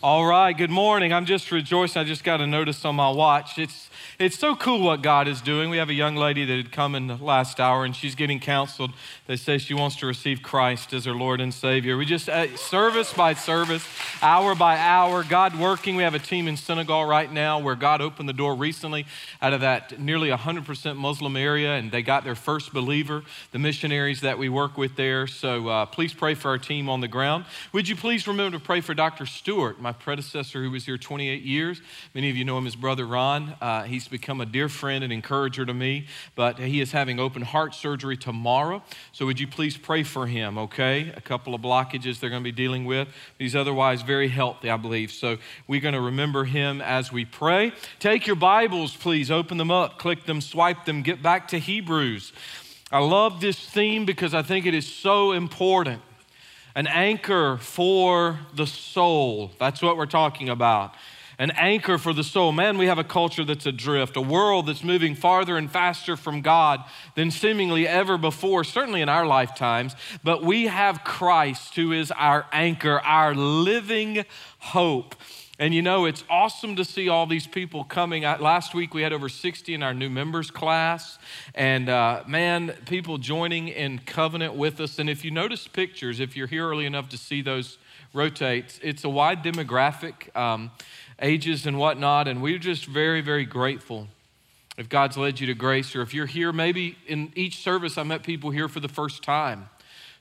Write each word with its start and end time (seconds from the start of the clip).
All 0.00 0.24
right, 0.24 0.56
good 0.56 0.70
morning. 0.70 1.12
I'm 1.12 1.26
just 1.26 1.50
rejoicing. 1.50 2.00
I 2.00 2.04
just 2.04 2.22
got 2.22 2.40
a 2.40 2.46
notice 2.46 2.84
on 2.84 2.94
my 2.94 3.10
watch. 3.10 3.58
It's 3.58 3.90
it's 4.18 4.36
so 4.36 4.56
cool 4.56 4.80
what 4.80 5.00
God 5.00 5.28
is 5.28 5.40
doing. 5.40 5.70
We 5.70 5.76
have 5.76 5.90
a 5.90 5.94
young 5.94 6.16
lady 6.16 6.44
that 6.44 6.56
had 6.56 6.72
come 6.72 6.96
in 6.96 7.06
the 7.06 7.16
last 7.16 7.60
hour 7.60 7.84
and 7.84 7.94
she's 7.94 8.16
getting 8.16 8.40
counseled. 8.40 8.90
They 9.28 9.36
say 9.36 9.58
she 9.58 9.74
wants 9.74 9.94
to 9.96 10.06
receive 10.06 10.42
Christ 10.42 10.92
as 10.92 11.04
her 11.04 11.12
Lord 11.12 11.40
and 11.40 11.54
Savior. 11.54 11.96
We 11.96 12.04
just, 12.04 12.28
uh, 12.28 12.56
service 12.56 13.12
by 13.12 13.34
service, 13.34 13.86
hour 14.20 14.56
by 14.56 14.76
hour, 14.76 15.22
God 15.22 15.56
working. 15.56 15.94
We 15.94 16.02
have 16.02 16.14
a 16.14 16.18
team 16.18 16.48
in 16.48 16.56
Senegal 16.56 17.04
right 17.04 17.30
now 17.30 17.60
where 17.60 17.76
God 17.76 18.00
opened 18.00 18.28
the 18.28 18.32
door 18.32 18.56
recently 18.56 19.06
out 19.40 19.52
of 19.52 19.60
that 19.60 20.00
nearly 20.00 20.30
100% 20.30 20.96
Muslim 20.96 21.36
area 21.36 21.74
and 21.74 21.92
they 21.92 22.02
got 22.02 22.24
their 22.24 22.34
first 22.34 22.72
believer, 22.72 23.22
the 23.52 23.60
missionaries 23.60 24.20
that 24.22 24.36
we 24.36 24.48
work 24.48 24.76
with 24.76 24.96
there. 24.96 25.28
So 25.28 25.68
uh, 25.68 25.86
please 25.86 26.12
pray 26.12 26.34
for 26.34 26.48
our 26.48 26.58
team 26.58 26.88
on 26.88 27.00
the 27.00 27.08
ground. 27.08 27.44
Would 27.72 27.88
you 27.88 27.94
please 27.94 28.26
remember 28.26 28.58
to 28.58 28.64
pray 28.64 28.80
for 28.80 28.94
Dr. 28.94 29.26
Stewart, 29.26 29.80
my 29.88 29.92
predecessor 29.94 30.62
who 30.62 30.70
was 30.70 30.84
here 30.84 30.98
28 30.98 31.42
years? 31.42 31.80
Many 32.14 32.28
of 32.28 32.36
you 32.36 32.44
know 32.44 32.58
him 32.58 32.66
as 32.66 32.76
Brother 32.76 33.06
Ron. 33.06 33.56
Uh, 33.58 33.84
he's 33.84 34.06
become 34.06 34.42
a 34.42 34.44
dear 34.44 34.68
friend 34.68 35.02
and 35.02 35.10
encourager 35.10 35.64
to 35.64 35.72
me, 35.72 36.04
but 36.34 36.58
he 36.58 36.82
is 36.82 36.92
having 36.92 37.18
open 37.18 37.40
heart 37.40 37.74
surgery 37.74 38.14
tomorrow. 38.14 38.82
So 39.12 39.24
would 39.24 39.40
you 39.40 39.46
please 39.46 39.78
pray 39.78 40.02
for 40.02 40.26
him, 40.26 40.58
okay? 40.58 41.10
A 41.16 41.22
couple 41.22 41.54
of 41.54 41.62
blockages 41.62 42.20
they're 42.20 42.28
going 42.28 42.42
to 42.42 42.44
be 42.44 42.52
dealing 42.52 42.84
with. 42.84 43.08
He's 43.38 43.56
otherwise 43.56 44.02
very 44.02 44.28
healthy, 44.28 44.68
I 44.68 44.76
believe. 44.76 45.10
So 45.10 45.38
we're 45.66 45.80
going 45.80 45.94
to 45.94 46.02
remember 46.02 46.44
him 46.44 46.82
as 46.82 47.10
we 47.10 47.24
pray. 47.24 47.72
Take 47.98 48.26
your 48.26 48.36
Bibles, 48.36 48.94
please, 48.94 49.30
open 49.30 49.56
them 49.56 49.70
up, 49.70 49.98
click 49.98 50.26
them, 50.26 50.42
swipe 50.42 50.84
them, 50.84 51.00
get 51.00 51.22
back 51.22 51.48
to 51.48 51.58
Hebrews. 51.58 52.34
I 52.92 52.98
love 52.98 53.40
this 53.40 53.58
theme 53.58 54.04
because 54.04 54.34
I 54.34 54.42
think 54.42 54.66
it 54.66 54.74
is 54.74 54.86
so 54.86 55.32
important. 55.32 56.02
An 56.78 56.86
anchor 56.86 57.56
for 57.56 58.38
the 58.54 58.64
soul. 58.64 59.50
That's 59.58 59.82
what 59.82 59.96
we're 59.96 60.06
talking 60.06 60.48
about 60.48 60.94
an 61.40 61.52
anchor 61.52 61.98
for 61.98 62.12
the 62.12 62.24
soul. 62.24 62.50
Man, 62.50 62.78
we 62.78 62.86
have 62.86 62.98
a 62.98 63.04
culture 63.04 63.44
that's 63.44 63.64
adrift, 63.64 64.16
a 64.16 64.20
world 64.20 64.66
that's 64.66 64.82
moving 64.82 65.14
farther 65.14 65.56
and 65.56 65.70
faster 65.70 66.16
from 66.16 66.40
God 66.40 66.82
than 67.14 67.30
seemingly 67.30 67.86
ever 67.86 68.18
before, 68.18 68.64
certainly 68.64 69.00
in 69.02 69.08
our 69.08 69.24
lifetimes. 69.24 69.94
But 70.24 70.42
we 70.42 70.66
have 70.66 71.04
Christ 71.04 71.76
who 71.76 71.92
is 71.92 72.10
our 72.10 72.46
anchor, 72.52 72.98
our 73.00 73.34
living 73.34 74.24
hope. 74.58 75.14
And 75.58 75.74
you 75.74 75.82
know, 75.82 76.04
it's 76.04 76.22
awesome 76.30 76.76
to 76.76 76.84
see 76.84 77.08
all 77.08 77.26
these 77.26 77.46
people 77.46 77.82
coming. 77.82 78.22
Last 78.22 78.74
week 78.74 78.94
we 78.94 79.02
had 79.02 79.12
over 79.12 79.28
60 79.28 79.74
in 79.74 79.82
our 79.82 79.92
new 79.92 80.08
members 80.08 80.50
class. 80.50 81.18
And 81.54 81.88
uh, 81.88 82.22
man, 82.26 82.74
people 82.86 83.18
joining 83.18 83.68
in 83.68 83.98
covenant 83.98 84.54
with 84.54 84.80
us. 84.80 84.98
And 84.98 85.10
if 85.10 85.24
you 85.24 85.30
notice 85.32 85.66
pictures, 85.66 86.20
if 86.20 86.36
you're 86.36 86.46
here 86.46 86.68
early 86.68 86.86
enough 86.86 87.08
to 87.08 87.18
see 87.18 87.42
those 87.42 87.78
rotates, 88.14 88.78
it's 88.82 89.02
a 89.02 89.08
wide 89.08 89.42
demographic. 89.42 90.34
Um, 90.36 90.70
ages 91.20 91.66
and 91.66 91.78
whatnot. 91.78 92.28
And 92.28 92.42
we're 92.42 92.58
just 92.58 92.86
very, 92.86 93.20
very 93.20 93.44
grateful 93.44 94.08
if 94.76 94.88
God's 94.88 95.16
led 95.16 95.40
you 95.40 95.46
to 95.48 95.54
grace, 95.54 95.96
or 95.96 96.02
if 96.02 96.14
you're 96.14 96.26
here, 96.26 96.52
maybe 96.52 96.96
in 97.08 97.32
each 97.34 97.56
service 97.56 97.98
I 97.98 98.04
met 98.04 98.22
people 98.22 98.50
here 98.50 98.68
for 98.68 98.78
the 98.78 98.88
first 98.88 99.24
time. 99.24 99.68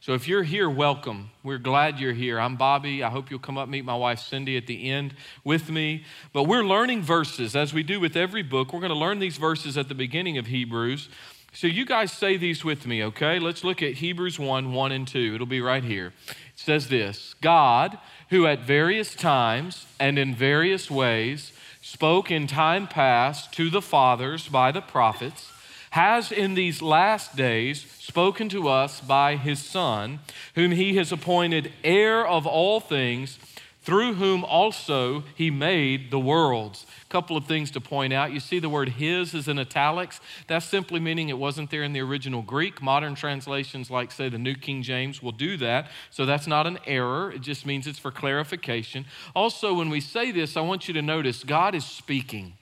So 0.07 0.13
if 0.13 0.25
you're 0.25 0.43
here, 0.43 0.69
welcome. 0.69 1.31
We're 1.43 1.57
glad 1.57 1.99
you're 1.99 2.13
here. 2.13 2.39
I'm 2.39 2.55
Bobby. 2.55 3.03
I 3.03 3.09
hope 3.09 3.29
you'll 3.29 3.41
come 3.41 3.57
up 3.57 3.67
meet 3.67 3.83
my 3.83 3.93
wife 3.93 4.19
Cindy 4.19 4.55
at 4.55 4.65
the 4.65 4.89
end 4.89 5.13
with 5.43 5.69
me. 5.69 6.05
But 6.31 6.43
we're 6.43 6.63
learning 6.63 7.01
verses 7.01 7.57
as 7.57 7.73
we 7.73 7.83
do 7.83 7.99
with 7.99 8.15
every 8.15 8.41
book. 8.41 8.71
We're 8.71 8.79
going 8.79 8.93
to 8.93 8.97
learn 8.97 9.19
these 9.19 9.35
verses 9.35 9.77
at 9.77 9.89
the 9.89 9.93
beginning 9.93 10.37
of 10.37 10.47
Hebrews. 10.47 11.09
So 11.51 11.67
you 11.67 11.85
guys 11.85 12.13
say 12.13 12.37
these 12.37 12.63
with 12.63 12.87
me, 12.87 13.03
okay? 13.03 13.37
Let's 13.37 13.65
look 13.65 13.83
at 13.83 13.95
Hebrews 13.95 14.39
1 14.39 14.71
1 14.71 14.91
and 14.93 15.05
2. 15.05 15.33
It'll 15.35 15.45
be 15.45 15.59
right 15.59 15.83
here. 15.83 16.13
It 16.29 16.35
says 16.55 16.87
this 16.87 17.35
God 17.41 17.97
who 18.29 18.47
at 18.47 18.59
various 18.59 19.13
times 19.13 19.87
and 19.99 20.17
in 20.17 20.33
various 20.33 20.89
ways 20.89 21.51
spoke 21.81 22.31
in 22.31 22.47
time 22.47 22.87
past 22.87 23.51
to 23.55 23.69
the 23.69 23.81
fathers 23.81 24.47
by 24.47 24.71
the 24.71 24.79
prophets, 24.79 25.51
has 25.91 26.31
in 26.31 26.53
these 26.53 26.81
last 26.81 27.35
days 27.35 27.85
spoken 27.99 28.49
to 28.49 28.67
us 28.67 29.01
by 29.01 29.35
his 29.35 29.63
Son, 29.63 30.19
whom 30.55 30.71
he 30.71 30.95
has 30.95 31.11
appointed 31.11 31.71
heir 31.83 32.25
of 32.25 32.45
all 32.45 32.79
things, 32.79 33.39
through 33.87 34.15
whom 34.15 34.43
also 34.43 35.23
he 35.35 35.49
made 35.49 36.11
the 36.11 36.19
worlds 36.19 36.85
A 37.05 37.09
couple 37.09 37.37
of 37.37 37.45
things 37.45 37.71
to 37.71 37.79
point 37.79 38.11
out. 38.11 38.33
You 38.33 38.41
see 38.41 38.59
the 38.59 38.67
word 38.67 38.89
his 38.89 39.33
is 39.33 39.47
in 39.47 39.57
italics. 39.57 40.19
That's 40.47 40.65
simply 40.65 40.99
meaning 40.99 41.29
it 41.29 41.37
wasn't 41.37 41.71
there 41.71 41.83
in 41.83 41.93
the 41.93 42.01
original 42.01 42.41
Greek. 42.41 42.81
Modern 42.81 43.15
translations, 43.15 43.89
like, 43.89 44.11
say, 44.11 44.27
the 44.27 44.37
New 44.37 44.55
King 44.55 44.83
James, 44.83 45.23
will 45.23 45.31
do 45.31 45.55
that. 45.57 45.89
So 46.09 46.25
that's 46.25 46.47
not 46.47 46.67
an 46.67 46.79
error. 46.85 47.31
It 47.31 47.39
just 47.39 47.65
means 47.65 47.87
it's 47.87 47.97
for 47.97 48.11
clarification. 48.11 49.05
Also, 49.33 49.73
when 49.73 49.89
we 49.89 50.01
say 50.01 50.31
this, 50.31 50.57
I 50.57 50.61
want 50.61 50.89
you 50.89 50.93
to 50.95 51.01
notice 51.01 51.45
God 51.45 51.73
is 51.73 51.85
speaking. 51.85 52.57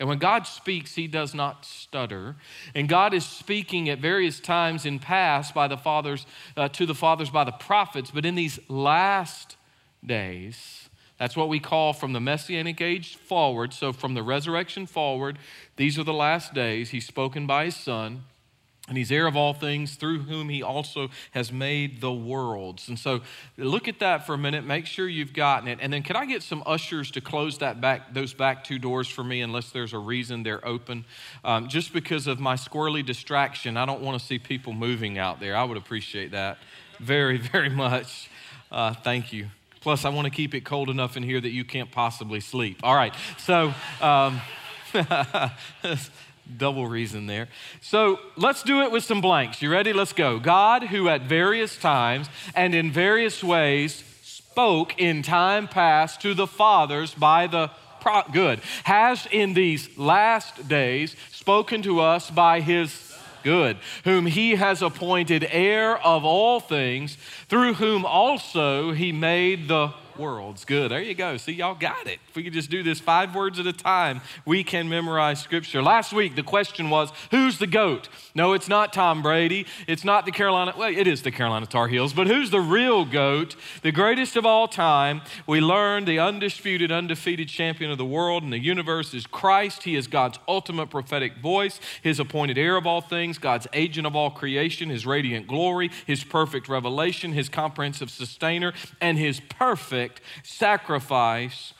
And 0.00 0.08
when 0.08 0.18
God 0.18 0.46
speaks, 0.46 0.94
he 0.94 1.08
does 1.08 1.34
not 1.34 1.64
stutter. 1.64 2.36
And 2.74 2.88
God 2.88 3.14
is 3.14 3.24
speaking 3.24 3.88
at 3.88 3.98
various 3.98 4.38
times 4.38 4.86
in 4.86 4.98
past 4.98 5.54
by 5.54 5.66
the 5.66 5.76
fathers 5.76 6.24
uh, 6.56 6.68
to 6.68 6.86
the 6.86 6.94
fathers 6.94 7.30
by 7.30 7.44
the 7.44 7.52
prophets, 7.52 8.10
but 8.12 8.24
in 8.24 8.36
these 8.36 8.60
last 8.68 9.56
days, 10.04 10.88
that's 11.18 11.36
what 11.36 11.48
we 11.48 11.58
call 11.58 11.92
from 11.92 12.12
the 12.12 12.20
messianic 12.20 12.80
age 12.80 13.16
forward. 13.16 13.72
So, 13.72 13.92
from 13.92 14.14
the 14.14 14.22
resurrection 14.22 14.86
forward, 14.86 15.38
these 15.76 15.98
are 15.98 16.04
the 16.04 16.12
last 16.12 16.54
days. 16.54 16.90
He's 16.90 17.06
spoken 17.06 17.46
by 17.46 17.66
his 17.66 17.76
Son, 17.76 18.22
and 18.88 18.96
he's 18.96 19.12
heir 19.12 19.26
of 19.26 19.36
all 19.36 19.54
things, 19.54 19.94
through 19.94 20.20
whom 20.20 20.48
he 20.48 20.62
also 20.62 21.08
has 21.32 21.52
made 21.52 22.00
the 22.00 22.12
worlds. 22.12 22.88
And 22.88 22.98
so, 22.98 23.20
look 23.56 23.86
at 23.86 24.00
that 24.00 24.26
for 24.26 24.34
a 24.34 24.38
minute. 24.38 24.64
Make 24.64 24.86
sure 24.86 25.08
you've 25.08 25.32
gotten 25.32 25.68
it. 25.68 25.78
And 25.80 25.92
then, 25.92 26.02
can 26.02 26.16
I 26.16 26.26
get 26.26 26.42
some 26.42 26.62
ushers 26.66 27.10
to 27.12 27.20
close 27.20 27.58
that 27.58 27.80
back, 27.80 28.14
those 28.14 28.34
back 28.34 28.64
two 28.64 28.78
doors 28.78 29.08
for 29.08 29.22
me, 29.22 29.42
unless 29.42 29.70
there's 29.70 29.92
a 29.92 29.98
reason 29.98 30.42
they're 30.42 30.66
open? 30.66 31.04
Um, 31.44 31.68
just 31.68 31.92
because 31.92 32.26
of 32.26 32.40
my 32.40 32.54
squirrely 32.54 33.04
distraction, 33.04 33.76
I 33.76 33.86
don't 33.86 34.00
want 34.00 34.18
to 34.18 34.24
see 34.24 34.38
people 34.38 34.72
moving 34.72 35.18
out 35.18 35.40
there. 35.40 35.56
I 35.56 35.64
would 35.64 35.76
appreciate 35.76 36.32
that 36.32 36.58
very, 36.98 37.36
very 37.52 37.70
much. 37.70 38.30
Uh, 38.70 38.94
thank 38.94 39.32
you. 39.32 39.48
Plus, 39.80 40.04
I 40.04 40.08
want 40.08 40.26
to 40.26 40.30
keep 40.30 40.54
it 40.54 40.64
cold 40.64 40.90
enough 40.90 41.16
in 41.16 41.22
here 41.22 41.40
that 41.40 41.50
you 41.50 41.64
can't 41.64 41.90
possibly 41.90 42.40
sleep. 42.40 42.80
All 42.82 42.94
right, 42.94 43.14
so 43.38 43.72
um, 44.00 44.40
double 46.56 46.86
reason 46.86 47.26
there. 47.26 47.48
So 47.80 48.18
let's 48.36 48.62
do 48.62 48.82
it 48.82 48.90
with 48.90 49.04
some 49.04 49.20
blanks. 49.20 49.60
You 49.60 49.70
ready? 49.70 49.92
Let's 49.92 50.12
go. 50.12 50.38
God, 50.38 50.84
who 50.84 51.08
at 51.08 51.22
various 51.22 51.76
times 51.76 52.28
and 52.54 52.74
in 52.74 52.90
various 52.90 53.44
ways 53.44 54.02
spoke 54.22 54.98
in 54.98 55.22
time 55.22 55.68
past 55.68 56.20
to 56.22 56.34
the 56.34 56.46
fathers 56.46 57.14
by 57.14 57.46
the 57.46 57.70
pro- 58.00 58.22
good, 58.32 58.60
has 58.84 59.26
in 59.30 59.54
these 59.54 59.96
last 59.98 60.68
days 60.68 61.14
spoken 61.30 61.82
to 61.82 62.00
us 62.00 62.30
by 62.30 62.60
his 62.60 63.14
good, 63.44 63.76
whom 64.04 64.26
he 64.26 64.56
has 64.56 64.82
appointed 64.82 65.46
heir 65.50 65.96
of 65.98 66.24
all 66.24 66.60
things, 66.60 67.16
through 67.48 67.74
whom 67.74 68.04
also 68.04 68.92
he 68.92 69.12
made 69.12 69.68
the 69.68 69.92
worlds. 70.18 70.64
Good. 70.64 70.90
There 70.90 71.00
you 71.00 71.14
go. 71.14 71.36
See, 71.36 71.52
y'all 71.52 71.74
got 71.74 72.06
it. 72.06 72.18
If 72.28 72.36
we 72.36 72.42
could 72.42 72.52
just 72.52 72.70
do 72.70 72.82
this 72.82 73.00
five 73.00 73.34
words 73.34 73.58
at 73.58 73.66
a 73.66 73.72
time, 73.72 74.20
we 74.44 74.64
can 74.64 74.88
memorize 74.88 75.40
scripture. 75.40 75.82
Last 75.82 76.12
week, 76.12 76.36
the 76.36 76.42
question 76.42 76.90
was 76.90 77.12
who's 77.30 77.58
the 77.58 77.66
GOAT? 77.66 78.08
No, 78.34 78.52
it's 78.52 78.68
not 78.68 78.92
Tom 78.92 79.22
Brady. 79.22 79.66
It's 79.86 80.04
not 80.04 80.24
the 80.24 80.32
Carolina, 80.32 80.74
well, 80.76 80.90
it 80.90 81.06
is 81.06 81.22
the 81.22 81.30
Carolina 81.30 81.66
Tar 81.66 81.88
Heels, 81.88 82.12
but 82.12 82.26
who's 82.26 82.50
the 82.50 82.60
real 82.60 83.04
GOAT? 83.04 83.56
The 83.82 83.92
greatest 83.92 84.36
of 84.36 84.46
all 84.46 84.68
time. 84.68 85.22
We 85.46 85.60
learned 85.60 86.06
the 86.06 86.18
undisputed, 86.18 86.90
undefeated 86.90 87.48
champion 87.48 87.90
of 87.90 87.98
the 87.98 88.04
world 88.04 88.42
and 88.42 88.52
the 88.52 88.58
universe 88.58 89.14
is 89.14 89.26
Christ. 89.26 89.82
He 89.82 89.96
is 89.96 90.06
God's 90.06 90.38
ultimate 90.48 90.90
prophetic 90.90 91.38
voice, 91.38 91.80
his 92.02 92.18
appointed 92.18 92.58
heir 92.58 92.76
of 92.76 92.86
all 92.86 93.00
things, 93.00 93.38
God's 93.38 93.66
agent 93.72 94.06
of 94.06 94.16
all 94.16 94.30
creation, 94.30 94.88
his 94.88 95.06
radiant 95.06 95.46
glory, 95.46 95.90
his 96.06 96.24
perfect 96.24 96.68
revelation, 96.68 97.32
his 97.32 97.48
comprehensive 97.48 98.10
sustainer, 98.10 98.72
and 99.00 99.18
his 99.18 99.40
perfect 99.40 100.07
perfect 100.08 100.46
sacrifice 100.46 101.74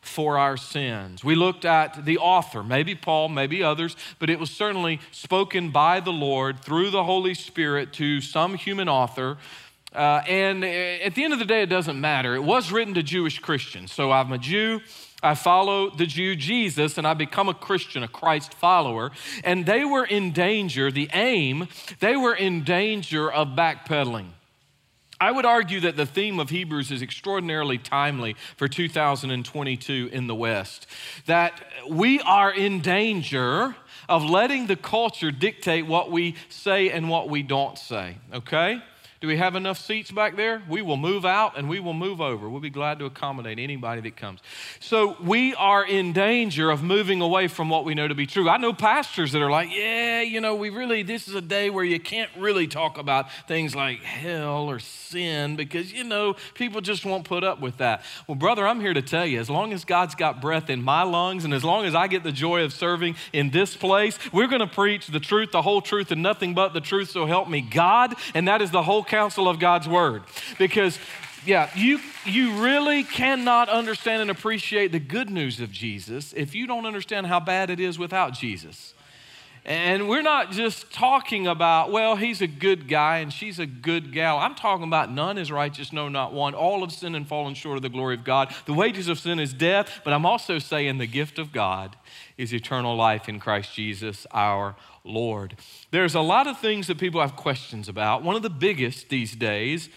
for 0.00 0.38
our 0.38 0.56
sins. 0.56 1.24
We 1.24 1.34
looked 1.34 1.64
at 1.64 2.04
the 2.04 2.18
author, 2.18 2.62
maybe 2.62 2.94
Paul, 2.94 3.28
maybe 3.28 3.62
others, 3.62 3.96
but 4.18 4.28
it 4.28 4.38
was 4.38 4.50
certainly 4.50 5.00
spoken 5.12 5.70
by 5.70 6.00
the 6.00 6.12
Lord 6.12 6.60
through 6.60 6.90
the 6.90 7.04
Holy 7.04 7.34
Spirit 7.34 7.92
to 7.94 8.20
some 8.20 8.54
human 8.54 8.88
author. 8.88 9.38
Uh, 9.94 10.22
and 10.28 10.64
at 10.64 11.14
the 11.14 11.24
end 11.24 11.32
of 11.32 11.38
the 11.38 11.44
day, 11.44 11.62
it 11.62 11.70
doesn't 11.70 11.98
matter. 11.98 12.34
It 12.34 12.42
was 12.42 12.70
written 12.70 12.94
to 12.94 13.02
Jewish 13.02 13.38
Christians. 13.38 13.92
So 13.92 14.12
I'm 14.12 14.32
a 14.32 14.38
Jew. 14.38 14.80
I 15.22 15.34
follow 15.34 15.88
the 15.88 16.04
Jew 16.04 16.36
Jesus 16.36 16.98
and 16.98 17.06
I 17.06 17.14
become 17.14 17.48
a 17.48 17.54
Christian, 17.54 18.02
a 18.02 18.08
Christ 18.08 18.52
follower. 18.52 19.10
And 19.42 19.64
they 19.64 19.84
were 19.86 20.04
in 20.04 20.32
danger, 20.32 20.90
the 20.90 21.08
aim, 21.14 21.68
they 22.00 22.16
were 22.16 22.34
in 22.34 22.62
danger 22.62 23.32
of 23.32 23.56
backpedaling. 23.56 24.26
I 25.20 25.30
would 25.30 25.44
argue 25.44 25.80
that 25.80 25.96
the 25.96 26.06
theme 26.06 26.38
of 26.38 26.50
Hebrews 26.50 26.90
is 26.90 27.02
extraordinarily 27.02 27.78
timely 27.78 28.36
for 28.56 28.68
2022 28.68 30.10
in 30.12 30.26
the 30.26 30.34
West. 30.34 30.86
That 31.26 31.62
we 31.88 32.20
are 32.20 32.52
in 32.52 32.80
danger 32.80 33.76
of 34.08 34.24
letting 34.24 34.66
the 34.66 34.76
culture 34.76 35.30
dictate 35.30 35.86
what 35.86 36.10
we 36.10 36.34
say 36.48 36.90
and 36.90 37.08
what 37.08 37.28
we 37.28 37.42
don't 37.42 37.78
say, 37.78 38.18
okay? 38.32 38.82
Do 39.24 39.28
we 39.28 39.38
have 39.38 39.56
enough 39.56 39.78
seats 39.78 40.10
back 40.10 40.36
there? 40.36 40.62
We 40.68 40.82
will 40.82 40.98
move 40.98 41.24
out 41.24 41.56
and 41.56 41.66
we 41.66 41.80
will 41.80 41.94
move 41.94 42.20
over. 42.20 42.46
We'll 42.46 42.60
be 42.60 42.68
glad 42.68 42.98
to 42.98 43.06
accommodate 43.06 43.58
anybody 43.58 44.02
that 44.02 44.18
comes. 44.18 44.40
So 44.80 45.16
we 45.18 45.54
are 45.54 45.82
in 45.82 46.12
danger 46.12 46.70
of 46.70 46.82
moving 46.82 47.22
away 47.22 47.48
from 47.48 47.70
what 47.70 47.86
we 47.86 47.94
know 47.94 48.06
to 48.06 48.14
be 48.14 48.26
true. 48.26 48.50
I 48.50 48.58
know 48.58 48.74
pastors 48.74 49.32
that 49.32 49.40
are 49.40 49.50
like, 49.50 49.70
yeah, 49.74 50.20
you 50.20 50.42
know, 50.42 50.56
we 50.56 50.68
really, 50.68 51.02
this 51.02 51.26
is 51.26 51.34
a 51.34 51.40
day 51.40 51.70
where 51.70 51.86
you 51.86 51.98
can't 51.98 52.28
really 52.36 52.66
talk 52.66 52.98
about 52.98 53.32
things 53.48 53.74
like 53.74 54.02
hell 54.02 54.68
or 54.68 54.78
sin 54.78 55.56
because, 55.56 55.90
you 55.90 56.04
know, 56.04 56.36
people 56.52 56.82
just 56.82 57.06
won't 57.06 57.24
put 57.24 57.44
up 57.44 57.62
with 57.62 57.78
that. 57.78 58.02
Well, 58.26 58.34
brother, 58.34 58.66
I'm 58.66 58.80
here 58.82 58.92
to 58.92 59.00
tell 59.00 59.24
you, 59.24 59.40
as 59.40 59.48
long 59.48 59.72
as 59.72 59.86
God's 59.86 60.14
got 60.14 60.42
breath 60.42 60.68
in 60.68 60.82
my 60.82 61.02
lungs 61.02 61.46
and 61.46 61.54
as 61.54 61.64
long 61.64 61.86
as 61.86 61.94
I 61.94 62.08
get 62.08 62.24
the 62.24 62.32
joy 62.32 62.62
of 62.62 62.74
serving 62.74 63.16
in 63.32 63.48
this 63.48 63.74
place, 63.74 64.18
we're 64.34 64.48
going 64.48 64.60
to 64.60 64.66
preach 64.66 65.06
the 65.06 65.18
truth, 65.18 65.50
the 65.50 65.62
whole 65.62 65.80
truth, 65.80 66.10
and 66.10 66.22
nothing 66.22 66.52
but 66.52 66.74
the 66.74 66.82
truth. 66.82 67.08
So 67.08 67.24
help 67.24 67.48
me 67.48 67.62
God. 67.62 68.14
And 68.34 68.48
that 68.48 68.60
is 68.60 68.70
the 68.70 68.82
whole 68.82 69.02
counsel 69.14 69.48
of 69.48 69.60
God's 69.60 69.88
word. 69.88 70.24
Because 70.58 70.98
yeah, 71.46 71.70
you, 71.76 72.00
you 72.24 72.60
really 72.60 73.04
cannot 73.04 73.68
understand 73.68 74.22
and 74.22 74.30
appreciate 74.30 74.90
the 74.90 74.98
good 74.98 75.30
news 75.30 75.60
of 75.60 75.70
Jesus 75.70 76.32
if 76.32 76.52
you 76.52 76.66
don't 76.66 76.84
understand 76.84 77.28
how 77.28 77.38
bad 77.38 77.70
it 77.70 77.78
is 77.78 77.96
without 77.96 78.32
Jesus. 78.32 78.92
And 79.66 80.10
we're 80.10 80.20
not 80.20 80.50
just 80.50 80.92
talking 80.92 81.46
about, 81.46 81.90
well, 81.90 82.16
he's 82.16 82.42
a 82.42 82.46
good 82.46 82.86
guy 82.86 83.18
and 83.18 83.32
she's 83.32 83.58
a 83.58 83.64
good 83.64 84.12
gal. 84.12 84.36
I'm 84.36 84.54
talking 84.54 84.84
about 84.84 85.10
none 85.10 85.38
is 85.38 85.50
righteous, 85.50 85.90
no, 85.90 86.10
not 86.10 86.34
one. 86.34 86.54
All 86.54 86.80
have 86.80 86.92
sinned 86.92 87.16
and 87.16 87.26
fallen 87.26 87.54
short 87.54 87.76
of 87.76 87.82
the 87.82 87.88
glory 87.88 88.14
of 88.14 88.24
God. 88.24 88.54
The 88.66 88.74
wages 88.74 89.08
of 89.08 89.18
sin 89.18 89.38
is 89.38 89.54
death, 89.54 90.02
but 90.04 90.12
I'm 90.12 90.26
also 90.26 90.58
saying 90.58 90.98
the 90.98 91.06
gift 91.06 91.38
of 91.38 91.50
God 91.50 91.96
is 92.36 92.52
eternal 92.52 92.94
life 92.94 93.26
in 93.26 93.40
Christ 93.40 93.74
Jesus 93.74 94.26
our 94.32 94.76
Lord. 95.02 95.56
There's 95.90 96.14
a 96.14 96.20
lot 96.20 96.46
of 96.46 96.58
things 96.58 96.86
that 96.88 96.98
people 96.98 97.22
have 97.22 97.34
questions 97.34 97.88
about. 97.88 98.22
One 98.22 98.36
of 98.36 98.42
the 98.42 98.50
biggest 98.50 99.08
these 99.08 99.34
days 99.34 99.88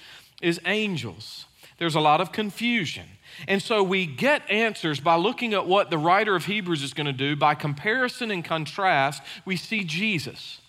is 0.42 0.62
angels. 0.66 1.46
There's 1.78 1.96
a 1.96 2.00
lot 2.00 2.22
of 2.22 2.32
confusion. 2.32 3.06
And 3.48 3.62
so 3.62 3.84
we 3.84 4.06
get 4.06 4.50
answers 4.50 5.00
by 5.00 5.16
looking 5.16 5.54
at 5.54 5.68
what 5.68 5.90
the 5.90 5.98
writer 5.98 6.36
of 6.36 6.46
Hebrews 6.46 6.84
is 6.84 6.94
going 6.94 7.08
to 7.08 7.14
do. 7.14 7.36
By 7.36 7.56
comparison 7.56 8.32
and 8.32 8.44
contrast, 8.44 9.22
we 9.46 9.58
see 9.58 9.84
Jesus. 9.84 10.60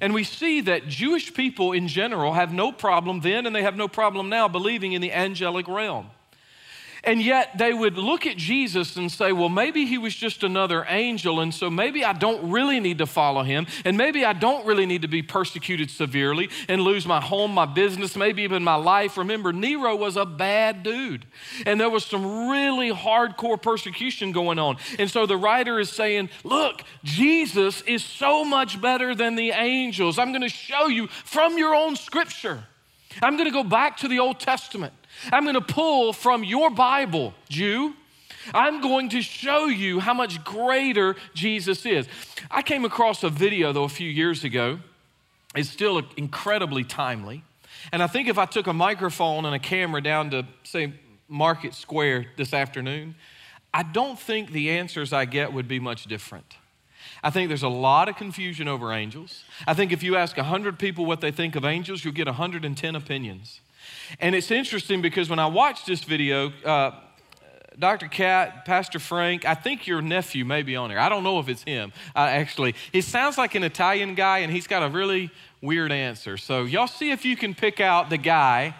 And 0.00 0.14
we 0.14 0.24
see 0.24 0.60
that 0.62 0.88
Jewish 0.88 1.34
people 1.34 1.72
in 1.72 1.88
general 1.88 2.34
have 2.34 2.52
no 2.52 2.72
problem 2.72 3.20
then 3.20 3.46
and 3.46 3.54
they 3.54 3.62
have 3.62 3.76
no 3.76 3.88
problem 3.88 4.28
now 4.28 4.48
believing 4.48 4.92
in 4.92 5.00
the 5.00 5.12
angelic 5.12 5.66
realm. 5.66 6.10
And 7.08 7.22
yet 7.22 7.56
they 7.56 7.72
would 7.72 7.96
look 7.96 8.26
at 8.26 8.36
Jesus 8.36 8.96
and 8.98 9.10
say, 9.10 9.32
well, 9.32 9.48
maybe 9.48 9.86
he 9.86 9.96
was 9.96 10.14
just 10.14 10.44
another 10.44 10.84
angel, 10.86 11.40
and 11.40 11.54
so 11.54 11.70
maybe 11.70 12.04
I 12.04 12.12
don't 12.12 12.50
really 12.50 12.80
need 12.80 12.98
to 12.98 13.06
follow 13.06 13.44
him, 13.44 13.66
and 13.86 13.96
maybe 13.96 14.26
I 14.26 14.34
don't 14.34 14.66
really 14.66 14.84
need 14.84 15.00
to 15.00 15.08
be 15.08 15.22
persecuted 15.22 15.90
severely 15.90 16.50
and 16.68 16.82
lose 16.82 17.06
my 17.06 17.18
home, 17.18 17.52
my 17.52 17.64
business, 17.64 18.14
maybe 18.14 18.42
even 18.42 18.62
my 18.62 18.74
life. 18.74 19.16
Remember, 19.16 19.54
Nero 19.54 19.96
was 19.96 20.18
a 20.18 20.26
bad 20.26 20.82
dude, 20.82 21.24
and 21.64 21.80
there 21.80 21.88
was 21.88 22.04
some 22.04 22.50
really 22.50 22.92
hardcore 22.92 23.60
persecution 23.60 24.30
going 24.30 24.58
on. 24.58 24.76
And 24.98 25.10
so 25.10 25.24
the 25.24 25.38
writer 25.38 25.80
is 25.80 25.88
saying, 25.88 26.28
look, 26.44 26.82
Jesus 27.04 27.80
is 27.86 28.04
so 28.04 28.44
much 28.44 28.82
better 28.82 29.14
than 29.14 29.34
the 29.34 29.52
angels. 29.52 30.18
I'm 30.18 30.30
going 30.30 30.42
to 30.42 30.50
show 30.50 30.88
you 30.88 31.06
from 31.06 31.56
your 31.56 31.74
own 31.74 31.96
scripture. 31.96 32.64
I'm 33.22 33.38
going 33.38 33.48
to 33.48 33.50
go 33.50 33.64
back 33.64 33.96
to 33.98 34.08
the 34.08 34.18
Old 34.18 34.40
Testament. 34.40 34.92
I'm 35.32 35.44
going 35.44 35.54
to 35.54 35.60
pull 35.60 36.12
from 36.12 36.44
your 36.44 36.70
Bible, 36.70 37.34
Jew. 37.48 37.94
I'm 38.54 38.80
going 38.80 39.10
to 39.10 39.22
show 39.22 39.66
you 39.66 40.00
how 40.00 40.14
much 40.14 40.42
greater 40.44 41.16
Jesus 41.34 41.84
is. 41.84 42.08
I 42.50 42.62
came 42.62 42.84
across 42.84 43.22
a 43.22 43.30
video, 43.30 43.72
though, 43.72 43.84
a 43.84 43.88
few 43.88 44.08
years 44.08 44.44
ago. 44.44 44.78
It's 45.54 45.68
still 45.68 46.02
incredibly 46.16 46.84
timely. 46.84 47.42
And 47.92 48.02
I 48.02 48.06
think 48.06 48.28
if 48.28 48.38
I 48.38 48.46
took 48.46 48.66
a 48.66 48.72
microphone 48.72 49.44
and 49.44 49.54
a 49.54 49.58
camera 49.58 50.00
down 50.00 50.30
to, 50.30 50.46
say, 50.62 50.92
Market 51.28 51.74
Square 51.74 52.26
this 52.36 52.54
afternoon, 52.54 53.14
I 53.72 53.82
don't 53.82 54.18
think 54.18 54.50
the 54.50 54.70
answers 54.70 55.12
I 55.12 55.24
get 55.26 55.52
would 55.52 55.68
be 55.68 55.78
much 55.78 56.04
different. 56.04 56.56
I 57.22 57.30
think 57.30 57.48
there's 57.48 57.62
a 57.62 57.68
lot 57.68 58.08
of 58.08 58.16
confusion 58.16 58.68
over 58.68 58.92
angels. 58.92 59.44
I 59.66 59.74
think 59.74 59.92
if 59.92 60.02
you 60.02 60.16
ask 60.16 60.36
100 60.36 60.78
people 60.78 61.04
what 61.04 61.20
they 61.20 61.30
think 61.30 61.56
of 61.56 61.64
angels, 61.64 62.04
you'll 62.04 62.14
get 62.14 62.26
110 62.26 62.96
opinions. 62.96 63.60
And 64.20 64.34
it's 64.34 64.50
interesting 64.50 65.02
because 65.02 65.28
when 65.30 65.38
I 65.38 65.46
watched 65.46 65.86
this 65.86 66.04
video, 66.04 66.52
uh, 66.64 66.92
Dr. 67.78 68.08
Cat, 68.08 68.64
Pastor 68.64 68.98
Frank, 68.98 69.44
I 69.44 69.54
think 69.54 69.86
your 69.86 70.02
nephew 70.02 70.44
may 70.44 70.62
be 70.62 70.74
on 70.74 70.88
there. 70.88 70.98
I 70.98 71.08
don't 71.08 71.22
know 71.22 71.38
if 71.38 71.48
it's 71.48 71.62
him, 71.62 71.92
uh, 72.16 72.20
actually. 72.20 72.74
He 72.90 73.00
sounds 73.00 73.38
like 73.38 73.54
an 73.54 73.62
Italian 73.62 74.14
guy, 74.14 74.38
and 74.38 74.52
he's 74.52 74.66
got 74.66 74.82
a 74.82 74.88
really 74.88 75.30
weird 75.60 75.92
answer. 75.92 76.36
So, 76.36 76.64
y'all 76.64 76.88
see 76.88 77.12
if 77.12 77.24
you 77.24 77.36
can 77.36 77.54
pick 77.54 77.80
out 77.80 78.10
the 78.10 78.18
guy 78.18 78.74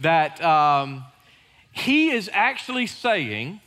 that 0.00 0.42
um, 0.44 1.04
he 1.72 2.10
is 2.10 2.28
actually 2.32 2.86
saying 2.86 3.60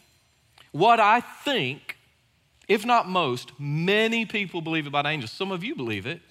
what 0.72 1.00
I 1.00 1.22
think, 1.22 1.98
if 2.68 2.86
not 2.86 3.08
most, 3.08 3.52
many 3.58 4.26
people 4.26 4.62
believe 4.62 4.86
about 4.86 5.08
angels. 5.08 5.32
Some 5.32 5.52
of 5.52 5.64
you 5.64 5.74
believe 5.74 6.06
it. 6.06 6.22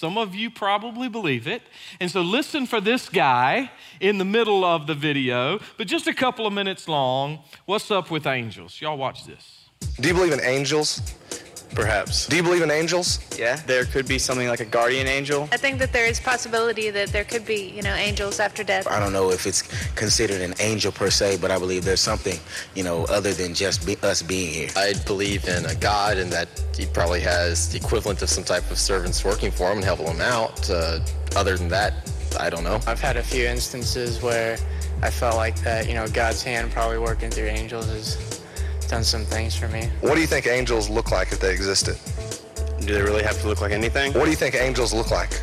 Some 0.00 0.16
of 0.16 0.34
you 0.34 0.50
probably 0.50 1.10
believe 1.10 1.46
it. 1.46 1.60
And 2.00 2.10
so 2.10 2.22
listen 2.22 2.66
for 2.66 2.80
this 2.80 3.10
guy 3.10 3.70
in 4.00 4.16
the 4.16 4.24
middle 4.24 4.64
of 4.64 4.86
the 4.86 4.94
video, 4.94 5.60
but 5.76 5.88
just 5.88 6.06
a 6.06 6.14
couple 6.14 6.46
of 6.46 6.54
minutes 6.54 6.88
long. 6.88 7.40
What's 7.66 7.90
up 7.90 8.10
with 8.10 8.26
angels? 8.26 8.80
Y'all 8.80 8.96
watch 8.96 9.26
this. 9.26 9.68
Do 10.00 10.08
you 10.08 10.14
believe 10.14 10.32
in 10.32 10.40
angels? 10.40 11.02
Perhaps. 11.74 12.26
Do 12.26 12.36
you 12.36 12.42
believe 12.42 12.62
in 12.62 12.70
angels? 12.70 13.20
Yeah, 13.38 13.56
there 13.66 13.84
could 13.84 14.06
be 14.08 14.18
something 14.18 14.48
like 14.48 14.60
a 14.60 14.64
guardian 14.64 15.06
angel. 15.06 15.48
I 15.52 15.56
think 15.56 15.78
that 15.78 15.92
there 15.92 16.06
is 16.06 16.18
possibility 16.18 16.90
that 16.90 17.08
there 17.08 17.24
could 17.24 17.46
be, 17.46 17.70
you 17.70 17.82
know, 17.82 17.94
angels 17.94 18.40
after 18.40 18.64
death. 18.64 18.88
I 18.88 18.98
don't 18.98 19.12
know 19.12 19.30
if 19.30 19.46
it's 19.46 19.62
considered 19.94 20.40
an 20.40 20.54
angel 20.60 20.92
per 20.92 21.10
se, 21.10 21.38
but 21.40 21.50
I 21.50 21.58
believe 21.58 21.84
there's 21.84 22.00
something, 22.00 22.38
you 22.74 22.82
know, 22.82 23.04
other 23.04 23.32
than 23.32 23.54
just 23.54 23.86
be, 23.86 23.96
us 24.02 24.22
being 24.22 24.52
here. 24.52 24.68
I 24.76 24.94
believe 25.06 25.46
in 25.48 25.64
a 25.66 25.74
God 25.74 26.18
and 26.18 26.30
that 26.32 26.48
he 26.76 26.86
probably 26.86 27.20
has 27.20 27.70
the 27.70 27.78
equivalent 27.78 28.22
of 28.22 28.28
some 28.28 28.44
type 28.44 28.68
of 28.70 28.78
servants 28.78 29.24
working 29.24 29.50
for 29.50 29.70
him 29.70 29.78
and 29.78 29.84
helping 29.84 30.06
him 30.06 30.20
out. 30.20 30.68
Uh, 30.68 31.00
other 31.36 31.56
than 31.56 31.68
that, 31.68 32.10
I 32.38 32.50
don't 32.50 32.64
know. 32.64 32.80
I've 32.86 33.00
had 33.00 33.16
a 33.16 33.22
few 33.22 33.46
instances 33.46 34.22
where 34.22 34.58
I 35.02 35.10
felt 35.10 35.36
like 35.36 35.60
that, 35.62 35.88
you 35.88 35.94
know, 35.94 36.06
God's 36.08 36.42
hand 36.42 36.70
probably 36.72 36.98
working 36.98 37.30
through 37.30 37.46
angels 37.46 37.88
is 37.88 38.39
done 38.90 39.04
some 39.04 39.24
things 39.24 39.54
for 39.54 39.68
me. 39.68 39.88
What 40.00 40.16
do 40.16 40.20
you 40.20 40.26
think 40.26 40.48
angels 40.48 40.90
look 40.90 41.12
like 41.12 41.30
if 41.30 41.38
they 41.38 41.52
existed? 41.52 41.96
Do 42.80 42.92
they 42.92 43.02
really 43.02 43.22
have 43.22 43.40
to 43.40 43.46
look 43.46 43.60
like 43.60 43.70
anything? 43.70 44.12
What 44.14 44.24
do 44.24 44.30
you 44.30 44.36
think 44.36 44.56
angels 44.56 44.92
look 44.92 45.12
like? 45.12 45.40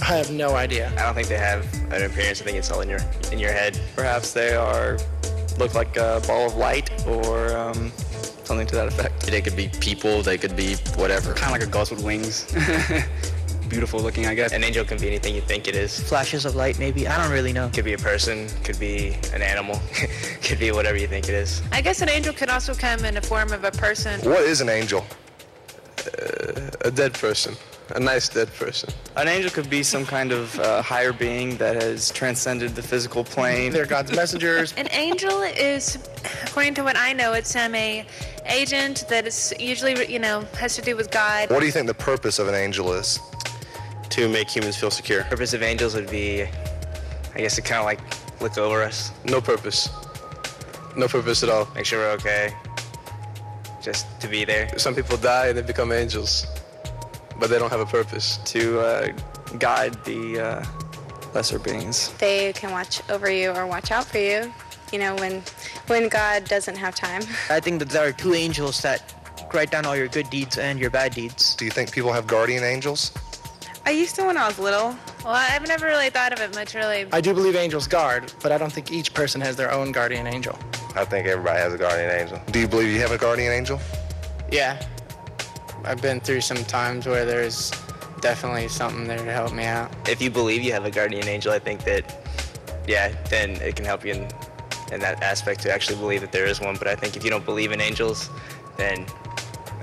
I 0.00 0.16
have 0.16 0.32
no 0.32 0.56
idea. 0.56 0.92
I 0.98 1.02
don't 1.04 1.14
think 1.14 1.28
they 1.28 1.38
have 1.38 1.62
an 1.92 2.02
appearance. 2.02 2.42
I 2.42 2.44
think 2.44 2.58
it's 2.58 2.72
all 2.72 2.80
in 2.80 2.88
your 2.88 2.98
in 3.30 3.38
your 3.38 3.52
head. 3.52 3.80
Perhaps 3.94 4.32
they 4.32 4.56
are 4.56 4.98
look 5.58 5.74
like 5.74 5.96
a 5.96 6.20
ball 6.26 6.46
of 6.46 6.56
light 6.56 6.90
or 7.06 7.56
um, 7.56 7.92
something 8.42 8.66
to 8.66 8.74
that 8.74 8.88
effect. 8.88 9.26
They 9.26 9.40
could 9.40 9.54
be 9.54 9.68
people. 9.80 10.22
They 10.22 10.36
could 10.36 10.56
be 10.56 10.74
whatever. 10.96 11.34
Kind 11.34 11.54
of 11.54 11.60
like 11.60 11.68
a 11.68 11.70
ghost 11.70 11.92
with 11.92 12.02
wings. 12.02 12.52
Beautiful 13.72 14.00
looking, 14.00 14.26
I 14.26 14.34
guess. 14.34 14.52
An 14.52 14.62
angel 14.62 14.84
can 14.84 14.98
be 14.98 15.06
anything 15.06 15.34
you 15.34 15.40
think 15.40 15.66
it 15.66 15.74
is. 15.74 15.98
Flashes 15.98 16.44
of 16.44 16.54
light, 16.54 16.78
maybe. 16.78 17.08
I 17.08 17.16
don't 17.16 17.32
really 17.32 17.54
know. 17.54 17.70
Could 17.70 17.86
be 17.86 17.94
a 17.94 17.98
person. 17.98 18.46
Could 18.64 18.78
be 18.78 19.16
an 19.32 19.40
animal. 19.40 19.80
could 20.42 20.58
be 20.58 20.72
whatever 20.72 20.98
you 20.98 21.06
think 21.06 21.26
it 21.30 21.34
is. 21.34 21.62
I 21.72 21.80
guess 21.80 22.02
an 22.02 22.10
angel 22.10 22.34
could 22.34 22.50
also 22.50 22.74
come 22.74 23.02
in 23.06 23.14
the 23.14 23.22
form 23.22 23.50
of 23.50 23.64
a 23.64 23.70
person. 23.70 24.20
What 24.28 24.42
is 24.42 24.60
an 24.60 24.68
angel? 24.68 25.06
Uh, 26.00 26.68
a 26.82 26.90
dead 26.90 27.14
person. 27.14 27.54
A 27.94 28.00
nice 28.00 28.28
dead 28.28 28.52
person. 28.54 28.90
An 29.16 29.26
angel 29.26 29.50
could 29.50 29.70
be 29.70 29.82
some 29.82 30.04
kind 30.04 30.32
of 30.32 30.58
uh, 30.60 30.82
higher 30.82 31.14
being 31.14 31.56
that 31.56 31.82
has 31.82 32.10
transcended 32.10 32.74
the 32.74 32.82
physical 32.82 33.24
plane. 33.24 33.72
They're 33.72 33.86
God's 33.86 34.12
messengers. 34.16 34.74
An 34.76 34.88
angel 34.92 35.40
is, 35.40 35.96
according 36.44 36.74
to 36.74 36.82
what 36.82 36.98
I 36.98 37.14
know, 37.14 37.32
it's 37.32 37.56
um, 37.56 37.74
a 37.74 38.04
agent 38.44 39.06
that 39.08 39.26
is 39.26 39.54
usually, 39.58 40.12
you 40.12 40.18
know, 40.18 40.42
has 40.58 40.76
to 40.76 40.82
do 40.82 40.94
with 40.94 41.10
God. 41.10 41.48
What 41.48 41.60
do 41.60 41.66
you 41.66 41.72
think 41.72 41.86
the 41.86 41.94
purpose 41.94 42.38
of 42.38 42.48
an 42.48 42.54
angel 42.54 42.92
is? 42.92 43.18
To 44.12 44.28
make 44.28 44.50
humans 44.50 44.76
feel 44.76 44.90
secure. 44.90 45.24
Purpose 45.24 45.54
of 45.54 45.62
angels 45.62 45.94
would 45.94 46.10
be, 46.10 46.42
I 46.42 47.38
guess, 47.38 47.56
to 47.56 47.62
kind 47.62 47.78
of 47.78 47.86
like 47.86 48.00
look 48.42 48.58
over 48.58 48.82
us. 48.82 49.10
No 49.24 49.40
purpose. 49.40 49.88
No 50.96 51.08
purpose 51.08 51.42
at 51.42 51.48
all. 51.48 51.66
Make 51.74 51.86
sure 51.86 52.00
we're 52.00 52.12
okay. 52.12 52.52
Just 53.80 54.20
to 54.20 54.28
be 54.28 54.44
there. 54.44 54.78
Some 54.78 54.94
people 54.94 55.16
die 55.16 55.46
and 55.46 55.56
they 55.56 55.62
become 55.62 55.92
angels, 55.92 56.46
but 57.40 57.48
they 57.48 57.58
don't 57.58 57.70
have 57.70 57.80
a 57.80 57.86
purpose. 57.86 58.36
To 58.52 58.80
uh, 58.80 59.08
guide 59.58 59.94
the 60.04 60.38
uh, 60.38 60.64
lesser 61.34 61.58
beings. 61.58 62.12
They 62.18 62.52
can 62.52 62.70
watch 62.70 63.00
over 63.08 63.30
you 63.30 63.50
or 63.52 63.66
watch 63.66 63.90
out 63.90 64.04
for 64.04 64.18
you. 64.18 64.52
You 64.92 64.98
know, 64.98 65.14
when 65.16 65.42
when 65.86 66.10
God 66.10 66.44
doesn't 66.44 66.76
have 66.76 66.94
time. 66.94 67.22
I 67.48 67.60
think 67.60 67.78
that 67.78 67.88
there 67.88 68.06
are 68.06 68.12
two 68.12 68.34
angels 68.34 68.82
that 68.82 69.14
write 69.54 69.70
down 69.70 69.86
all 69.86 69.96
your 69.96 70.08
good 70.08 70.28
deeds 70.28 70.58
and 70.58 70.78
your 70.78 70.90
bad 70.90 71.14
deeds. 71.14 71.56
Do 71.56 71.64
you 71.64 71.70
think 71.70 71.92
people 71.92 72.12
have 72.12 72.26
guardian 72.26 72.62
angels? 72.62 73.10
I 73.84 73.90
used 73.90 74.14
to 74.16 74.24
when 74.24 74.36
I 74.36 74.46
was 74.46 74.58
little. 74.58 74.96
Well, 75.24 75.34
I've 75.34 75.66
never 75.66 75.86
really 75.86 76.10
thought 76.10 76.32
of 76.32 76.40
it 76.40 76.54
much, 76.54 76.74
really. 76.74 77.06
I 77.12 77.20
do 77.20 77.34
believe 77.34 77.56
angels 77.56 77.88
guard, 77.88 78.32
but 78.42 78.52
I 78.52 78.58
don't 78.58 78.72
think 78.72 78.92
each 78.92 79.12
person 79.12 79.40
has 79.40 79.56
their 79.56 79.72
own 79.72 79.90
guardian 79.90 80.26
angel. 80.26 80.58
I 80.94 81.04
think 81.04 81.26
everybody 81.26 81.58
has 81.58 81.72
a 81.72 81.78
guardian 81.78 82.10
angel. 82.10 82.40
Do 82.50 82.60
you 82.60 82.68
believe 82.68 82.92
you 82.92 83.00
have 83.00 83.10
a 83.10 83.18
guardian 83.18 83.52
angel? 83.52 83.80
Yeah. 84.50 84.80
I've 85.84 86.00
been 86.00 86.20
through 86.20 86.42
some 86.42 86.58
times 86.64 87.06
where 87.06 87.24
there's 87.24 87.72
definitely 88.20 88.68
something 88.68 89.04
there 89.04 89.18
to 89.18 89.32
help 89.32 89.52
me 89.52 89.64
out. 89.64 89.92
If 90.08 90.22
you 90.22 90.30
believe 90.30 90.62
you 90.62 90.72
have 90.72 90.84
a 90.84 90.90
guardian 90.90 91.26
angel, 91.26 91.52
I 91.52 91.58
think 91.58 91.82
that, 91.84 92.84
yeah, 92.86 93.12
then 93.30 93.50
it 93.56 93.74
can 93.74 93.84
help 93.84 94.04
you 94.04 94.12
in, 94.12 94.28
in 94.92 95.00
that 95.00 95.22
aspect 95.22 95.60
to 95.62 95.72
actually 95.72 95.98
believe 95.98 96.20
that 96.20 96.30
there 96.30 96.46
is 96.46 96.60
one. 96.60 96.76
But 96.76 96.86
I 96.86 96.94
think 96.94 97.16
if 97.16 97.24
you 97.24 97.30
don't 97.30 97.44
believe 97.44 97.72
in 97.72 97.80
angels, 97.80 98.30
then 98.76 99.06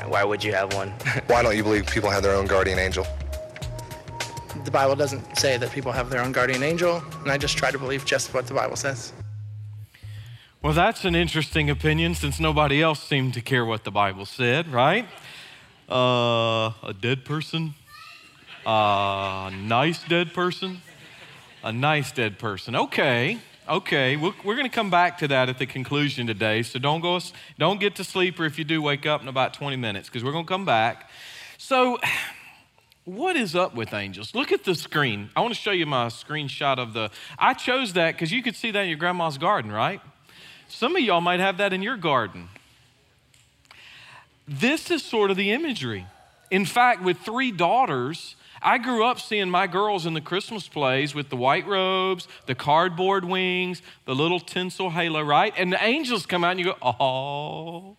why 0.07 0.23
would 0.23 0.41
you 0.41 0.53
have 0.53 0.73
one? 0.73 0.89
Why 1.27 1.43
don't 1.43 1.57
you 1.57 1.63
believe 1.63 1.85
people 1.85 2.09
have 2.09 2.23
their 2.23 2.33
own 2.33 2.47
guardian 2.47 2.79
angel? 2.79 3.05
The 4.69 4.73
Bible 4.73 4.95
doesn't 4.95 5.35
say 5.35 5.57
that 5.57 5.71
people 5.71 5.91
have 5.91 6.11
their 6.11 6.21
own 6.21 6.31
guardian 6.31 6.61
angel, 6.61 7.03
and 7.23 7.31
I 7.31 7.39
just 7.39 7.57
try 7.57 7.71
to 7.71 7.79
believe 7.79 8.05
just 8.05 8.35
what 8.35 8.45
the 8.45 8.53
Bible 8.53 8.75
says. 8.75 9.13
Well, 10.61 10.73
that's 10.73 11.05
an 11.05 11.15
interesting 11.15 11.71
opinion 11.71 12.13
since 12.13 12.39
nobody 12.39 12.79
else 12.79 13.01
seemed 13.01 13.33
to 13.33 13.41
care 13.41 13.65
what 13.65 13.83
the 13.83 13.89
Bible 13.89 14.27
said, 14.27 14.71
right? 14.71 15.07
Uh, 15.89 16.69
a 16.83 16.93
dead 17.01 17.25
person? 17.25 17.73
A 18.63 19.49
nice 19.51 20.03
dead 20.03 20.35
person? 20.35 20.83
A 21.63 21.71
nice 21.71 22.11
dead 22.11 22.38
person. 22.38 22.75
Okay, 22.75 23.39
okay. 23.67 24.17
We're, 24.17 24.33
we're 24.43 24.55
going 24.55 24.69
to 24.69 24.75
come 24.75 24.91
back 24.91 25.17
to 25.17 25.27
that 25.29 25.49
at 25.49 25.57
the 25.57 25.65
conclusion 25.65 26.27
today. 26.27 26.61
So 26.61 26.77
don't 26.77 27.01
go, 27.01 27.19
don't 27.57 27.79
get 27.79 27.95
to 27.95 28.03
sleep, 28.03 28.39
or 28.39 28.45
if 28.45 28.59
you 28.59 28.65
do, 28.65 28.83
wake 28.83 29.07
up 29.07 29.23
in 29.23 29.27
about 29.27 29.55
20 29.55 29.77
minutes 29.77 30.09
because 30.09 30.23
we're 30.23 30.31
going 30.31 30.45
to 30.45 30.51
come 30.51 30.65
back. 30.65 31.09
So, 31.57 31.97
what 33.15 33.35
is 33.35 33.55
up 33.55 33.75
with 33.75 33.93
angels? 33.93 34.35
Look 34.35 34.51
at 34.51 34.63
the 34.63 34.75
screen. 34.75 35.29
I 35.35 35.41
want 35.41 35.53
to 35.53 35.59
show 35.59 35.71
you 35.71 35.85
my 35.85 36.07
screenshot 36.07 36.77
of 36.77 36.93
the. 36.93 37.09
I 37.37 37.53
chose 37.53 37.93
that 37.93 38.13
because 38.13 38.31
you 38.31 38.43
could 38.43 38.55
see 38.55 38.71
that 38.71 38.81
in 38.81 38.89
your 38.89 38.97
grandma's 38.97 39.37
garden, 39.37 39.71
right? 39.71 39.99
Some 40.67 40.95
of 40.95 41.01
y'all 41.01 41.21
might 41.21 41.39
have 41.39 41.57
that 41.57 41.73
in 41.73 41.81
your 41.81 41.97
garden. 41.97 42.49
This 44.47 44.91
is 44.91 45.03
sort 45.03 45.31
of 45.31 45.37
the 45.37 45.51
imagery. 45.51 46.05
In 46.51 46.65
fact, 46.65 47.03
with 47.03 47.17
three 47.19 47.51
daughters, 47.51 48.35
I 48.61 48.77
grew 48.77 49.03
up 49.03 49.19
seeing 49.19 49.49
my 49.49 49.67
girls 49.67 50.05
in 50.05 50.13
the 50.13 50.21
Christmas 50.21 50.67
plays 50.67 51.15
with 51.15 51.29
the 51.29 51.35
white 51.35 51.67
robes, 51.67 52.27
the 52.45 52.55
cardboard 52.55 53.25
wings, 53.25 53.81
the 54.05 54.15
little 54.15 54.39
tinsel 54.39 54.89
halo, 54.91 55.21
right? 55.21 55.53
And 55.57 55.71
the 55.71 55.83
angels 55.83 56.25
come 56.25 56.43
out 56.43 56.51
and 56.51 56.59
you 56.59 56.65
go, 56.65 56.77
oh, 56.81 57.97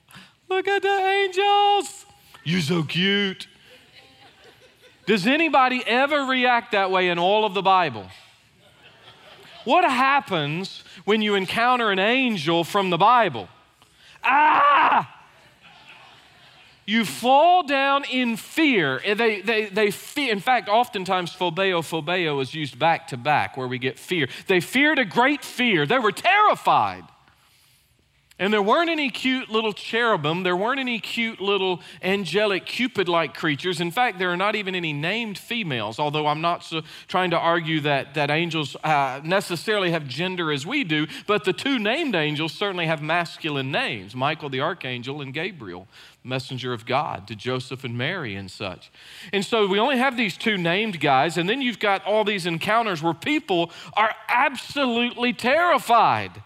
look 0.49 0.69
at 0.69 0.83
the 0.83 0.89
angels. 0.89 2.07
You're 2.45 2.61
so 2.61 2.83
cute. 2.83 3.47
Does 5.11 5.27
anybody 5.27 5.83
ever 5.89 6.19
react 6.19 6.71
that 6.71 6.93
way 6.93 7.09
in 7.09 7.19
all 7.19 7.45
of 7.45 7.53
the 7.53 7.63
Bible? 7.63 8.07
What 9.65 9.83
happens 9.83 10.85
when 11.05 11.21
you 11.21 11.35
encounter 11.35 11.91
an 11.91 11.99
angel 11.99 12.63
from 12.63 12.91
the 12.91 12.97
Bible? 12.97 13.49
Ah! 14.23 15.13
You 16.87 17.05
fall 17.05 17.65
down 17.65 18.05
in 18.05 18.37
fear. 18.37 19.01
They, 19.05 19.41
they, 19.41 19.65
they 19.67 19.91
fear. 19.91 20.31
In 20.31 20.39
fact, 20.39 20.69
oftentimes 20.69 21.35
phobeo, 21.35 21.81
phobeo 21.81 22.41
is 22.41 22.55
used 22.55 22.79
back 22.79 23.09
to 23.09 23.17
back 23.17 23.57
where 23.57 23.67
we 23.67 23.81
get 23.81 23.99
fear. 23.99 24.29
They 24.47 24.61
feared 24.61 25.01
a 25.01 25.05
great 25.05 25.45
fear. 25.45 25.87
They 25.87 25.99
were 25.99 26.13
terrified. 26.13 27.03
And 28.41 28.53
there 28.53 28.63
weren't 28.63 28.89
any 28.89 29.11
cute 29.11 29.51
little 29.51 29.75
cherubim, 29.75 30.43
there 30.43 30.57
weren't 30.57 30.81
any 30.81 30.99
cute 30.99 31.41
little 31.41 31.83
angelic 32.03 32.65
Cupid 32.65 33.09
like 33.09 33.35
creatures. 33.35 33.81
In 33.81 33.91
fact, 33.91 34.19
there 34.19 34.31
are 34.31 34.37
not 34.37 34.57
even 34.57 34.75
any 34.75 34.95
named 34.95 35.37
females, 35.37 35.99
although 35.99 36.27
I'm 36.27 36.41
not 36.41 36.65
so 36.65 36.81
trying 37.09 37.31
to 37.33 37.39
argue 37.39 37.81
that, 37.81 38.15
that 38.15 38.31
angels 38.31 38.77
uh, 38.83 39.21
necessarily 39.23 39.91
have 39.91 40.09
gender 40.09 40.51
as 40.51 40.65
we 40.65 40.83
do, 40.85 41.07
but 41.27 41.45
the 41.45 41.53
two 41.53 41.79
named 41.79 42.15
angels 42.15 42.53
certainly 42.53 42.87
have 42.87 43.03
masculine 43.03 43.71
names 43.71 44.15
Michael 44.15 44.49
the 44.49 44.61
archangel 44.61 45.21
and 45.21 45.35
Gabriel, 45.35 45.87
messenger 46.25 46.73
of 46.73 46.87
God 46.87 47.29
to 47.29 47.37
Joseph 47.37 47.85
and 47.85 47.99
Mary 47.99 48.35
and 48.35 48.51
such. 48.51 48.91
And 49.33 49.45
so 49.45 49.67
we 49.67 49.79
only 49.79 49.99
have 49.99 50.17
these 50.17 50.39
two 50.39 50.57
named 50.57 51.01
guys, 51.01 51.37
and 51.37 51.47
then 51.47 51.61
you've 51.61 51.79
got 51.79 52.03
all 52.07 52.25
these 52.25 52.47
encounters 52.47 53.03
where 53.03 53.13
people 53.13 53.71
are 53.93 54.15
absolutely 54.29 55.35
terrified. 55.35 56.43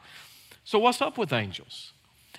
So, 0.65 0.79
what's 0.79 1.01
up 1.01 1.19
with 1.19 1.33
angels? 1.33 1.93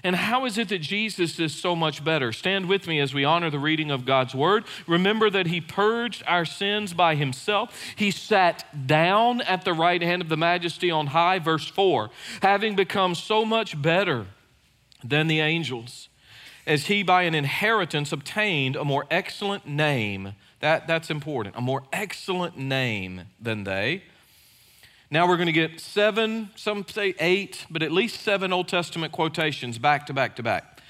And 0.04 0.16
how 0.16 0.46
is 0.46 0.60
it 0.60 0.70
that 0.70 0.80
Jesus 0.80 1.40
is 1.40 1.52
so 1.52 1.76
much 1.76 2.04
better? 2.04 2.32
Stand 2.32 2.68
with 2.68 2.86
me 2.86 3.00
as 3.00 3.14
we 3.14 3.24
honor 3.24 3.50
the 3.50 3.58
reading 3.58 3.90
of 3.90 4.06
God's 4.06 4.36
word. 4.36 4.66
Remember 4.86 5.32
that 5.32 5.48
he 5.48 5.60
purged 5.60 6.22
our 6.28 6.46
sins 6.46 6.94
by 6.94 7.16
himself. 7.16 7.76
He 7.96 8.12
sat 8.12 8.86
down 8.86 9.42
at 9.42 9.66
the 9.66 9.74
right 9.74 10.02
hand 10.04 10.22
of 10.22 10.30
the 10.30 10.38
majesty 10.38 10.92
on 10.92 11.08
high, 11.08 11.40
verse 11.40 11.68
4, 11.68 12.12
having 12.44 12.76
become 12.76 13.16
so 13.16 13.46
much 13.46 13.82
better 13.82 14.28
than 15.04 15.26
the 15.26 15.40
angels, 15.40 16.10
as 16.68 16.86
he 16.86 17.02
by 17.02 17.24
an 17.24 17.34
inheritance 17.34 18.12
obtained 18.12 18.76
a 18.76 18.86
more 18.86 19.08
excellent 19.10 19.66
name. 19.66 20.34
That, 20.60 20.88
that's 20.88 21.10
important, 21.10 21.56
a 21.56 21.62
more 21.62 21.84
excellent 21.92 22.58
name 22.58 23.24
than 23.42 23.64
they. 23.64 24.04
Now 25.12 25.28
we're 25.28 25.38
going 25.38 25.46
to 25.48 25.52
get 25.52 25.80
seven, 25.80 26.50
some 26.56 26.86
say 26.88 27.14
eight, 27.20 27.66
but 27.70 27.84
at 27.84 27.92
least 27.92 28.22
seven 28.22 28.52
Old 28.52 28.68
Testament 28.68 29.12
quotations 29.12 29.78
back 29.78 30.08
to 30.08 30.14
back 30.14 30.36
to 30.38 30.44
back. 30.44 30.82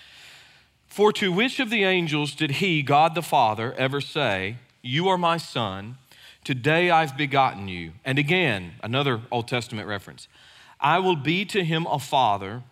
For 0.87 1.11
to 1.13 1.33
which 1.33 1.59
of 1.59 1.69
the 1.69 1.83
angels 1.83 2.33
did 2.33 2.51
he, 2.51 2.81
God 2.81 3.15
the 3.15 3.21
Father, 3.21 3.73
ever 3.73 3.99
say, 3.99 4.55
You 4.81 5.09
are 5.09 5.17
my 5.17 5.35
son, 5.35 5.97
today 6.45 6.89
I've 6.89 7.17
begotten 7.17 7.67
you? 7.67 7.91
And 8.05 8.17
again, 8.17 8.75
another 8.81 9.21
Old 9.31 9.49
Testament 9.49 9.87
reference 9.87 10.29
I 10.79 10.99
will 10.99 11.17
be 11.17 11.43
to 11.45 11.65
him 11.65 11.85
a 11.85 11.99
father, 11.99 12.63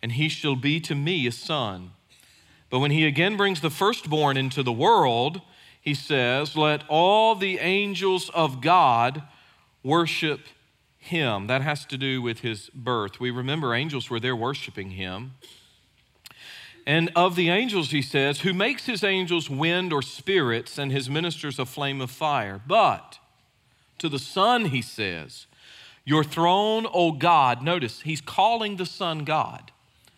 and 0.00 0.12
he 0.12 0.28
shall 0.28 0.54
be 0.54 0.78
to 0.80 0.94
me 0.94 1.26
a 1.26 1.32
son. 1.32 1.90
But 2.70 2.78
when 2.78 2.92
he 2.92 3.04
again 3.04 3.36
brings 3.36 3.60
the 3.60 3.70
firstborn 3.70 4.36
into 4.36 4.62
the 4.62 4.72
world, 4.72 5.40
he 5.80 5.94
says, 5.94 6.56
Let 6.56 6.84
all 6.88 7.34
the 7.34 7.58
angels 7.58 8.30
of 8.30 8.60
God 8.60 9.24
worship 9.82 10.40
him. 11.02 11.48
That 11.48 11.62
has 11.62 11.84
to 11.86 11.98
do 11.98 12.22
with 12.22 12.40
his 12.40 12.70
birth. 12.70 13.18
We 13.18 13.30
remember 13.30 13.74
angels 13.74 14.08
were 14.08 14.20
there 14.20 14.36
worshiping 14.36 14.92
him. 14.92 15.32
And 16.86 17.10
of 17.14 17.34
the 17.36 17.50
angels, 17.50 17.90
he 17.90 18.02
says, 18.02 18.40
who 18.40 18.52
makes 18.52 18.86
his 18.86 19.02
angels 19.02 19.50
wind 19.50 19.92
or 19.92 20.00
spirits 20.00 20.78
and 20.78 20.92
his 20.92 21.10
ministers 21.10 21.58
a 21.58 21.66
flame 21.66 22.00
of 22.00 22.10
fire. 22.10 22.60
But 22.64 23.18
to 23.98 24.08
the 24.08 24.18
Son, 24.18 24.66
he 24.66 24.80
says, 24.80 25.46
Your 26.04 26.24
throne, 26.24 26.86
O 26.92 27.12
God. 27.12 27.62
Notice, 27.62 28.00
he's 28.02 28.20
calling 28.20 28.76
the 28.76 28.86
Son 28.86 29.24
God. 29.24 29.72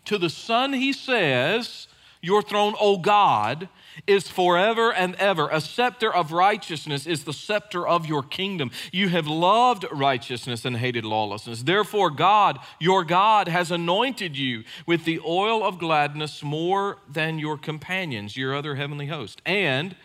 To 0.06 0.18
the 0.18 0.30
Son, 0.30 0.74
he 0.74 0.92
says, 0.92 1.88
Your 2.20 2.42
throne, 2.42 2.74
O 2.78 2.98
God, 2.98 3.68
is 4.06 4.28
forever 4.28 4.92
and 4.92 5.14
ever. 5.16 5.48
A 5.50 5.60
scepter 5.60 6.12
of 6.12 6.32
righteousness 6.32 7.06
is 7.06 7.24
the 7.24 7.32
scepter 7.32 7.86
of 7.86 8.06
your 8.06 8.22
kingdom. 8.22 8.70
You 8.92 9.08
have 9.10 9.26
loved 9.26 9.84
righteousness 9.90 10.64
and 10.64 10.76
hated 10.76 11.04
lawlessness. 11.04 11.62
Therefore, 11.62 12.10
God, 12.10 12.58
your 12.78 13.04
God, 13.04 13.48
has 13.48 13.70
anointed 13.70 14.36
you 14.36 14.64
with 14.86 15.04
the 15.04 15.20
oil 15.20 15.64
of 15.64 15.78
gladness 15.78 16.42
more 16.42 16.98
than 17.10 17.38
your 17.38 17.56
companions, 17.58 18.36
your 18.36 18.54
other 18.54 18.74
heavenly 18.74 19.06
host. 19.06 19.40
And 19.46 19.96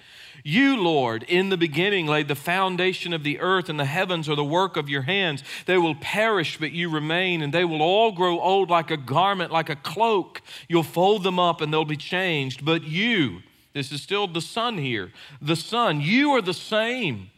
you, 0.44 0.82
Lord, 0.82 1.24
in 1.24 1.50
the 1.50 1.58
beginning 1.58 2.08
laid 2.08 2.28
the 2.28 2.36
foundation 2.36 3.14
of 3.14 3.24
the 3.24 3.40
earth, 3.40 3.70
and 3.70 3.80
the 3.80 3.86
heavens 3.86 4.30
are 4.30 4.36
the 4.36 4.44
work 4.44 4.78
of 4.78 4.90
your 4.90 5.02
hands. 5.02 5.44
They 5.66 5.78
will 5.78 5.96
perish, 5.96 6.58
but 6.58 6.72
you 6.72 6.90
remain, 6.90 7.42
and 7.42 7.54
they 7.54 7.66
will 7.66 7.82
all 7.82 8.12
grow 8.12 8.40
old 8.40 8.70
like 8.70 8.92
a 8.92 8.98
garment, 8.98 9.52
like 9.52 9.70
a 9.70 9.76
cloak. 9.76 10.42
You'll 10.68 10.84
fold 10.84 11.24
them 11.24 11.40
up, 11.40 11.62
and 11.62 11.74
they'll 11.74 11.86
be 11.86 11.98
changed. 11.98 12.64
But 12.64 12.84
you, 12.84 13.42
this 13.74 13.92
is 13.92 14.02
still 14.02 14.28
the 14.28 14.42
Son 14.42 14.78
here. 14.78 15.12
The 15.42 15.56
Son, 15.56 16.02
you 16.02 16.32
are 16.32 16.42
the 16.42 16.54
same, 16.54 17.30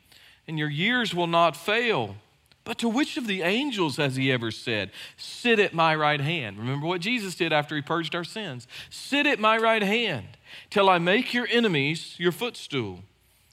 and 0.48 0.58
your 0.58 0.70
years 0.70 1.14
will 1.14 1.28
not 1.28 1.56
fail. 1.56 2.16
But 2.64 2.78
to 2.80 2.90
which 2.90 3.18
of 3.18 3.28
the 3.28 3.42
angels 3.42 3.98
has 3.98 4.16
he 4.16 4.32
ever 4.32 4.52
said, 4.52 4.92
Sit 5.18 5.60
at 5.60 5.74
my 5.74 5.96
right 5.96 6.22
hand? 6.22 6.60
Remember 6.60 6.86
what 6.86 7.02
Jesus 7.02 7.36
did 7.36 7.52
after 7.52 7.76
he 7.76 7.82
purged 7.82 8.14
our 8.14 8.24
sins. 8.24 8.68
Sit 8.90 9.26
at 9.26 9.40
my 9.40 9.58
right 9.58 9.82
hand 9.82 10.28
till 10.70 10.90
I 10.90 11.00
make 11.00 11.34
your 11.34 11.48
enemies 11.50 12.16
your 12.18 12.32
footstool. 12.32 13.00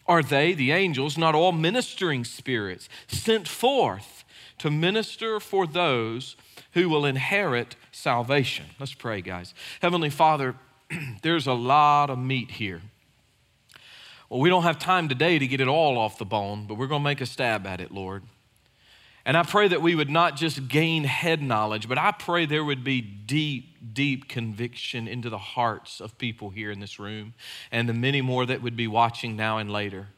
Are 0.07 0.23
they, 0.23 0.53
the 0.53 0.73
angels, 0.73 1.19
not 1.19 1.35
all 1.35 1.53
ministering 1.53 2.25
spirits 2.25 2.89
sent 3.09 3.49
forth 3.49 4.25
to 4.59 4.71
minister 4.71 5.41
for 5.41 5.67
those 5.67 6.37
who 6.73 6.89
will 6.89 7.05
inherit 7.05 7.77
salvation? 7.93 8.67
Let's 8.79 8.95
pray, 8.95 9.21
guys. 9.21 9.55
Heavenly 9.81 10.11
Father, 10.11 10.55
there's 11.23 11.47
a 11.47 11.53
lot 11.53 12.11
of 12.11 12.19
meat 12.19 12.53
here. 12.53 12.83
Well, 14.29 14.41
we 14.41 14.49
don't 14.49 14.63
have 14.65 14.79
time 14.79 15.09
today 15.09 15.39
to 15.39 15.47
get 15.47 15.61
it 15.61 15.69
all 15.69 15.97
off 15.97 16.19
the 16.19 16.25
bone, 16.25 16.67
but 16.67 16.75
we're 16.75 16.87
going 16.87 17.01
to 17.01 17.05
make 17.05 17.21
a 17.21 17.27
stab 17.27 17.67
at 17.67 17.81
it, 17.81 17.91
Lord. 17.91 18.23
And 19.25 19.37
I 19.37 19.43
pray 19.43 19.69
that 19.69 19.83
we 19.83 19.95
would 19.95 20.11
not 20.11 20.37
just 20.37 20.69
gain 20.69 21.05
head 21.05 21.43
knowledge, 21.43 21.89
but 21.89 21.99
I 21.99 22.13
pray 22.13 22.47
there 22.47 22.65
would 22.65 22.83
be 22.83 23.01
deep, 23.01 23.95
deep 23.95 24.29
conviction 24.29 25.07
into 25.07 25.29
the 25.29 25.39
hearts 25.39 26.01
of 26.01 26.17
people 26.17 26.51
here 26.51 26.71
in 26.71 26.81
this 26.81 26.99
room 26.99 27.35
and 27.71 27.89
the 27.89 27.95
many 27.95 28.23
more 28.23 28.47
that 28.47 28.63
would 28.63 28.77
be 28.77 28.87
watching 28.87 29.37
now 29.37 29.59
and 29.59 29.71
later. 29.71 30.09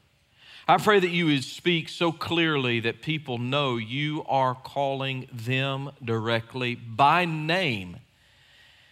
I 0.67 0.77
pray 0.77 0.99
that 0.99 1.09
you 1.09 1.25
would 1.25 1.43
speak 1.43 1.89
so 1.89 2.13
clearly 2.13 2.79
that 2.81 3.01
people 3.01 3.37
know 3.37 3.75
you 3.75 4.23
are 4.29 4.55
calling 4.55 5.27
them 5.33 5.91
directly 6.03 6.75
by 6.75 7.25
name 7.25 7.97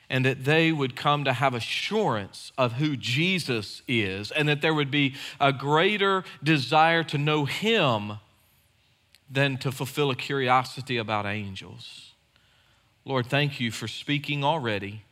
and 0.10 0.26
that 0.26 0.46
they 0.46 0.72
would 0.72 0.96
come 0.96 1.24
to 1.24 1.34
have 1.34 1.54
assurance 1.54 2.52
of 2.58 2.74
who 2.74 2.98
Jesus 2.98 3.82
is, 3.88 4.32
and 4.32 4.50
that 4.50 4.62
there 4.62 4.74
would 4.74 4.90
be 4.90 5.16
a 5.40 5.54
greater 5.54 6.24
desire 6.44 7.04
to 7.04 7.18
know 7.18 7.46
Him 7.46 8.14
than 9.30 9.58
to 9.58 9.72
fulfill 9.72 10.10
a 10.10 10.16
curiosity 10.16 10.98
about 10.98 11.26
angels. 11.26 12.14
Lord, 13.06 13.28
thank 13.28 13.60
you 13.60 13.72
for 13.72 13.88
speaking 13.88 14.44
already. 14.44 15.04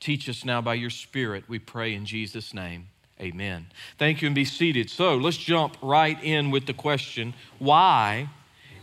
Teach 0.00 0.28
us 0.28 0.44
now 0.44 0.60
by 0.60 0.74
your 0.74 0.90
Spirit, 0.90 1.44
we 1.48 1.58
pray 1.58 1.94
in 1.94 2.04
Jesus' 2.04 2.52
name. 2.52 2.88
Amen. 3.18 3.66
Thank 3.98 4.20
you 4.20 4.26
and 4.26 4.34
be 4.34 4.44
seated. 4.44 4.90
So 4.90 5.16
let's 5.16 5.38
jump 5.38 5.78
right 5.80 6.22
in 6.22 6.50
with 6.50 6.66
the 6.66 6.74
question 6.74 7.32
why 7.58 8.28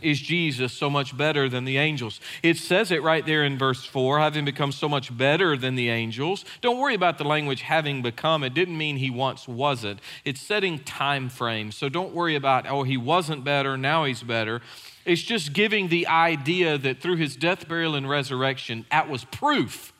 is 0.04 0.20
Jesus 0.20 0.72
so 0.72 0.90
much 0.90 1.16
better 1.16 1.48
than 1.48 1.64
the 1.64 1.78
angels? 1.78 2.20
It 2.42 2.58
says 2.58 2.90
it 2.90 3.02
right 3.02 3.24
there 3.24 3.44
in 3.44 3.58
verse 3.58 3.84
4 3.84 4.18
having 4.18 4.44
become 4.44 4.72
so 4.72 4.88
much 4.88 5.16
better 5.16 5.56
than 5.56 5.74
the 5.74 5.88
angels. 5.88 6.44
Don't 6.60 6.78
worry 6.78 6.94
about 6.94 7.18
the 7.18 7.24
language 7.24 7.62
having 7.62 8.02
become. 8.02 8.44
It 8.44 8.54
didn't 8.54 8.76
mean 8.76 8.98
he 8.98 9.10
once 9.10 9.48
wasn't. 9.48 10.00
It's 10.24 10.40
setting 10.40 10.78
time 10.80 11.28
frames. 11.28 11.76
So 11.76 11.88
don't 11.88 12.14
worry 12.14 12.36
about, 12.36 12.66
oh, 12.68 12.82
he 12.82 12.96
wasn't 12.96 13.44
better, 13.44 13.76
now 13.76 14.04
he's 14.04 14.22
better. 14.22 14.60
It's 15.04 15.22
just 15.22 15.52
giving 15.52 15.88
the 15.88 16.06
idea 16.06 16.78
that 16.78 17.00
through 17.00 17.16
his 17.16 17.36
death, 17.36 17.68
burial, 17.68 17.94
and 17.94 18.08
resurrection, 18.08 18.86
that 18.90 19.08
was 19.08 19.24
proof 19.24 19.92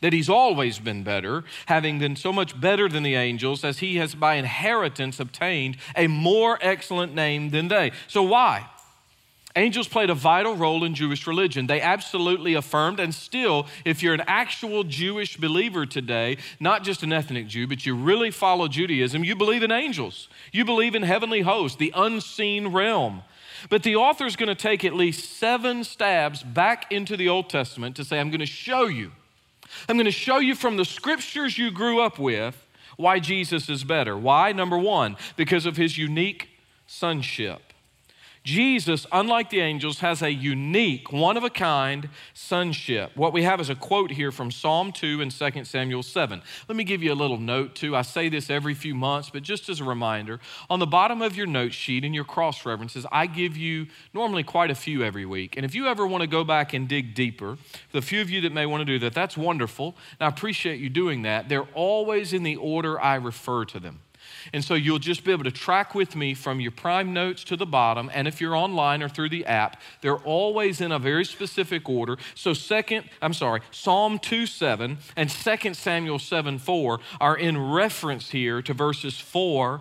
that 0.00 0.12
he's 0.12 0.28
always 0.28 0.78
been 0.78 1.02
better, 1.02 1.42
having 1.66 1.98
been 1.98 2.16
so 2.16 2.32
much 2.32 2.60
better 2.60 2.88
than 2.88 3.02
the 3.02 3.14
angels, 3.14 3.64
as 3.64 3.78
he 3.78 3.96
has 3.96 4.14
by 4.14 4.34
inheritance 4.34 5.18
obtained 5.18 5.76
a 5.96 6.06
more 6.06 6.58
excellent 6.60 7.14
name 7.14 7.50
than 7.50 7.68
they. 7.68 7.92
So, 8.06 8.22
why? 8.22 8.68
Angels 9.56 9.88
played 9.88 10.10
a 10.10 10.14
vital 10.14 10.54
role 10.54 10.84
in 10.84 10.94
Jewish 10.94 11.26
religion. 11.26 11.66
They 11.66 11.80
absolutely 11.80 12.52
affirmed, 12.52 13.00
and 13.00 13.14
still, 13.14 13.66
if 13.86 14.02
you're 14.02 14.12
an 14.12 14.22
actual 14.26 14.84
Jewish 14.84 15.38
believer 15.38 15.86
today, 15.86 16.36
not 16.60 16.84
just 16.84 17.02
an 17.02 17.10
ethnic 17.10 17.48
Jew, 17.48 17.66
but 17.66 17.86
you 17.86 17.96
really 17.96 18.30
follow 18.30 18.68
Judaism, 18.68 19.24
you 19.24 19.34
believe 19.34 19.62
in 19.62 19.72
angels. 19.72 20.28
You 20.52 20.66
believe 20.66 20.94
in 20.94 21.02
heavenly 21.02 21.40
hosts, 21.40 21.78
the 21.78 21.90
unseen 21.96 22.68
realm. 22.68 23.22
But 23.70 23.82
the 23.82 23.96
author 23.96 24.26
is 24.26 24.36
going 24.36 24.48
to 24.48 24.54
take 24.54 24.84
at 24.84 24.92
least 24.92 25.38
seven 25.38 25.84
stabs 25.84 26.42
back 26.42 26.92
into 26.92 27.16
the 27.16 27.30
Old 27.30 27.48
Testament 27.48 27.96
to 27.96 28.04
say, 28.04 28.20
I'm 28.20 28.28
going 28.28 28.40
to 28.40 28.46
show 28.46 28.86
you. 28.86 29.12
I'm 29.88 29.96
going 29.96 30.04
to 30.04 30.10
show 30.10 30.38
you 30.38 30.54
from 30.54 30.76
the 30.76 30.84
scriptures 30.84 31.56
you 31.56 31.70
grew 31.70 32.00
up 32.00 32.18
with 32.18 32.62
why 32.96 33.18
Jesus 33.20 33.68
is 33.70 33.84
better. 33.84 34.16
Why? 34.16 34.52
Number 34.52 34.78
one, 34.78 35.16
because 35.36 35.64
of 35.64 35.76
his 35.76 35.96
unique 35.96 36.50
sonship. 36.86 37.65
Jesus, 38.46 39.08
unlike 39.10 39.50
the 39.50 39.58
angels, 39.58 39.98
has 39.98 40.22
a 40.22 40.30
unique, 40.30 41.10
one 41.10 41.36
of 41.36 41.42
a 41.42 41.50
kind 41.50 42.08
sonship. 42.32 43.10
What 43.16 43.32
we 43.32 43.42
have 43.42 43.60
is 43.60 43.70
a 43.70 43.74
quote 43.74 44.12
here 44.12 44.30
from 44.30 44.52
Psalm 44.52 44.92
2 44.92 45.20
and 45.20 45.32
2 45.32 45.64
Samuel 45.64 46.04
7. 46.04 46.40
Let 46.68 46.76
me 46.76 46.84
give 46.84 47.02
you 47.02 47.12
a 47.12 47.16
little 47.16 47.38
note 47.38 47.74
too. 47.74 47.96
I 47.96 48.02
say 48.02 48.28
this 48.28 48.48
every 48.48 48.72
few 48.72 48.94
months, 48.94 49.30
but 49.30 49.42
just 49.42 49.68
as 49.68 49.80
a 49.80 49.84
reminder, 49.84 50.38
on 50.70 50.78
the 50.78 50.86
bottom 50.86 51.22
of 51.22 51.36
your 51.36 51.48
note 51.48 51.72
sheet 51.72 52.04
in 52.04 52.14
your 52.14 52.22
cross 52.22 52.64
references, 52.64 53.04
I 53.10 53.26
give 53.26 53.56
you 53.56 53.88
normally 54.14 54.44
quite 54.44 54.70
a 54.70 54.76
few 54.76 55.02
every 55.02 55.26
week. 55.26 55.56
And 55.56 55.66
if 55.66 55.74
you 55.74 55.88
ever 55.88 56.06
want 56.06 56.20
to 56.20 56.28
go 56.28 56.44
back 56.44 56.72
and 56.72 56.86
dig 56.86 57.16
deeper, 57.16 57.58
the 57.90 58.00
few 58.00 58.20
of 58.20 58.30
you 58.30 58.40
that 58.42 58.52
may 58.52 58.64
want 58.64 58.80
to 58.80 58.84
do 58.84 59.00
that, 59.00 59.12
that's 59.12 59.36
wonderful. 59.36 59.96
And 60.20 60.26
I 60.26 60.28
appreciate 60.28 60.78
you 60.78 60.88
doing 60.88 61.22
that. 61.22 61.48
They're 61.48 61.68
always 61.74 62.32
in 62.32 62.44
the 62.44 62.54
order 62.54 63.00
I 63.00 63.16
refer 63.16 63.64
to 63.64 63.80
them. 63.80 64.02
And 64.52 64.64
so 64.64 64.74
you'll 64.74 64.98
just 64.98 65.24
be 65.24 65.32
able 65.32 65.44
to 65.44 65.50
track 65.50 65.94
with 65.94 66.16
me 66.16 66.34
from 66.34 66.60
your 66.60 66.70
prime 66.70 67.12
notes 67.12 67.44
to 67.44 67.56
the 67.56 67.66
bottom. 67.66 68.10
And 68.12 68.28
if 68.28 68.40
you're 68.40 68.56
online 68.56 69.02
or 69.02 69.08
through 69.08 69.30
the 69.30 69.46
app, 69.46 69.80
they're 70.00 70.16
always 70.18 70.80
in 70.80 70.92
a 70.92 70.98
very 70.98 71.24
specific 71.24 71.88
order. 71.88 72.16
So, 72.34 72.52
second, 72.52 73.08
I'm 73.22 73.34
sorry, 73.34 73.60
Psalm 73.70 74.18
2 74.18 74.46
7 74.46 74.98
and 75.16 75.30
2 75.30 75.74
Samuel 75.74 76.18
7 76.18 76.58
4 76.58 77.00
are 77.20 77.36
in 77.36 77.70
reference 77.70 78.30
here 78.30 78.62
to 78.62 78.74
verses 78.74 79.18
4 79.18 79.80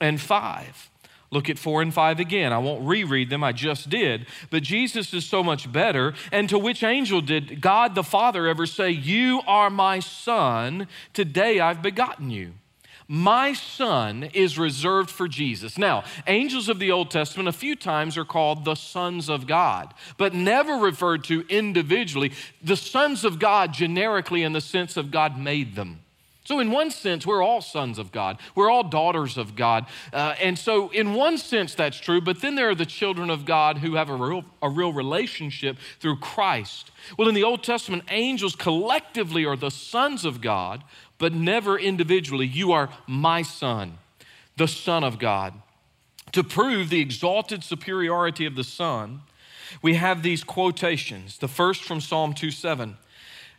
and 0.00 0.20
5. 0.20 0.90
Look 1.30 1.50
at 1.50 1.58
4 1.58 1.82
and 1.82 1.92
5 1.92 2.20
again. 2.20 2.52
I 2.52 2.58
won't 2.58 2.86
reread 2.86 3.30
them, 3.30 3.42
I 3.42 3.52
just 3.52 3.88
did. 3.88 4.26
But 4.50 4.62
Jesus 4.62 5.12
is 5.12 5.26
so 5.26 5.42
much 5.42 5.70
better. 5.70 6.14
And 6.30 6.48
to 6.48 6.58
which 6.58 6.82
angel 6.82 7.20
did 7.20 7.60
God 7.60 7.94
the 7.94 8.04
Father 8.04 8.46
ever 8.46 8.66
say, 8.66 8.90
You 8.90 9.40
are 9.46 9.70
my 9.70 9.98
son, 9.98 10.86
today 11.12 11.58
I've 11.58 11.82
begotten 11.82 12.30
you? 12.30 12.52
My 13.08 13.52
son 13.52 14.24
is 14.34 14.58
reserved 14.58 15.10
for 15.10 15.28
Jesus. 15.28 15.78
Now, 15.78 16.04
angels 16.26 16.68
of 16.68 16.80
the 16.80 16.90
Old 16.90 17.10
Testament 17.10 17.48
a 17.48 17.52
few 17.52 17.76
times 17.76 18.18
are 18.18 18.24
called 18.24 18.64
the 18.64 18.74
sons 18.74 19.28
of 19.28 19.46
God, 19.46 19.94
but 20.16 20.34
never 20.34 20.74
referred 20.74 21.22
to 21.24 21.44
individually. 21.48 22.32
The 22.62 22.76
sons 22.76 23.24
of 23.24 23.38
God 23.38 23.72
generically 23.72 24.42
in 24.42 24.52
the 24.52 24.60
sense 24.60 24.96
of 24.96 25.12
God 25.12 25.38
made 25.38 25.76
them. 25.76 26.00
So, 26.46 26.60
in 26.60 26.70
one 26.70 26.92
sense, 26.92 27.26
we're 27.26 27.42
all 27.42 27.60
sons 27.60 27.98
of 27.98 28.12
God. 28.12 28.38
We're 28.54 28.70
all 28.70 28.84
daughters 28.84 29.36
of 29.36 29.56
God. 29.56 29.86
Uh, 30.12 30.36
and 30.40 30.56
so, 30.56 30.90
in 30.90 31.14
one 31.14 31.38
sense, 31.38 31.74
that's 31.74 31.98
true. 31.98 32.20
But 32.20 32.40
then 32.40 32.54
there 32.54 32.70
are 32.70 32.74
the 32.76 32.86
children 32.86 33.30
of 33.30 33.44
God 33.44 33.78
who 33.78 33.96
have 33.96 34.10
a 34.10 34.14
real, 34.14 34.44
a 34.62 34.68
real 34.68 34.92
relationship 34.92 35.76
through 35.98 36.18
Christ. 36.18 36.92
Well, 37.18 37.28
in 37.28 37.34
the 37.34 37.42
Old 37.42 37.64
Testament, 37.64 38.04
angels 38.10 38.54
collectively 38.54 39.44
are 39.44 39.56
the 39.56 39.72
sons 39.72 40.24
of 40.24 40.40
God, 40.40 40.84
but 41.18 41.32
never 41.32 41.78
individually. 41.78 42.46
You 42.46 42.72
are 42.72 42.90
my 43.06 43.42
son, 43.42 43.98
the 44.56 44.68
Son 44.68 45.04
of 45.04 45.18
God. 45.18 45.54
To 46.32 46.44
prove 46.44 46.90
the 46.90 47.00
exalted 47.00 47.64
superiority 47.64 48.46
of 48.46 48.56
the 48.56 48.64
Son, 48.64 49.22
we 49.82 49.94
have 49.94 50.22
these 50.22 50.44
quotations. 50.44 51.38
The 51.38 51.48
first 51.48 51.84
from 51.84 52.00
Psalm 52.00 52.34
2 52.34 52.50
7. 52.50 52.96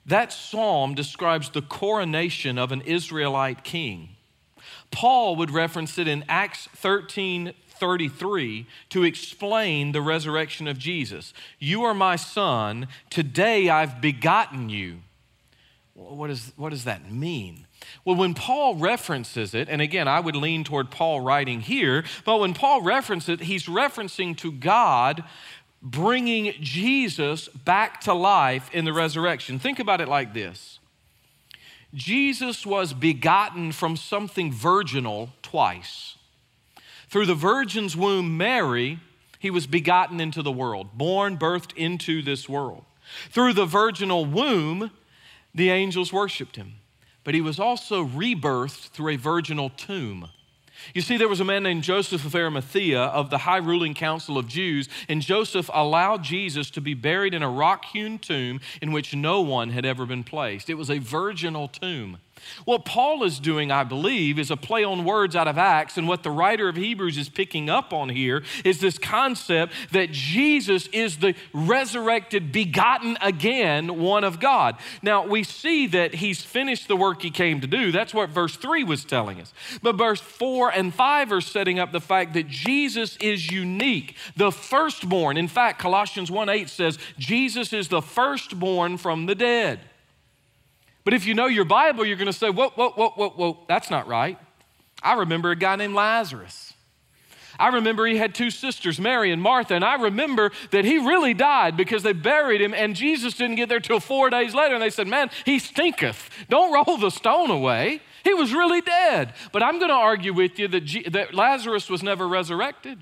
That 0.06 0.32
psalm 0.32 0.96
describes 0.96 1.50
the 1.50 1.62
coronation 1.62 2.58
of 2.58 2.72
an 2.72 2.82
Israelite 2.82 3.63
king. 3.63 4.10
Paul 4.89 5.36
would 5.36 5.52
reference 5.52 5.98
it 5.98 6.08
in 6.08 6.24
Acts 6.30 6.67
13 6.76 7.54
33 7.78 8.65
to 8.89 9.04
explain 9.04 9.91
the 9.91 10.02
resurrection 10.02 10.67
of 10.67 10.80
Jesus. 10.80 11.34
You 11.60 11.84
are 11.84 11.93
my 11.93 12.15
son, 12.15 12.88
today 13.10 13.70
I've 13.70 14.02
begotten 14.02 14.70
you. 14.70 15.02
What, 15.98 16.30
is, 16.30 16.54
what 16.58 16.70
does 16.70 16.84
that 16.84 17.12
mean? 17.12 17.66
Well, 18.06 18.16
when 18.16 18.36
Paul 18.36 18.76
references 18.76 19.56
it, 19.56 19.68
and 19.68 19.82
again, 19.82 20.08
I 20.08 20.20
would 20.20 20.36
lean 20.36 20.64
toward 20.64 20.92
Paul 20.92 21.22
writing 21.22 21.62
here, 21.62 22.04
but 22.24 22.40
when 22.40 22.54
Paul 22.54 22.84
references 22.84 23.30
it, 23.30 23.42
he's 23.42 23.66
referencing 23.66 24.38
to 24.38 24.52
God 24.52 25.24
bringing 25.82 26.54
Jesus 26.62 27.48
back 27.48 28.02
to 28.02 28.14
life 28.14 28.70
in 28.74 28.86
the 28.86 28.94
resurrection. 28.94 29.58
Think 29.58 29.80
about 29.80 30.00
it 30.00 30.08
like 30.08 30.36
this 30.36 30.80
Jesus 31.96 32.64
was 32.64 32.94
begotten 32.94 33.72
from 33.72 33.98
something 33.98 34.52
virginal 34.52 35.32
twice. 35.42 36.16
Through 37.10 37.26
the 37.26 37.36
virgin's 37.36 37.96
womb, 37.96 38.38
Mary, 38.38 39.00
he 39.40 39.50
was 39.50 39.66
begotten 39.66 40.20
into 40.20 40.44
the 40.44 40.52
world, 40.52 40.96
born, 40.96 41.38
birthed 41.38 41.76
into 41.76 42.22
this 42.22 42.48
world. 42.48 42.84
Through 43.32 43.54
the 43.54 43.66
virginal 43.66 44.26
womb, 44.26 44.92
the 45.58 45.72
angels 45.72 46.13
worshiped 46.13 46.56
him. 46.56 46.76
But 47.24 47.34
he 47.34 47.41
was 47.41 47.60
also 47.60 48.06
rebirthed 48.06 48.89
through 48.91 49.13
a 49.13 49.17
virginal 49.17 49.70
tomb. 49.70 50.30
You 50.93 51.02
see, 51.02 51.17
there 51.17 51.28
was 51.28 51.39
a 51.39 51.46
man 51.46 51.63
named 51.63 51.84
Joseph 51.84 52.24
of 52.24 52.36
Arimathea 52.36 53.02
of 53.02 53.32
the 53.32 53.39
high 53.39 53.58
ruling 53.58 53.96
council 53.96 54.38
of 54.38 54.48
Jews, 54.48 54.88
and 55.10 55.22
Joseph 55.22 55.70
allowed 55.74 56.24
Jesus 56.24 56.70
to 56.70 56.80
be 56.80 56.93
buried 56.93 57.34
in 57.34 57.41
a 57.41 57.50
rock 57.50 57.86
hewn 57.86 58.20
tomb 58.20 58.62
in 58.82 58.91
which 58.91 59.15
no 59.15 59.41
one 59.41 59.72
had 59.72 59.86
ever 59.86 60.06
been 60.06 60.24
placed. 60.24 60.70
It 60.70 60.76
was 60.76 60.91
a 60.91 61.00
virginal 61.00 61.67
tomb. 61.67 62.20
What 62.65 62.86
Paul 62.86 63.23
is 63.23 63.39
doing, 63.39 63.71
I 63.71 63.84
believe, 63.84 64.39
is 64.39 64.52
a 64.52 64.58
play 64.58 64.84
on 64.84 65.06
words 65.06 65.36
out 65.36 65.47
of 65.47 65.58
Acts, 65.58 65.97
and 65.97 66.08
what 66.08 66.23
the 66.23 66.32
writer 66.32 66.67
of 66.67 66.76
Hebrews 66.76 67.17
is 67.17 67.30
picking 67.30 67.69
up 67.69 67.93
on 67.93 68.10
here 68.10 68.43
is 68.63 68.80
this 68.80 68.97
concept 68.97 69.73
that 69.91 70.12
Jesus 70.12 70.88
is 70.88 71.17
the 71.17 71.36
resurrected, 71.54 72.52
begotten 72.52 73.17
again 73.21 74.00
one 74.00 74.23
of 74.23 74.39
God. 74.39 74.78
Now, 75.02 75.26
we 75.26 75.43
see 75.43 75.88
that 75.88 76.15
he's 76.15 76.41
finished 76.41 76.88
the 76.88 76.95
work 76.95 77.21
he 77.21 77.32
came 77.32 77.62
to 77.62 77.67
do. 77.67 77.91
That's 77.91 78.13
what 78.13 78.30
verse 78.30 78.56
3 78.56 78.84
was 78.84 79.06
telling 79.06 79.41
us. 79.41 79.54
But 79.82 79.95
verse 79.95 80.21
4 80.21 80.71
and 80.71 80.93
5 80.93 81.32
are 81.32 81.41
setting 81.41 81.80
up 81.80 81.91
the 81.91 82.02
fact 82.02 82.34
that 82.34 82.47
Jesus 82.47 83.17
is 83.17 83.52
unique, 83.52 84.15
the 84.36 84.52
firstborn. 84.52 85.38
In 85.38 85.47
fact, 85.47 85.80
Colossians 85.80 86.32
1 86.32 86.50
8 86.50 86.69
says, 86.69 86.97
Jesus 87.17 87.73
is 87.73 87.88
the 87.88 88.02
firstborn 88.02 88.97
from 88.97 89.26
the 89.26 89.36
dead. 89.36 89.80
But 91.08 91.13
if 91.13 91.26
you 91.26 91.36
know 91.36 91.46
your 91.46 91.63
Bible, 91.63 92.04
you're 92.04 92.17
going 92.17 92.26
to 92.26 92.34
say, 92.34 92.50
whoa, 92.50 92.67
whoa, 92.72 92.89
whoa, 92.89 93.12
whoa, 93.12 93.30
whoa, 93.30 93.60
that's 93.70 93.89
not 93.89 94.10
right. 94.10 94.38
I 95.02 95.13
remember 95.13 95.52
a 95.52 95.56
guy 95.56 95.78
named 95.78 95.93
Lazarus. 95.93 96.74
I 97.58 97.70
remember 97.70 98.06
he 98.06 98.17
had 98.17 98.36
two 98.36 98.50
sisters, 98.52 99.00
Mary 99.00 99.32
and 99.32 99.41
Martha, 99.41 99.74
and 99.74 99.86
I 99.86 99.96
remember 99.96 100.52
that 100.72 100.84
he 100.84 100.98
really 100.98 101.34
died 101.34 101.78
because 101.78 102.04
they 102.04 102.12
buried 102.12 102.60
him, 102.60 102.74
and 102.74 102.93
Jesus 102.93 103.36
didn't 103.36 103.56
get 103.56 103.70
there 103.70 103.80
till 103.80 104.02
four 104.02 104.30
days 104.30 104.54
later. 104.54 104.74
And 104.74 104.84
they 104.84 104.89
said, 104.89 105.08
Man, 105.08 105.30
he 105.46 105.60
stinketh. 105.60 106.30
Don't 106.50 106.74
roll 106.74 106.98
the 106.98 107.10
stone 107.10 107.52
away. 107.52 108.02
He 108.26 108.34
was 108.34 108.52
really 108.52 108.82
dead. 108.82 109.34
But 109.54 109.63
I'm 109.63 109.80
going 109.80 109.88
to 109.88 109.96
argue 109.96 110.34
with 110.34 110.60
you 110.60 110.67
that, 110.67 110.82
G- 110.82 111.08
that 111.08 111.34
Lazarus 111.34 111.89
was 111.89 112.04
never 112.04 112.28
resurrected. 112.28 113.02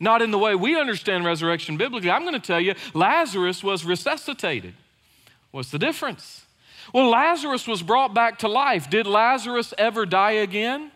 Not 0.00 0.22
in 0.22 0.30
the 0.30 0.38
way 0.38 0.54
we 0.54 0.80
understand 0.80 1.26
resurrection 1.26 1.76
biblically. 1.76 2.10
I'm 2.10 2.22
going 2.22 2.32
to 2.32 2.40
tell 2.40 2.60
you, 2.60 2.74
Lazarus 2.94 3.62
was 3.62 3.84
resuscitated. 3.84 4.72
What's 5.50 5.70
the 5.70 5.78
difference? 5.78 6.46
Well, 6.92 7.10
Lazarus 7.10 7.66
was 7.66 7.82
brought 7.82 8.14
back 8.14 8.38
to 8.40 8.48
life. 8.48 8.88
Did 8.88 9.06
Lazarus 9.06 9.74
ever 9.76 10.06
die 10.06 10.32
again? 10.32 10.90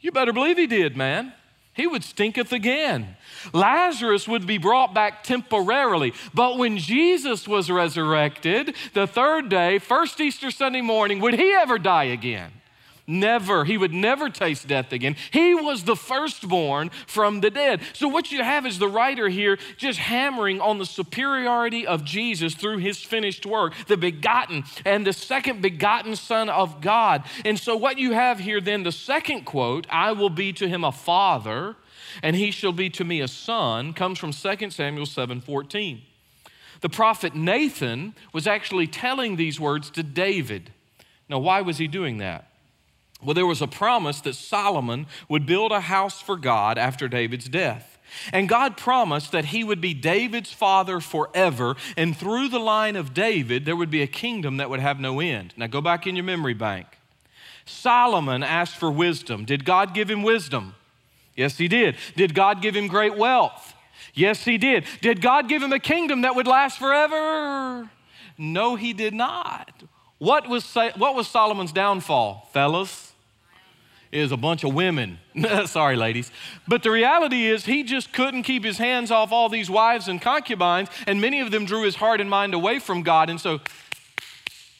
You 0.00 0.12
better 0.12 0.32
believe 0.32 0.58
he 0.58 0.66
did, 0.66 0.96
man. 0.96 1.32
He 1.74 1.86
would 1.86 2.04
stinketh 2.04 2.52
again. 2.52 3.16
Lazarus 3.52 4.26
would 4.26 4.46
be 4.46 4.56
brought 4.56 4.94
back 4.94 5.22
temporarily. 5.22 6.14
But 6.32 6.56
when 6.56 6.78
Jesus 6.78 7.46
was 7.46 7.70
resurrected 7.70 8.74
the 8.94 9.06
third 9.06 9.50
day, 9.50 9.78
first 9.78 10.20
Easter 10.20 10.50
Sunday 10.50 10.80
morning, 10.80 11.20
would 11.20 11.34
he 11.34 11.52
ever 11.52 11.78
die 11.78 12.04
again? 12.04 12.50
Never. 13.06 13.64
He 13.64 13.78
would 13.78 13.94
never 13.94 14.28
taste 14.28 14.66
death 14.66 14.92
again. 14.92 15.14
He 15.30 15.54
was 15.54 15.84
the 15.84 15.94
firstborn 15.94 16.90
from 17.06 17.40
the 17.40 17.50
dead. 17.50 17.80
So, 17.92 18.08
what 18.08 18.32
you 18.32 18.42
have 18.42 18.66
is 18.66 18.80
the 18.80 18.88
writer 18.88 19.28
here 19.28 19.58
just 19.76 20.00
hammering 20.00 20.60
on 20.60 20.78
the 20.78 20.86
superiority 20.86 21.86
of 21.86 22.04
Jesus 22.04 22.54
through 22.54 22.78
his 22.78 22.98
finished 22.98 23.46
work, 23.46 23.74
the 23.86 23.96
begotten 23.96 24.64
and 24.84 25.06
the 25.06 25.12
second 25.12 25.62
begotten 25.62 26.16
Son 26.16 26.48
of 26.48 26.80
God. 26.80 27.22
And 27.44 27.58
so, 27.58 27.76
what 27.76 27.96
you 27.98 28.12
have 28.12 28.40
here 28.40 28.60
then, 28.60 28.82
the 28.82 28.90
second 28.90 29.44
quote, 29.44 29.86
I 29.88 30.10
will 30.10 30.30
be 30.30 30.52
to 30.54 30.68
him 30.68 30.82
a 30.82 30.90
father, 30.90 31.76
and 32.24 32.34
he 32.34 32.50
shall 32.50 32.72
be 32.72 32.90
to 32.90 33.04
me 33.04 33.20
a 33.20 33.28
son, 33.28 33.92
comes 33.92 34.18
from 34.18 34.32
2 34.32 34.70
Samuel 34.70 35.06
7 35.06 35.40
14. 35.40 36.02
The 36.80 36.88
prophet 36.88 37.36
Nathan 37.36 38.14
was 38.32 38.48
actually 38.48 38.88
telling 38.88 39.36
these 39.36 39.60
words 39.60 39.90
to 39.90 40.02
David. 40.02 40.72
Now, 41.28 41.38
why 41.38 41.60
was 41.60 41.78
he 41.78 41.86
doing 41.86 42.18
that? 42.18 42.50
Well, 43.22 43.34
there 43.34 43.46
was 43.46 43.62
a 43.62 43.66
promise 43.66 44.20
that 44.22 44.34
Solomon 44.34 45.06
would 45.28 45.46
build 45.46 45.72
a 45.72 45.80
house 45.80 46.20
for 46.20 46.36
God 46.36 46.78
after 46.78 47.08
David's 47.08 47.48
death. 47.48 47.98
And 48.32 48.48
God 48.48 48.76
promised 48.76 49.32
that 49.32 49.46
he 49.46 49.64
would 49.64 49.80
be 49.80 49.94
David's 49.94 50.52
father 50.52 51.00
forever, 51.00 51.76
and 51.96 52.16
through 52.16 52.48
the 52.48 52.60
line 52.60 52.94
of 52.94 53.14
David, 53.14 53.64
there 53.64 53.76
would 53.76 53.90
be 53.90 54.02
a 54.02 54.06
kingdom 54.06 54.58
that 54.58 54.70
would 54.70 54.80
have 54.80 55.00
no 55.00 55.20
end. 55.20 55.54
Now, 55.56 55.66
go 55.66 55.80
back 55.80 56.06
in 56.06 56.14
your 56.14 56.24
memory 56.24 56.54
bank. 56.54 56.86
Solomon 57.64 58.42
asked 58.42 58.76
for 58.76 58.90
wisdom. 58.90 59.44
Did 59.44 59.64
God 59.64 59.92
give 59.92 60.08
him 60.08 60.22
wisdom? 60.22 60.74
Yes, 61.34 61.58
he 61.58 61.68
did. 61.68 61.96
Did 62.14 62.34
God 62.34 62.62
give 62.62 62.76
him 62.76 62.86
great 62.86 63.16
wealth? 63.16 63.74
Yes, 64.14 64.44
he 64.44 64.56
did. 64.56 64.84
Did 65.02 65.20
God 65.20 65.48
give 65.48 65.62
him 65.62 65.72
a 65.72 65.78
kingdom 65.78 66.22
that 66.22 66.34
would 66.36 66.46
last 66.46 66.78
forever? 66.78 67.90
No, 68.38 68.76
he 68.76 68.92
did 68.92 69.14
not. 69.14 69.82
What 70.18 70.48
was, 70.48 70.74
what 70.74 71.14
was 71.14 71.28
Solomon's 71.28 71.72
downfall, 71.72 72.48
fellas? 72.52 73.05
Is 74.12 74.32
a 74.32 74.36
bunch 74.36 74.64
of 74.64 74.72
women. 74.74 75.18
Sorry, 75.66 75.96
ladies. 75.96 76.30
But 76.66 76.82
the 76.82 76.90
reality 76.90 77.46
is, 77.46 77.64
he 77.64 77.82
just 77.82 78.12
couldn't 78.12 78.44
keep 78.44 78.64
his 78.64 78.78
hands 78.78 79.10
off 79.10 79.32
all 79.32 79.48
these 79.48 79.68
wives 79.68 80.08
and 80.08 80.20
concubines, 80.22 80.88
and 81.06 81.20
many 81.20 81.40
of 81.40 81.50
them 81.50 81.64
drew 81.64 81.82
his 81.82 81.96
heart 81.96 82.20
and 82.20 82.30
mind 82.30 82.54
away 82.54 82.78
from 82.78 83.02
God, 83.02 83.28
and 83.28 83.40
so 83.40 83.60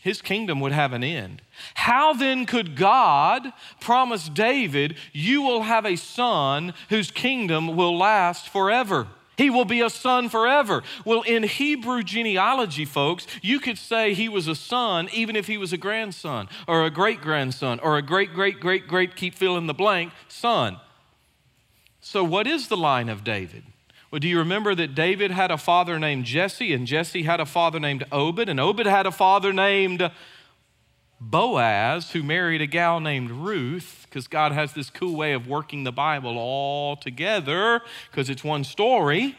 his 0.01 0.23
kingdom 0.23 0.61
would 0.61 0.71
have 0.71 0.93
an 0.93 1.03
end. 1.03 1.43
How 1.75 2.13
then 2.13 2.47
could 2.47 2.77
God 2.77 3.53
promise 3.81 4.29
David, 4.29 4.97
You 5.13 5.43
will 5.43 5.63
have 5.63 5.85
a 5.85 5.97
son 5.97 6.75
whose 6.91 7.11
kingdom 7.11 7.75
will 7.75 7.99
last 7.99 8.49
forever? 8.49 9.09
He 9.37 9.51
will 9.51 9.67
be 9.67 9.83
a 9.83 9.91
son 9.91 10.29
forever. 10.29 10.83
Well, 11.05 11.23
in 11.23 11.43
Hebrew 11.43 12.03
genealogy, 12.03 12.85
folks, 12.85 13.27
you 13.43 13.61
could 13.61 13.77
say 13.77 14.15
he 14.15 14.29
was 14.29 14.49
a 14.49 14.55
son 14.55 15.09
even 15.13 15.37
if 15.37 15.47
he 15.47 15.59
was 15.59 15.73
a 15.73 15.77
grandson 15.77 16.49
or 16.67 16.85
a 16.85 16.91
great 16.91 17.21
grandson 17.21 17.79
or 17.81 17.99
a 17.99 18.03
great, 18.03 18.33
great, 18.33 18.61
great, 18.61 18.89
great, 18.89 19.15
keep 19.15 19.35
filling 19.35 19.67
the 19.67 19.75
blank 19.75 20.13
son. 20.29 20.79
So, 22.01 22.25
what 22.25 22.47
is 22.47 22.69
the 22.69 22.77
line 22.77 23.09
of 23.09 23.25
David? 23.25 23.65
Well, 24.11 24.21
do 24.21 24.29
you 24.29 24.39
remember 24.39 24.75
that 24.75 24.95
David 24.95 25.33
had 25.33 25.51
a 25.51 25.59
father 25.59 25.99
named 25.99 26.25
Jesse, 26.25 26.73
and 26.73 26.87
Jesse 26.87 27.25
had 27.25 27.41
a 27.41 27.47
father 27.47 27.81
named 27.81 28.05
Obed, 28.13 28.49
and 28.49 28.61
Obed 28.61 28.87
had 28.87 29.05
a 29.05 29.13
father 29.13 29.53
named 29.53 30.11
Boaz, 31.21 32.13
who 32.13 32.23
married 32.23 32.61
a 32.61 32.67
gal 32.67 33.01
named 33.01 33.31
Ruth, 33.31 34.03
because 34.05 34.29
God 34.29 34.53
has 34.53 34.75
this 34.75 34.91
cool 34.91 35.17
way 35.17 35.33
of 35.33 35.47
working 35.47 35.85
the 35.85 35.93
Bible 35.93 36.37
all 36.37 36.97
together, 36.97 37.81
because 38.11 38.29
it's 38.29 38.45
one 38.45 38.65
story. 38.65 39.37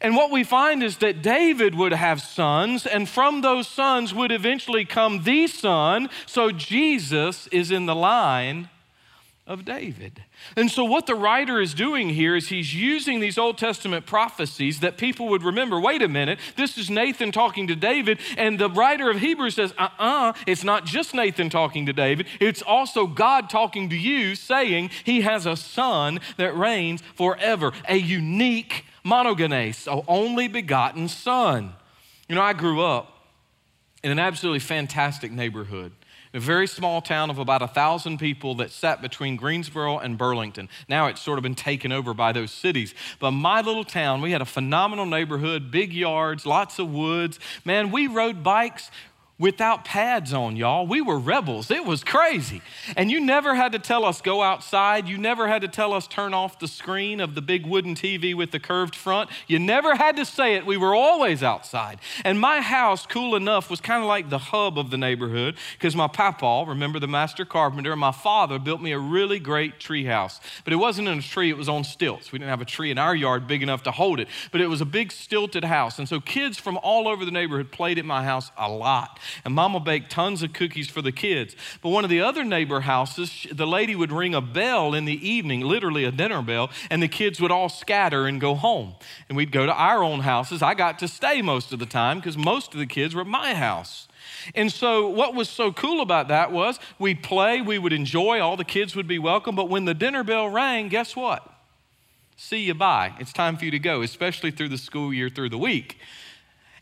And 0.00 0.14
what 0.14 0.30
we 0.30 0.44
find 0.44 0.82
is 0.82 0.98
that 0.98 1.22
David 1.22 1.74
would 1.74 1.92
have 1.92 2.20
sons, 2.20 2.86
and 2.86 3.08
from 3.08 3.40
those 3.40 3.66
sons 3.66 4.12
would 4.12 4.32
eventually 4.32 4.84
come 4.84 5.22
the 5.22 5.46
son. 5.46 6.10
So 6.26 6.50
Jesus 6.50 7.46
is 7.48 7.70
in 7.70 7.86
the 7.86 7.94
line 7.94 8.68
of 9.46 9.64
David. 9.64 10.24
And 10.56 10.70
so, 10.70 10.84
what 10.84 11.06
the 11.06 11.14
writer 11.14 11.60
is 11.60 11.72
doing 11.72 12.08
here 12.08 12.34
is 12.34 12.48
he's 12.48 12.74
using 12.74 13.20
these 13.20 13.38
Old 13.38 13.58
Testament 13.58 14.04
prophecies 14.04 14.80
that 14.80 14.98
people 14.98 15.28
would 15.28 15.44
remember. 15.44 15.80
Wait 15.80 16.02
a 16.02 16.08
minute, 16.08 16.40
this 16.56 16.76
is 16.76 16.90
Nathan 16.90 17.30
talking 17.30 17.68
to 17.68 17.76
David, 17.76 18.18
and 18.36 18.58
the 18.58 18.68
writer 18.68 19.08
of 19.08 19.18
Hebrews 19.18 19.54
says, 19.54 19.72
uh 19.78 19.88
uh-uh, 19.98 20.30
uh, 20.30 20.32
it's 20.46 20.64
not 20.64 20.84
just 20.84 21.14
Nathan 21.14 21.48
talking 21.48 21.86
to 21.86 21.92
David, 21.92 22.26
it's 22.40 22.62
also 22.62 23.06
God 23.06 23.48
talking 23.48 23.88
to 23.90 23.96
you, 23.96 24.34
saying 24.34 24.90
he 25.04 25.20
has 25.20 25.46
a 25.46 25.56
son 25.56 26.18
that 26.38 26.56
reigns 26.56 27.02
forever, 27.14 27.72
a 27.88 27.96
unique 27.96 28.84
monogenes, 29.04 29.86
a 29.86 30.02
only 30.08 30.48
begotten 30.48 31.08
son. 31.08 31.74
You 32.28 32.34
know, 32.34 32.42
I 32.42 32.52
grew 32.52 32.82
up 32.82 33.28
in 34.02 34.10
an 34.10 34.18
absolutely 34.18 34.60
fantastic 34.60 35.30
neighborhood 35.30 35.92
a 36.36 36.40
very 36.40 36.66
small 36.66 37.00
town 37.00 37.30
of 37.30 37.38
about 37.38 37.62
a 37.62 37.68
thousand 37.68 38.18
people 38.18 38.54
that 38.56 38.70
sat 38.70 39.00
between 39.00 39.36
Greensboro 39.36 39.98
and 39.98 40.18
Burlington. 40.18 40.68
Now 40.88 41.06
it's 41.06 41.20
sort 41.20 41.38
of 41.38 41.42
been 41.42 41.54
taken 41.54 41.92
over 41.92 42.12
by 42.12 42.32
those 42.32 42.50
cities. 42.50 42.94
But 43.18 43.30
my 43.30 43.62
little 43.62 43.84
town, 43.84 44.20
we 44.20 44.32
had 44.32 44.42
a 44.42 44.46
phenomenal 44.46 45.06
neighborhood, 45.06 45.70
big 45.70 45.92
yards, 45.92 46.44
lots 46.44 46.78
of 46.78 46.92
woods. 46.92 47.38
Man, 47.64 47.90
we 47.90 48.06
rode 48.06 48.42
bikes 48.42 48.90
without 49.38 49.84
pads 49.84 50.32
on, 50.32 50.56
y'all. 50.56 50.86
We 50.86 51.02
were 51.02 51.18
rebels. 51.18 51.70
It 51.70 51.84
was 51.84 52.02
crazy. 52.02 52.62
And 52.96 53.10
you 53.10 53.20
never 53.20 53.54
had 53.54 53.72
to 53.72 53.78
tell 53.78 54.04
us 54.04 54.22
go 54.22 54.42
outside. 54.42 55.08
You 55.08 55.18
never 55.18 55.46
had 55.46 55.62
to 55.62 55.68
tell 55.68 55.92
us 55.92 56.06
turn 56.06 56.32
off 56.32 56.58
the 56.58 56.68
screen 56.68 57.20
of 57.20 57.34
the 57.34 57.42
big 57.42 57.66
wooden 57.66 57.94
TV 57.94 58.34
with 58.34 58.50
the 58.50 58.58
curved 58.58 58.94
front. 58.94 59.28
You 59.46 59.58
never 59.58 59.94
had 59.94 60.16
to 60.16 60.24
say 60.24 60.54
it. 60.54 60.64
We 60.64 60.78
were 60.78 60.94
always 60.94 61.42
outside. 61.42 61.98
And 62.24 62.40
my 62.40 62.60
house, 62.62 63.04
cool 63.06 63.36
enough, 63.36 63.68
was 63.68 63.80
kind 63.80 64.02
of 64.02 64.08
like 64.08 64.30
the 64.30 64.38
hub 64.38 64.78
of 64.78 64.90
the 64.90 64.98
neighborhood 64.98 65.56
because 65.74 65.94
my 65.94 66.08
papa, 66.08 66.64
remember 66.66 66.98
the 66.98 67.08
master 67.08 67.44
carpenter, 67.44 67.92
and 67.92 68.00
my 68.00 68.12
father 68.12 68.58
built 68.58 68.80
me 68.80 68.92
a 68.92 68.98
really 68.98 69.38
great 69.38 69.78
tree 69.78 70.06
house. 70.06 70.40
But 70.64 70.72
it 70.72 70.76
wasn't 70.76 71.08
in 71.08 71.18
a 71.18 71.22
tree, 71.22 71.50
it 71.50 71.58
was 71.58 71.68
on 71.68 71.84
stilts. 71.84 72.32
We 72.32 72.38
didn't 72.38 72.50
have 72.50 72.62
a 72.62 72.66
tree 72.66 72.90
in 72.90 72.98
our 72.98 73.14
yard 73.14 73.46
big 73.46 73.62
enough 73.62 73.82
to 73.82 73.90
hold 73.90 74.18
it, 74.18 74.28
but 74.50 74.62
it 74.62 74.68
was 74.68 74.80
a 74.80 74.86
big 74.86 75.12
stilted 75.12 75.64
house. 75.64 75.98
And 75.98 76.08
so 76.08 76.20
kids 76.20 76.58
from 76.58 76.78
all 76.78 77.06
over 77.06 77.24
the 77.24 77.30
neighborhood 77.30 77.70
played 77.70 77.98
at 77.98 78.04
my 78.04 78.24
house 78.24 78.50
a 78.56 78.70
lot 78.70 79.20
and 79.44 79.54
mama 79.54 79.80
baked 79.80 80.10
tons 80.10 80.42
of 80.42 80.52
cookies 80.52 80.88
for 80.88 81.02
the 81.02 81.12
kids. 81.12 81.56
But 81.82 81.90
one 81.90 82.04
of 82.04 82.10
the 82.10 82.20
other 82.20 82.44
neighbor 82.44 82.80
houses, 82.80 83.46
the 83.50 83.66
lady 83.66 83.94
would 83.94 84.12
ring 84.12 84.34
a 84.34 84.40
bell 84.40 84.94
in 84.94 85.04
the 85.04 85.28
evening, 85.28 85.60
literally 85.60 86.04
a 86.04 86.10
dinner 86.10 86.42
bell, 86.42 86.70
and 86.90 87.02
the 87.02 87.08
kids 87.08 87.40
would 87.40 87.50
all 87.50 87.68
scatter 87.68 88.26
and 88.26 88.40
go 88.40 88.54
home. 88.54 88.94
And 89.28 89.36
we'd 89.36 89.52
go 89.52 89.66
to 89.66 89.72
our 89.72 90.02
own 90.02 90.20
houses. 90.20 90.62
I 90.62 90.74
got 90.74 90.98
to 91.00 91.08
stay 91.08 91.42
most 91.42 91.72
of 91.72 91.78
the 91.78 91.86
time 91.86 92.18
because 92.18 92.36
most 92.36 92.74
of 92.74 92.80
the 92.80 92.86
kids 92.86 93.14
were 93.14 93.22
at 93.22 93.26
my 93.26 93.54
house. 93.54 94.08
And 94.54 94.70
so, 94.70 95.08
what 95.08 95.34
was 95.34 95.48
so 95.48 95.72
cool 95.72 96.00
about 96.00 96.28
that 96.28 96.52
was 96.52 96.78
we'd 96.98 97.22
play, 97.22 97.60
we 97.60 97.78
would 97.78 97.92
enjoy, 97.92 98.40
all 98.40 98.56
the 98.56 98.64
kids 98.64 98.94
would 98.94 99.08
be 99.08 99.18
welcome. 99.18 99.56
But 99.56 99.68
when 99.68 99.84
the 99.84 99.94
dinner 99.94 100.22
bell 100.22 100.48
rang, 100.48 100.88
guess 100.88 101.16
what? 101.16 101.52
See 102.36 102.64
you 102.64 102.74
bye. 102.74 103.14
It's 103.18 103.32
time 103.32 103.56
for 103.56 103.64
you 103.64 103.70
to 103.70 103.78
go, 103.78 104.02
especially 104.02 104.50
through 104.50 104.68
the 104.68 104.78
school 104.78 105.12
year, 105.12 105.28
through 105.28 105.48
the 105.48 105.58
week. 105.58 105.98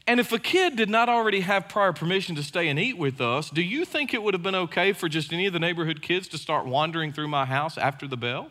And 0.06 0.20
if 0.20 0.32
a 0.32 0.38
kid 0.38 0.76
did 0.76 0.90
not 0.90 1.08
already 1.08 1.40
have 1.40 1.68
prior 1.68 1.92
permission 1.92 2.34
to 2.36 2.42
stay 2.42 2.68
and 2.68 2.78
eat 2.78 2.98
with 2.98 3.20
us, 3.20 3.48
do 3.48 3.62
you 3.62 3.86
think 3.86 4.12
it 4.12 4.22
would 4.22 4.34
have 4.34 4.42
been 4.42 4.54
okay 4.54 4.92
for 4.92 5.08
just 5.08 5.32
any 5.32 5.46
of 5.46 5.54
the 5.54 5.58
neighborhood 5.58 6.02
kids 6.02 6.28
to 6.28 6.38
start 6.38 6.66
wandering 6.66 7.12
through 7.12 7.28
my 7.28 7.46
house 7.46 7.78
after 7.78 8.06
the 8.06 8.16
bell? 8.16 8.50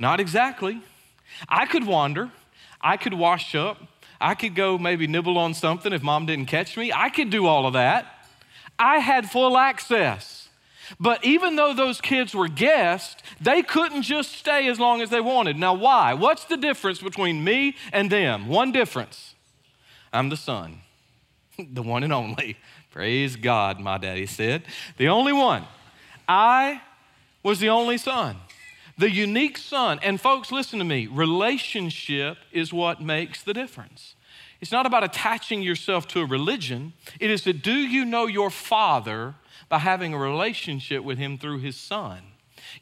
Not 0.00 0.18
exactly. 0.18 0.80
I 1.48 1.66
could 1.66 1.86
wander, 1.86 2.30
I 2.80 2.96
could 2.96 3.14
wash 3.14 3.54
up, 3.54 3.78
I 4.20 4.34
could 4.34 4.56
go 4.56 4.78
maybe 4.78 5.06
nibble 5.06 5.38
on 5.38 5.54
something 5.54 5.92
if 5.92 6.02
mom 6.02 6.26
didn't 6.26 6.46
catch 6.46 6.76
me. 6.76 6.92
I 6.92 7.08
could 7.08 7.30
do 7.30 7.46
all 7.46 7.66
of 7.66 7.74
that. 7.74 8.06
I 8.78 8.98
had 8.98 9.30
full 9.30 9.56
access. 9.56 10.48
But 10.98 11.24
even 11.24 11.54
though 11.56 11.72
those 11.72 12.00
kids 12.00 12.34
were 12.34 12.48
guests, 12.48 13.22
they 13.40 13.62
couldn't 13.62 14.02
just 14.02 14.32
stay 14.32 14.68
as 14.68 14.78
long 14.80 15.00
as 15.00 15.10
they 15.10 15.20
wanted. 15.20 15.56
Now, 15.56 15.74
why? 15.74 16.14
What's 16.14 16.44
the 16.44 16.56
difference 16.56 17.00
between 17.00 17.44
me 17.44 17.76
and 17.92 18.10
them? 18.10 18.48
One 18.48 18.72
difference 18.72 19.31
I'm 20.12 20.28
the 20.28 20.36
son, 20.36 20.78
the 21.58 21.82
one 21.82 22.02
and 22.02 22.12
only. 22.12 22.56
Praise 22.90 23.36
God, 23.36 23.80
my 23.80 23.98
daddy 23.98 24.26
said. 24.26 24.64
The 24.98 25.08
only 25.08 25.32
one. 25.32 25.64
I 26.28 26.82
was 27.42 27.58
the 27.58 27.70
only 27.70 27.98
son, 27.98 28.36
the 28.96 29.10
unique 29.10 29.58
son. 29.58 29.98
And 30.02 30.20
folks, 30.20 30.52
listen 30.52 30.78
to 30.78 30.84
me 30.84 31.06
relationship 31.06 32.38
is 32.52 32.72
what 32.72 33.00
makes 33.00 33.42
the 33.42 33.54
difference. 33.54 34.14
It's 34.60 34.70
not 34.70 34.86
about 34.86 35.02
attaching 35.02 35.62
yourself 35.62 36.06
to 36.08 36.20
a 36.20 36.26
religion, 36.26 36.92
it 37.18 37.30
is 37.30 37.42
that 37.44 37.62
do 37.62 37.74
you 37.74 38.04
know 38.04 38.26
your 38.26 38.50
father 38.50 39.34
by 39.68 39.78
having 39.78 40.14
a 40.14 40.18
relationship 40.18 41.02
with 41.02 41.18
him 41.18 41.36
through 41.36 41.58
his 41.58 41.76
son? 41.76 42.20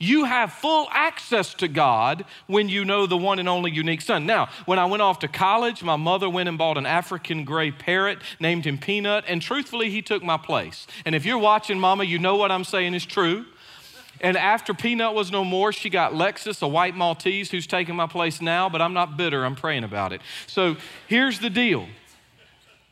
You 0.03 0.25
have 0.25 0.55
full 0.55 0.89
access 0.91 1.53
to 1.55 1.69
God 1.69 2.25
when 2.47 2.71
you 2.71 2.87
know 2.87 3.07
the 3.07 3.19
one 3.19 3.39
and 3.39 3.47
only 3.47 3.71
unique 3.71 4.01
Son. 4.01 4.25
Now, 4.25 4.49
when 4.65 4.79
I 4.79 4.87
went 4.87 5.03
off 5.03 5.19
to 5.19 5.29
college, 5.29 5.83
my 5.83 5.97
mother 5.97 6.29
went 6.29 6.49
and 6.49 6.57
bought 6.57 6.79
an 6.79 6.87
African 6.87 7.45
gray 7.45 7.71
parrot, 7.71 8.19
named 8.41 8.65
him 8.65 8.79
Peanut, 8.79 9.25
and 9.29 9.43
truthfully, 9.43 9.91
he 9.91 10.01
took 10.01 10.23
my 10.23 10.39
place. 10.39 10.87
And 11.05 11.15
if 11.15 11.27
you're 11.27 11.37
watching, 11.37 11.79
Mama, 11.79 12.05
you 12.05 12.19
know 12.19 12.37
what 12.37 12.51
I'm 12.51 12.65
saying 12.65 12.95
is 12.95 13.05
true. 13.05 13.45
And 14.23 14.39
after 14.39 14.73
Peanut 14.73 15.15
was 15.15 15.31
no 15.31 15.45
more, 15.45 15.71
she 15.71 15.91
got 15.91 16.13
Lexus, 16.13 16.63
a 16.63 16.69
white 16.69 16.97
Maltese, 16.97 17.51
who's 17.51 17.67
taking 17.67 17.95
my 17.95 18.07
place 18.07 18.41
now, 18.41 18.71
but 18.71 18.81
I'm 18.81 18.95
not 18.95 19.19
bitter. 19.19 19.45
I'm 19.45 19.55
praying 19.55 19.85
about 19.85 20.15
it. 20.15 20.23
So 20.47 20.79
here's 21.09 21.41
the 21.41 21.51
deal. 21.51 21.87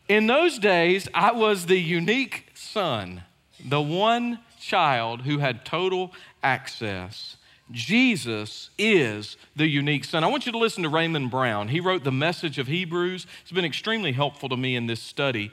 In 0.08 0.26
those 0.26 0.58
days, 0.58 1.08
I 1.14 1.32
was 1.32 1.66
the 1.66 1.78
unique 1.78 2.50
son, 2.54 3.22
the 3.64 3.80
one 3.80 4.40
child 4.58 5.22
who 5.22 5.38
had 5.38 5.64
total 5.64 6.12
access. 6.42 7.36
Jesus 7.70 8.70
is 8.78 9.36
the 9.54 9.66
unique 9.66 10.04
son. 10.04 10.24
I 10.24 10.28
want 10.28 10.46
you 10.46 10.52
to 10.52 10.58
listen 10.58 10.82
to 10.84 10.88
Raymond 10.88 11.30
Brown. 11.30 11.68
He 11.68 11.80
wrote 11.80 12.02
the 12.02 12.12
message 12.12 12.58
of 12.58 12.66
Hebrews. 12.66 13.26
It's 13.42 13.52
been 13.52 13.64
extremely 13.64 14.12
helpful 14.12 14.48
to 14.48 14.56
me 14.56 14.74
in 14.74 14.86
this 14.86 15.00
study. 15.00 15.50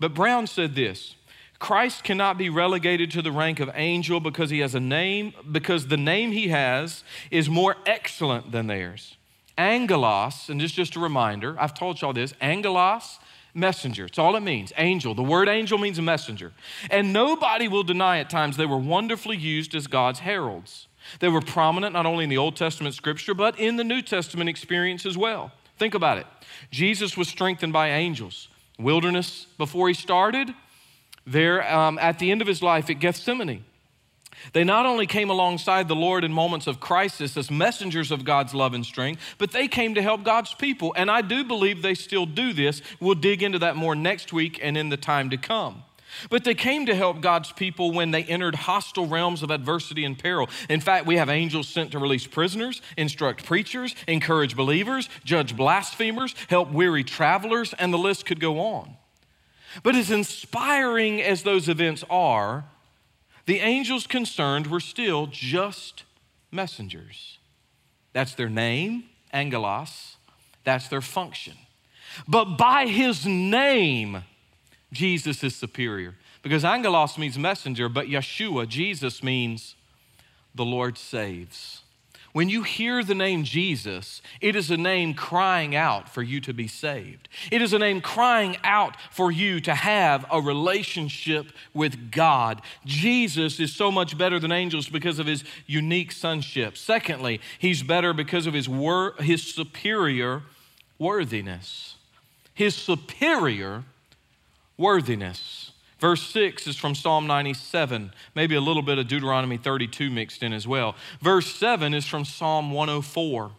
But 0.00 0.14
Brown 0.14 0.46
said 0.46 0.74
this 0.74 1.14
Christ 1.58 2.04
cannot 2.04 2.38
be 2.38 2.48
relegated 2.48 3.10
to 3.12 3.22
the 3.22 3.32
rank 3.32 3.60
of 3.60 3.70
angel 3.74 4.20
because 4.20 4.48
he 4.50 4.60
has 4.60 4.74
a 4.74 4.80
name, 4.80 5.34
because 5.50 5.88
the 5.88 5.96
name 5.96 6.32
he 6.32 6.48
has 6.48 7.02
is 7.30 7.48
more 7.48 7.76
excellent 7.84 8.52
than 8.52 8.68
theirs. 8.68 9.16
Angelos, 9.58 10.48
and 10.48 10.60
this 10.60 10.70
is 10.70 10.76
just 10.76 10.94
a 10.94 11.00
reminder, 11.00 11.56
I've 11.58 11.74
told 11.74 12.00
y'all 12.00 12.12
this, 12.12 12.32
angelos, 12.40 13.18
messenger. 13.54 14.04
It's 14.04 14.18
all 14.18 14.36
it 14.36 14.40
means, 14.40 14.72
angel. 14.76 15.14
The 15.14 15.22
word 15.22 15.48
angel 15.48 15.78
means 15.78 15.98
a 15.98 16.02
messenger. 16.02 16.52
And 16.90 17.12
nobody 17.12 17.68
will 17.68 17.82
deny 17.82 18.18
at 18.18 18.30
times 18.30 18.56
they 18.56 18.66
were 18.66 18.78
wonderfully 18.78 19.36
used 19.36 19.74
as 19.74 19.86
God's 19.86 20.20
heralds. 20.20 20.86
They 21.20 21.28
were 21.28 21.40
prominent 21.40 21.92
not 21.92 22.06
only 22.06 22.24
in 22.24 22.30
the 22.30 22.38
Old 22.38 22.56
Testament 22.56 22.94
scripture, 22.94 23.34
but 23.34 23.58
in 23.58 23.76
the 23.76 23.84
New 23.84 24.02
Testament 24.02 24.48
experience 24.48 25.06
as 25.06 25.16
well. 25.16 25.52
Think 25.78 25.94
about 25.94 26.18
it. 26.18 26.26
Jesus 26.70 27.16
was 27.16 27.28
strengthened 27.28 27.72
by 27.72 27.90
angels. 27.90 28.48
Wilderness 28.78 29.46
before 29.56 29.88
he 29.88 29.94
started, 29.94 30.54
there 31.26 31.72
um, 31.72 31.98
at 31.98 32.18
the 32.18 32.30
end 32.30 32.42
of 32.42 32.48
his 32.48 32.62
life 32.62 32.90
at 32.90 33.00
Gethsemane. 33.00 33.64
They 34.52 34.64
not 34.64 34.86
only 34.86 35.06
came 35.06 35.30
alongside 35.30 35.88
the 35.88 35.96
Lord 35.96 36.24
in 36.24 36.32
moments 36.32 36.66
of 36.66 36.80
crisis 36.80 37.36
as 37.36 37.50
messengers 37.50 38.10
of 38.10 38.24
God's 38.24 38.54
love 38.54 38.74
and 38.74 38.84
strength, 38.84 39.20
but 39.38 39.52
they 39.52 39.68
came 39.68 39.94
to 39.94 40.02
help 40.02 40.24
God's 40.24 40.54
people. 40.54 40.94
And 40.96 41.10
I 41.10 41.22
do 41.22 41.44
believe 41.44 41.82
they 41.82 41.94
still 41.94 42.26
do 42.26 42.52
this. 42.52 42.82
We'll 43.00 43.14
dig 43.14 43.42
into 43.42 43.58
that 43.60 43.76
more 43.76 43.94
next 43.94 44.32
week 44.32 44.58
and 44.62 44.76
in 44.76 44.88
the 44.88 44.96
time 44.96 45.30
to 45.30 45.36
come. 45.36 45.82
But 46.30 46.44
they 46.44 46.54
came 46.54 46.86
to 46.86 46.94
help 46.94 47.20
God's 47.20 47.52
people 47.52 47.92
when 47.92 48.10
they 48.10 48.24
entered 48.24 48.54
hostile 48.54 49.06
realms 49.06 49.42
of 49.42 49.50
adversity 49.50 50.04
and 50.04 50.18
peril. 50.18 50.48
In 50.68 50.80
fact, 50.80 51.06
we 51.06 51.16
have 51.16 51.28
angels 51.28 51.68
sent 51.68 51.92
to 51.92 51.98
release 51.98 52.26
prisoners, 52.26 52.80
instruct 52.96 53.44
preachers, 53.44 53.94
encourage 54.06 54.56
believers, 54.56 55.08
judge 55.24 55.56
blasphemers, 55.56 56.34
help 56.48 56.70
weary 56.70 57.04
travelers, 57.04 57.74
and 57.74 57.92
the 57.92 57.98
list 57.98 58.26
could 58.26 58.40
go 58.40 58.58
on. 58.58 58.96
But 59.82 59.94
as 59.94 60.10
inspiring 60.10 61.20
as 61.20 61.42
those 61.42 61.68
events 61.68 62.04
are, 62.08 62.64
the 63.48 63.60
angels 63.60 64.06
concerned 64.06 64.66
were 64.66 64.78
still 64.78 65.26
just 65.26 66.04
messengers. 66.52 67.38
That's 68.12 68.34
their 68.34 68.50
name, 68.50 69.04
angelos. 69.32 70.16
That's 70.64 70.88
their 70.88 71.00
function. 71.00 71.54
But 72.28 72.58
by 72.58 72.88
his 72.88 73.24
name, 73.24 74.22
Jesus 74.92 75.42
is 75.42 75.56
superior. 75.56 76.14
Because 76.42 76.62
angelos 76.62 77.16
means 77.16 77.38
messenger, 77.38 77.88
but 77.88 78.08
Yeshua, 78.08 78.68
Jesus, 78.68 79.22
means 79.22 79.76
the 80.54 80.66
Lord 80.66 80.98
saves. 80.98 81.80
When 82.32 82.48
you 82.48 82.62
hear 82.62 83.02
the 83.02 83.14
name 83.14 83.44
Jesus, 83.44 84.20
it 84.40 84.54
is 84.54 84.70
a 84.70 84.76
name 84.76 85.14
crying 85.14 85.74
out 85.74 86.08
for 86.08 86.22
you 86.22 86.40
to 86.42 86.52
be 86.52 86.68
saved. 86.68 87.28
It 87.50 87.62
is 87.62 87.72
a 87.72 87.78
name 87.78 88.00
crying 88.00 88.58
out 88.62 88.96
for 89.10 89.32
you 89.32 89.60
to 89.62 89.74
have 89.74 90.26
a 90.30 90.40
relationship 90.40 91.46
with 91.72 92.10
God. 92.10 92.60
Jesus 92.84 93.58
is 93.58 93.74
so 93.74 93.90
much 93.90 94.18
better 94.18 94.38
than 94.38 94.52
angels 94.52 94.88
because 94.88 95.18
of 95.18 95.26
his 95.26 95.42
unique 95.66 96.12
sonship. 96.12 96.76
Secondly, 96.76 97.40
he's 97.58 97.82
better 97.82 98.12
because 98.12 98.46
of 98.46 98.54
his, 98.54 98.68
wor- 98.68 99.14
his 99.18 99.42
superior 99.42 100.42
worthiness. 100.98 101.96
His 102.52 102.74
superior 102.74 103.84
worthiness. 104.76 105.72
Verse 105.98 106.22
6 106.22 106.66
is 106.68 106.76
from 106.76 106.94
Psalm 106.94 107.26
97, 107.26 108.12
maybe 108.34 108.54
a 108.54 108.60
little 108.60 108.82
bit 108.82 108.98
of 108.98 109.08
Deuteronomy 109.08 109.56
32 109.56 110.10
mixed 110.10 110.42
in 110.42 110.52
as 110.52 110.66
well. 110.66 110.94
Verse 111.20 111.52
7 111.52 111.92
is 111.92 112.06
from 112.06 112.24
Psalm 112.24 112.70
104. 112.70 113.50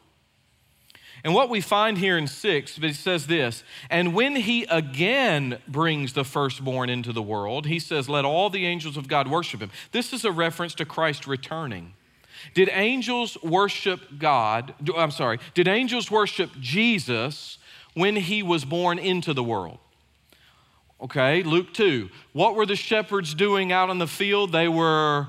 And 1.23 1.34
what 1.34 1.49
we 1.49 1.60
find 1.60 1.97
here 1.97 2.17
in 2.17 2.28
6, 2.28 2.78
it 2.78 2.95
says 2.95 3.28
this 3.28 3.63
And 3.89 4.13
when 4.13 4.38
he 4.38 4.63
again 4.63 5.60
brings 5.67 6.13
the 6.13 6.23
firstborn 6.23 6.89
into 6.89 7.12
the 7.12 7.21
world, 7.21 7.65
he 7.65 7.80
says, 7.80 8.08
Let 8.08 8.23
all 8.23 8.49
the 8.49 8.65
angels 8.65 8.95
of 8.95 9.10
God 9.10 9.28
worship 9.28 9.60
him. 9.60 9.71
This 9.91 10.13
is 10.13 10.23
a 10.23 10.32
reference 10.32 10.73
to 10.75 10.86
Christ 10.86 11.28
returning. 11.28 11.93
Did 12.54 12.69
angels 12.71 13.38
worship 13.43 14.17
God? 14.17 14.73
I'm 14.95 15.12
sorry, 15.12 15.39
did 15.54 15.67
angels 15.67 16.10
worship 16.10 16.52
Jesus 16.62 17.58
when 17.95 18.15
he 18.15 18.41
was 18.41 18.63
born 18.63 18.97
into 18.97 19.34
the 19.34 19.43
world? 19.43 19.80
Okay, 21.01 21.43
Luke 21.43 21.73
2. 21.73 22.09
What 22.33 22.55
were 22.55 22.65
the 22.65 22.75
shepherds 22.75 23.33
doing 23.33 23.71
out 23.71 23.89
in 23.89 23.99
the 23.99 24.07
field? 24.07 24.51
They 24.51 24.67
were 24.67 25.27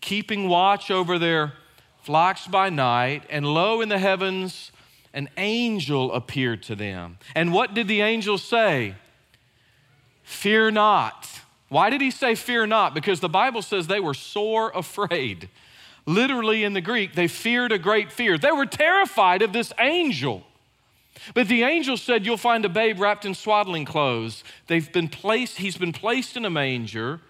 keeping 0.00 0.48
watch 0.48 0.90
over 0.90 1.18
their 1.18 1.54
flocks 2.02 2.46
by 2.46 2.68
night, 2.68 3.22
and 3.30 3.46
lo, 3.46 3.80
in 3.80 3.88
the 3.88 3.98
heavens, 3.98 4.70
an 5.14 5.28
angel 5.36 6.12
appeared 6.12 6.62
to 6.64 6.74
them. 6.74 7.18
And 7.34 7.52
what 7.52 7.72
did 7.72 7.88
the 7.88 8.02
angel 8.02 8.36
say? 8.36 8.96
Fear 10.22 10.72
not. 10.72 11.28
Why 11.68 11.88
did 11.88 12.02
he 12.02 12.10
say 12.10 12.34
fear 12.34 12.66
not? 12.66 12.92
Because 12.94 13.20
the 13.20 13.28
Bible 13.30 13.62
says 13.62 13.86
they 13.86 14.00
were 14.00 14.14
sore 14.14 14.70
afraid. 14.74 15.48
Literally 16.04 16.64
in 16.64 16.74
the 16.74 16.80
Greek, 16.82 17.14
they 17.14 17.28
feared 17.28 17.72
a 17.72 17.78
great 17.78 18.12
fear. 18.12 18.36
They 18.36 18.52
were 18.52 18.66
terrified 18.66 19.40
of 19.40 19.54
this 19.54 19.72
angel. 19.78 20.44
But 21.34 21.48
the 21.48 21.62
angel 21.62 21.96
said, 21.96 22.26
You'll 22.26 22.36
find 22.36 22.64
a 22.64 22.68
babe 22.68 23.00
wrapped 23.00 23.24
in 23.24 23.34
swaddling 23.34 23.84
clothes. 23.84 24.44
They've 24.66 24.92
been 24.92 25.08
placed, 25.08 25.58
he's 25.58 25.76
been 25.76 25.92
placed 25.92 26.36
in 26.36 26.44
a 26.44 26.50
manger, 26.50 27.20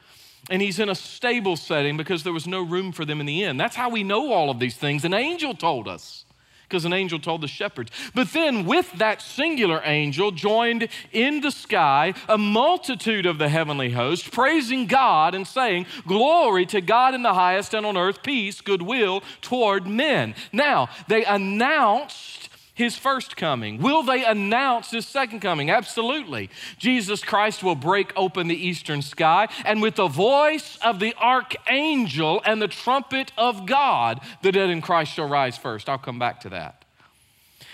and 0.51 0.61
he's 0.61 0.79
in 0.79 0.89
a 0.89 0.95
stable 0.95 1.57
setting 1.57 1.97
because 1.97 2.23
there 2.23 2.33
was 2.33 2.47
no 2.47 2.63
room 2.63 2.93
for 2.93 3.05
them 3.05 3.21
in 3.21 3.27
the 3.27 3.45
inn. 3.45 3.57
That's 3.57 3.77
how 3.77 3.91
we 3.91 4.03
know 4.03 4.33
all 4.33 4.51
of 4.51 4.59
these 4.59 4.77
things. 4.77 5.05
An 5.05 5.15
angel 5.15 5.55
told 5.55 5.87
us, 5.87 6.25
because 6.73 6.85
an 6.87 6.93
angel 6.93 7.19
told 7.19 7.43
the 7.43 7.49
shepherds. 7.49 7.91
But 8.15 8.33
then, 8.33 8.65
with 8.65 8.91
that 8.93 9.21
singular 9.21 9.83
angel, 9.85 10.31
joined 10.31 10.89
in 11.13 11.43
the 11.43 11.51
sky 11.51 12.15
a 12.29 12.39
multitude 12.39 13.27
of 13.27 13.37
the 13.37 13.51
heavenly 13.51 13.91
host, 13.91 14.33
praising 14.33 14.87
God 14.87 15.35
and 15.35 15.47
saying, 15.47 15.87
Glory 16.07 16.65
to 16.67 16.81
God 16.81 17.15
in 17.15 17.23
the 17.23 17.35
highest, 17.35 17.75
and 17.75 17.85
on 17.85 17.99
earth 17.99 18.23
peace, 18.23 18.63
goodwill 18.63 19.23
toward 19.43 19.87
men. 19.87 20.35
Now, 20.51 20.89
they 21.09 21.25
announced 21.25 22.49
his 22.75 22.97
first 22.97 23.37
coming? 23.37 23.79
Will 23.79 24.03
they 24.03 24.25
announce 24.25 24.91
his 24.91 25.07
second 25.07 25.41
coming? 25.41 25.71
Absolutely. 25.71 26.51
Jesus 26.79 27.23
Christ 27.23 27.63
will 27.63 27.75
break 27.75 28.13
open 28.17 28.49
the 28.49 28.67
eastern 28.67 29.03
sky, 29.03 29.49
and 29.65 29.83
with 29.83 29.97
the 29.97 30.09
voice 30.09 30.79
of 30.83 30.99
the 30.99 31.15
archangel 31.21 32.41
and 32.45 32.63
the 32.63 32.69
trumpet 32.69 33.33
of 33.37 33.67
God, 33.67 34.21
the 34.43 34.53
dead 34.53 34.71
in 34.71 34.81
Christ 34.81 35.13
shall 35.13 35.29
rise 35.29 35.59
first. 35.59 35.89
I'll 35.89 35.99
come 35.99 36.19
back 36.19 36.41
to 36.41 36.49
that. 36.51 36.85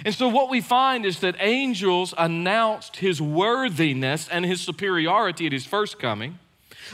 And 0.04 0.14
so, 0.14 0.28
what 0.28 0.48
we 0.48 0.60
find 0.60 1.04
is 1.04 1.20
that 1.20 1.36
angels 1.40 2.14
announced 2.16 2.96
his 2.96 3.20
worthiness 3.20 4.28
and 4.28 4.44
his 4.44 4.60
superiority 4.60 5.46
at 5.46 5.52
his 5.52 5.66
first 5.66 5.98
coming. 5.98 6.38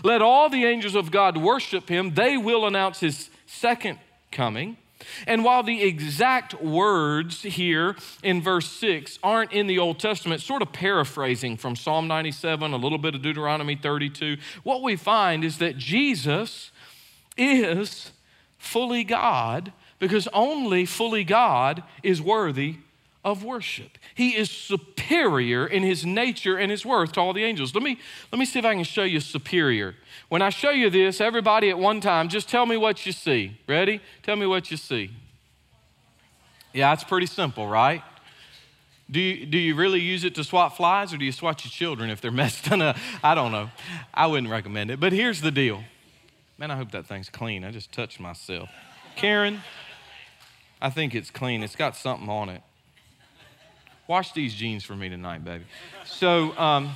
Let 0.02 0.22
all 0.22 0.48
the 0.48 0.64
angels 0.64 0.94
of 0.94 1.10
God 1.10 1.36
worship 1.36 1.88
him, 1.88 2.14
they 2.14 2.36
will 2.36 2.66
announce 2.66 3.00
his 3.00 3.30
second 3.46 3.98
coming. 4.32 4.76
And 5.26 5.44
while 5.44 5.62
the 5.62 5.82
exact 5.82 6.62
words 6.62 7.42
here 7.42 7.96
in 8.22 8.40
verse 8.42 8.70
6 8.72 9.18
aren't 9.22 9.52
in 9.52 9.66
the 9.66 9.78
Old 9.78 9.98
Testament, 9.98 10.40
sort 10.40 10.62
of 10.62 10.72
paraphrasing 10.72 11.56
from 11.56 11.76
Psalm 11.76 12.06
97, 12.06 12.72
a 12.72 12.76
little 12.76 12.98
bit 12.98 13.14
of 13.14 13.22
Deuteronomy 13.22 13.76
32, 13.76 14.36
what 14.62 14.82
we 14.82 14.96
find 14.96 15.44
is 15.44 15.58
that 15.58 15.76
Jesus 15.76 16.70
is 17.36 18.12
fully 18.58 19.04
God 19.04 19.72
because 19.98 20.28
only 20.32 20.86
fully 20.86 21.24
God 21.24 21.82
is 22.02 22.22
worthy 22.22 22.76
of 23.24 23.42
worship. 23.42 23.98
He 24.14 24.36
is 24.36 24.50
superior 24.50 25.66
in 25.66 25.82
his 25.82 26.04
nature 26.04 26.56
and 26.58 26.70
his 26.70 26.84
worth 26.84 27.12
to 27.12 27.20
all 27.20 27.32
the 27.32 27.44
angels. 27.44 27.74
Let 27.74 27.82
me, 27.82 27.98
let 28.30 28.38
me 28.38 28.44
see 28.44 28.58
if 28.58 28.64
I 28.64 28.74
can 28.74 28.84
show 28.84 29.02
you 29.02 29.20
superior. 29.20 29.96
When 30.28 30.42
I 30.42 30.50
show 30.50 30.70
you 30.70 30.90
this, 30.90 31.20
everybody 31.20 31.70
at 31.70 31.78
one 31.78 32.00
time, 32.00 32.28
just 32.28 32.48
tell 32.48 32.66
me 32.66 32.76
what 32.76 33.06
you 33.06 33.12
see. 33.12 33.58
Ready? 33.66 34.00
Tell 34.22 34.36
me 34.36 34.46
what 34.46 34.70
you 34.70 34.76
see. 34.76 35.10
Yeah, 36.72 36.92
it's 36.92 37.04
pretty 37.04 37.26
simple, 37.26 37.66
right? 37.66 38.02
Do 39.10 39.20
you, 39.20 39.46
do 39.46 39.58
you 39.58 39.74
really 39.74 40.00
use 40.00 40.24
it 40.24 40.34
to 40.34 40.44
swat 40.44 40.76
flies 40.76 41.12
or 41.14 41.18
do 41.18 41.24
you 41.24 41.32
swat 41.32 41.64
your 41.64 41.70
children 41.70 42.10
if 42.10 42.20
they're 42.20 42.30
messed 42.32 42.70
up? 42.70 42.96
I 43.22 43.34
don't 43.34 43.52
know. 43.52 43.70
I 44.12 44.26
wouldn't 44.26 44.50
recommend 44.50 44.90
it. 44.90 45.00
But 45.00 45.12
here's 45.12 45.40
the 45.40 45.50
deal. 45.50 45.84
Man, 46.58 46.70
I 46.70 46.76
hope 46.76 46.90
that 46.92 47.06
thing's 47.06 47.30
clean. 47.30 47.64
I 47.64 47.70
just 47.70 47.90
touched 47.90 48.20
myself. 48.20 48.68
Karen, 49.16 49.62
I 50.80 50.90
think 50.90 51.14
it's 51.14 51.30
clean. 51.30 51.62
It's 51.62 51.76
got 51.76 51.96
something 51.96 52.28
on 52.28 52.48
it. 52.48 52.62
Wash 54.06 54.32
these 54.32 54.54
jeans 54.54 54.84
for 54.84 54.94
me 54.94 55.08
tonight, 55.08 55.44
baby. 55.44 55.64
So, 56.04 56.56
um, 56.58 56.94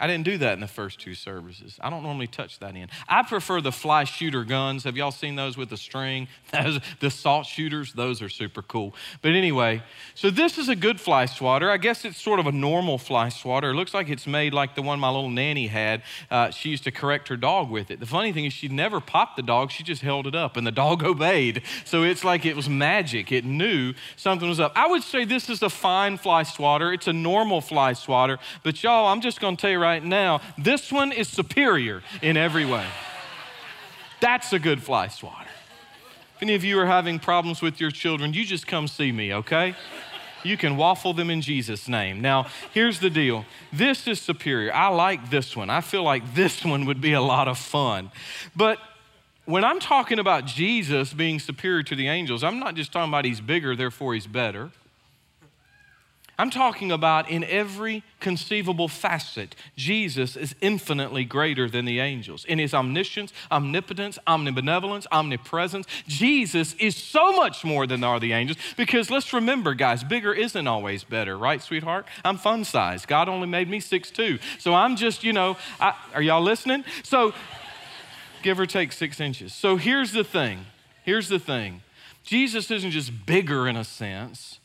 I 0.00 0.06
didn't 0.06 0.24
do 0.24 0.38
that 0.38 0.54
in 0.54 0.60
the 0.60 0.66
first 0.66 1.00
two 1.00 1.14
services. 1.14 1.78
I 1.80 1.88
don't 1.88 2.02
normally 2.02 2.26
touch 2.26 2.58
that 2.58 2.74
in. 2.74 2.88
I 3.08 3.22
prefer 3.22 3.60
the 3.60 3.70
fly 3.70 4.04
shooter 4.04 4.44
guns. 4.44 4.84
Have 4.84 4.96
y'all 4.96 5.12
seen 5.12 5.36
those 5.36 5.56
with 5.56 5.70
the 5.70 5.76
string? 5.76 6.28
the 7.00 7.10
salt 7.10 7.46
shooters, 7.46 7.92
those 7.92 8.20
are 8.20 8.28
super 8.28 8.62
cool. 8.62 8.94
But 9.22 9.32
anyway, 9.32 9.82
so 10.14 10.30
this 10.30 10.58
is 10.58 10.68
a 10.68 10.74
good 10.74 11.00
fly 11.00 11.26
swatter. 11.26 11.70
I 11.70 11.76
guess 11.76 12.04
it's 12.04 12.20
sort 12.20 12.40
of 12.40 12.46
a 12.46 12.52
normal 12.52 12.98
fly 12.98 13.28
swatter. 13.28 13.70
It 13.70 13.74
looks 13.74 13.94
like 13.94 14.08
it's 14.08 14.26
made 14.26 14.52
like 14.52 14.74
the 14.74 14.82
one 14.82 14.98
my 14.98 15.10
little 15.10 15.30
nanny 15.30 15.68
had. 15.68 16.02
Uh, 16.30 16.50
she 16.50 16.70
used 16.70 16.84
to 16.84 16.90
correct 16.90 17.28
her 17.28 17.36
dog 17.36 17.70
with 17.70 17.90
it. 17.90 18.00
The 18.00 18.06
funny 18.06 18.32
thing 18.32 18.46
is, 18.46 18.52
she 18.52 18.68
never 18.68 19.00
popped 19.00 19.36
the 19.36 19.42
dog, 19.42 19.70
she 19.70 19.84
just 19.84 20.02
held 20.02 20.26
it 20.26 20.34
up, 20.34 20.56
and 20.56 20.66
the 20.66 20.72
dog 20.72 21.02
obeyed. 21.04 21.62
So 21.84 22.02
it's 22.02 22.24
like 22.24 22.44
it 22.44 22.56
was 22.56 22.68
magic. 22.68 23.30
It 23.30 23.44
knew 23.44 23.94
something 24.16 24.48
was 24.48 24.58
up. 24.58 24.72
I 24.74 24.88
would 24.88 25.02
say 25.04 25.24
this 25.24 25.48
is 25.48 25.62
a 25.62 25.70
fine 25.70 26.16
fly 26.16 26.42
swatter. 26.42 26.92
It's 26.92 27.06
a 27.06 27.12
normal 27.12 27.60
fly 27.60 27.92
swatter. 27.92 28.38
But 28.64 28.82
y'all, 28.82 29.06
I'm 29.06 29.20
just 29.20 29.40
going 29.40 29.56
to 29.56 29.60
tell 29.60 29.70
you 29.70 29.83
right 29.84 30.02
now, 30.02 30.40
this 30.58 30.90
one 30.90 31.12
is 31.12 31.28
superior 31.28 32.02
in 32.22 32.36
every 32.36 32.64
way. 32.64 32.86
That's 34.20 34.52
a 34.52 34.58
good 34.58 34.82
fly 34.82 35.08
swatter. 35.08 35.50
If 36.36 36.42
any 36.42 36.54
of 36.54 36.64
you 36.64 36.78
are 36.80 36.86
having 36.86 37.18
problems 37.18 37.62
with 37.62 37.80
your 37.80 37.90
children, 37.90 38.32
you 38.32 38.44
just 38.44 38.66
come 38.66 38.88
see 38.88 39.12
me, 39.12 39.32
okay? 39.34 39.74
You 40.42 40.56
can 40.56 40.76
waffle 40.76 41.12
them 41.14 41.30
in 41.30 41.40
Jesus' 41.40 41.88
name. 41.88 42.20
Now, 42.20 42.46
here's 42.72 43.00
the 43.00 43.10
deal 43.10 43.44
this 43.72 44.08
is 44.08 44.20
superior. 44.20 44.72
I 44.74 44.88
like 44.88 45.30
this 45.30 45.56
one. 45.56 45.70
I 45.70 45.80
feel 45.80 46.02
like 46.02 46.34
this 46.34 46.64
one 46.64 46.86
would 46.86 47.00
be 47.00 47.12
a 47.12 47.20
lot 47.20 47.48
of 47.48 47.58
fun. 47.58 48.10
But 48.56 48.78
when 49.44 49.64
I'm 49.64 49.80
talking 49.80 50.18
about 50.18 50.46
Jesus 50.46 51.12
being 51.12 51.38
superior 51.38 51.82
to 51.82 51.94
the 51.94 52.08
angels, 52.08 52.42
I'm 52.42 52.58
not 52.58 52.74
just 52.74 52.92
talking 52.92 53.10
about 53.10 53.24
he's 53.24 53.40
bigger, 53.40 53.76
therefore 53.76 54.14
he's 54.14 54.26
better. 54.26 54.70
I'm 56.38 56.50
talking 56.50 56.90
about 56.90 57.30
in 57.30 57.44
every 57.44 58.02
conceivable 58.18 58.88
facet, 58.88 59.54
Jesus 59.76 60.36
is 60.36 60.54
infinitely 60.60 61.24
greater 61.24 61.68
than 61.68 61.84
the 61.84 62.00
angels. 62.00 62.44
In 62.44 62.58
his 62.58 62.74
omniscience, 62.74 63.32
omnipotence, 63.52 64.18
omnibenevolence, 64.26 65.06
omnipresence, 65.12 65.86
Jesus 66.08 66.74
is 66.74 66.96
so 66.96 67.32
much 67.32 67.64
more 67.64 67.86
than 67.86 68.02
are 68.02 68.18
the 68.18 68.32
angels 68.32 68.58
because 68.76 69.10
let's 69.10 69.32
remember, 69.32 69.74
guys, 69.74 70.02
bigger 70.02 70.32
isn't 70.32 70.66
always 70.66 71.04
better, 71.04 71.38
right, 71.38 71.62
sweetheart? 71.62 72.06
I'm 72.24 72.36
fun 72.36 72.64
size. 72.64 73.06
God 73.06 73.28
only 73.28 73.46
made 73.46 73.68
me 73.68 73.78
six 73.78 74.10
two, 74.10 74.38
So 74.58 74.74
I'm 74.74 74.96
just, 74.96 75.22
you 75.22 75.32
know, 75.32 75.56
I, 75.78 75.94
are 76.14 76.22
y'all 76.22 76.42
listening? 76.42 76.84
So 77.02 77.32
give 78.42 78.58
or 78.58 78.66
take 78.66 78.92
six 78.92 79.20
inches. 79.20 79.54
So 79.54 79.76
here's 79.76 80.12
the 80.12 80.24
thing. 80.24 80.66
Here's 81.04 81.28
the 81.28 81.38
thing. 81.38 81.82
Jesus 82.24 82.70
isn't 82.70 82.90
just 82.90 83.26
bigger 83.26 83.68
in 83.68 83.76
a 83.76 83.84
sense. 83.84 84.58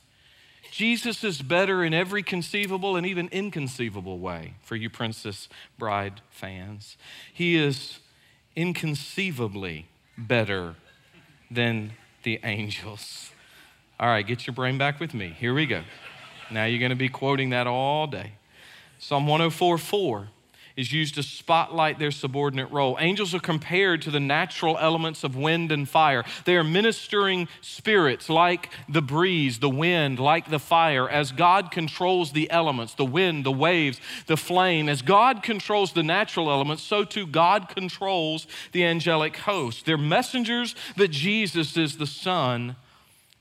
Jesus 0.80 1.26
is 1.26 1.42
better 1.42 1.84
in 1.84 1.94
every 1.94 2.24
conceivable 2.24 2.96
and 2.96 3.06
even 3.06 3.28
inconceivable 3.34 4.18
way 4.18 4.54
for 4.62 4.78
you 4.78 4.89
Princess 4.89 5.50
Bride 5.78 6.22
fans. 6.30 6.96
He 7.34 7.58
is 7.58 8.00
inconceivably 8.56 9.88
better 10.18 10.76
than 11.52 11.92
the 12.24 12.39
angels. 12.46 13.32
All 14.00 14.08
right, 14.08 14.26
get 14.26 14.48
your 14.48 14.54
brain 14.54 14.78
back 14.78 15.02
with 15.02 15.13
me. 15.13 15.36
Here 15.38 15.54
we 15.54 15.65
go. 15.65 15.82
Now 16.50 16.63
you're 16.63 16.80
going 16.80 16.92
to 16.92 16.96
be 16.96 17.10
quoting 17.10 17.50
that 17.50 17.68
all 17.68 18.08
day. 18.08 18.36
Psalm 19.00 19.28
104 19.28 19.78
4 19.78 20.30
is 20.80 20.94
used 20.94 21.15
to 21.15 21.24
spotlight 21.24 22.00
their 22.00 22.10
subordinate 22.10 22.72
role. 22.72 22.96
Angels 23.02 23.36
are 23.36 23.39
compared 23.39 24.02
to 24.02 24.10
the 24.10 24.20
natural 24.20 24.78
elements 24.78 25.26
of 25.26 25.36
wind 25.36 25.74
and 25.74 25.89
fire. 25.89 26.24
They 26.46 26.56
are 26.56 26.63
ministering 26.63 27.50
spirits 27.60 28.30
like 28.30 28.70
the 28.88 29.02
breeze, 29.02 29.60
the 29.60 29.70
wind, 29.70 30.20
like 30.20 30.50
the 30.50 30.58
fire. 30.58 31.10
As 31.10 31.34
God 31.34 31.70
controls 31.70 32.32
the 32.32 32.50
elements, 32.50 32.94
the 32.94 33.04
wind, 33.04 33.46
the 33.46 33.52
waves, 33.52 34.00
the 34.28 34.38
flame, 34.38 34.88
as 34.88 35.02
God 35.02 35.44
controls 35.44 35.92
the 35.92 36.02
natural 36.02 36.50
elements, 36.50 36.82
so 36.82 37.04
too 37.04 37.28
God 37.28 37.68
controls 37.68 38.48
the 38.72 38.86
angelic 38.86 39.36
host. 39.36 39.86
They're 39.86 39.98
messengers, 39.98 40.76
but 40.96 41.12
Jesus 41.12 41.76
is 41.76 41.98
the 41.98 42.08
Son 42.08 42.78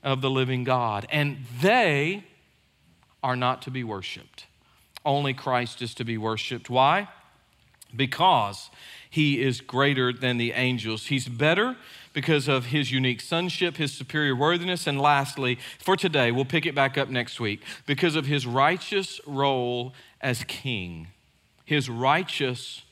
of 0.03 0.19
the 0.19 0.29
living 0.29 0.65
God. 0.65 1.07
And 1.09 1.45
they 1.61 2.25
are 3.23 3.37
not 3.37 3.61
to 3.61 3.71
be 3.71 3.85
worshiped. 3.85 4.45
Only 5.05 5.33
Christ 5.33 5.81
is 5.81 5.93
to 5.95 6.03
be 6.03 6.17
worshiped. 6.17 6.69
Why? 6.69 7.07
Because 7.95 8.69
he 9.09 9.41
is 9.41 9.61
greater 9.61 10.13
than 10.13 10.37
the 10.37 10.51
angels. 10.51 11.07
He's 11.07 11.27
better 11.27 11.75
because 12.13 12.47
of 12.47 12.67
his 12.67 12.91
unique 12.91 13.21
sonship, 13.21 13.77
his 13.77 13.91
superior 13.91 14.35
worthiness, 14.35 14.87
and 14.87 14.99
lastly, 14.99 15.57
for 15.79 15.95
today, 15.95 16.31
we'll 16.31 16.45
pick 16.45 16.65
it 16.65 16.75
back 16.75 16.97
up 16.97 17.09
next 17.09 17.39
week, 17.39 17.61
because 17.85 18.15
of 18.15 18.25
his 18.25 18.45
righteous 18.45 19.19
role 19.25 19.93
as 20.21 20.43
king. 20.43 21.07
His 21.65 21.89
righteous 21.89 22.83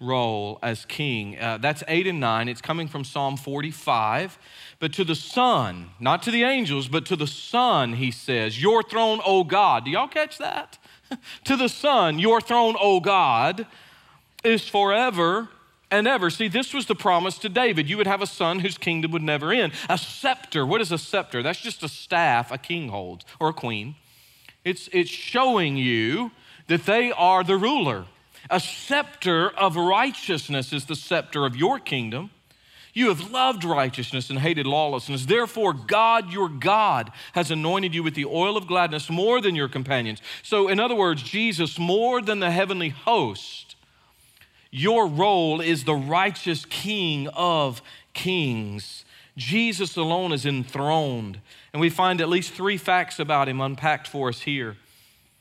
role 0.00 0.58
as 0.62 0.84
king. 0.84 1.38
Uh, 1.38 1.58
that's 1.58 1.82
8 1.86 2.06
and 2.06 2.20
9. 2.20 2.48
It's 2.48 2.60
coming 2.60 2.88
from 2.88 3.04
Psalm 3.04 3.36
45. 3.36 4.38
But 4.78 4.92
to 4.94 5.04
the 5.04 5.14
Son, 5.14 5.90
not 6.00 6.22
to 6.24 6.30
the 6.30 6.42
angels, 6.42 6.88
but 6.88 7.06
to 7.06 7.16
the 7.16 7.26
Son, 7.26 7.94
he 7.94 8.10
says, 8.10 8.60
Your 8.60 8.82
throne, 8.82 9.20
O 9.24 9.44
God. 9.44 9.84
Do 9.84 9.90
y'all 9.90 10.08
catch 10.08 10.38
that? 10.38 10.78
to 11.44 11.56
the 11.56 11.68
Son, 11.68 12.18
Your 12.18 12.40
throne, 12.40 12.74
O 12.80 13.00
God 13.00 13.66
is 14.44 14.68
forever 14.68 15.48
and 15.90 16.08
ever. 16.08 16.30
See, 16.30 16.48
this 16.48 16.72
was 16.72 16.86
the 16.86 16.94
promise 16.94 17.38
to 17.38 17.48
David. 17.48 17.88
You 17.88 17.98
would 17.98 18.06
have 18.06 18.22
a 18.22 18.26
son 18.26 18.60
whose 18.60 18.78
kingdom 18.78 19.12
would 19.12 19.22
never 19.22 19.52
end. 19.52 19.72
A 19.88 19.98
scepter. 19.98 20.64
What 20.64 20.80
is 20.80 20.90
a 20.90 20.98
scepter? 20.98 21.42
That's 21.42 21.60
just 21.60 21.82
a 21.82 21.88
staff 21.88 22.50
a 22.50 22.58
king 22.58 22.88
holds 22.88 23.24
or 23.38 23.50
a 23.50 23.52
queen. 23.52 23.94
It's, 24.64 24.88
it's 24.92 25.10
showing 25.10 25.76
you 25.76 26.30
that 26.68 26.86
they 26.86 27.12
are 27.12 27.44
the 27.44 27.56
ruler. 27.56 28.06
A 28.50 28.58
scepter 28.58 29.50
of 29.50 29.76
righteousness 29.76 30.72
is 30.72 30.86
the 30.86 30.96
scepter 30.96 31.44
of 31.44 31.56
your 31.56 31.78
kingdom. 31.78 32.30
You 32.94 33.08
have 33.08 33.30
loved 33.30 33.64
righteousness 33.64 34.28
and 34.28 34.38
hated 34.38 34.66
lawlessness. 34.66 35.24
Therefore, 35.24 35.72
God, 35.72 36.30
your 36.30 36.48
God, 36.48 37.10
has 37.32 37.50
anointed 37.50 37.94
you 37.94 38.02
with 38.02 38.14
the 38.14 38.26
oil 38.26 38.56
of 38.56 38.66
gladness 38.66 39.08
more 39.08 39.40
than 39.40 39.54
your 39.54 39.68
companions. 39.68 40.20
So, 40.42 40.68
in 40.68 40.78
other 40.78 40.94
words, 40.94 41.22
Jesus, 41.22 41.78
more 41.78 42.20
than 42.20 42.40
the 42.40 42.50
heavenly 42.50 42.90
host, 42.90 43.71
your 44.72 45.06
role 45.06 45.60
is 45.60 45.84
the 45.84 45.94
righteous 45.94 46.64
king 46.64 47.28
of 47.28 47.82
kings. 48.14 49.04
Jesus 49.36 49.96
alone 49.96 50.32
is 50.32 50.46
enthroned. 50.46 51.40
And 51.72 51.80
we 51.80 51.90
find 51.90 52.20
at 52.20 52.28
least 52.28 52.52
three 52.52 52.78
facts 52.78 53.18
about 53.18 53.48
him 53.48 53.60
unpacked 53.60 54.08
for 54.08 54.30
us 54.30 54.40
here. 54.40 54.76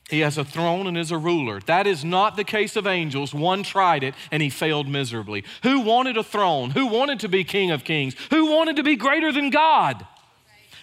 He 0.10 0.20
has 0.20 0.38
a 0.38 0.44
throne 0.44 0.86
and 0.88 0.98
is 0.98 1.12
a 1.12 1.18
ruler. 1.18 1.62
That 1.62 1.88
is 1.88 2.04
not 2.04 2.36
the 2.36 2.44
case 2.44 2.76
of 2.76 2.86
angels. 2.86 3.34
One 3.34 3.64
tried 3.64 4.04
it 4.04 4.14
and 4.30 4.44
he 4.44 4.50
failed 4.50 4.90
miserably. 4.90 5.46
Who 5.64 5.80
wanted 5.80 6.18
a 6.18 6.24
throne? 6.24 6.72
Who 6.72 6.88
wanted 6.88 7.22
to 7.22 7.30
be 7.30 7.46
king 7.46 7.72
of 7.72 7.86
kings? 7.86 8.16
Who 8.32 8.52
wanted 8.52 8.76
to 8.76 8.84
be 8.84 8.98
greater 8.98 9.32
than 9.32 9.50
God? 9.50 10.06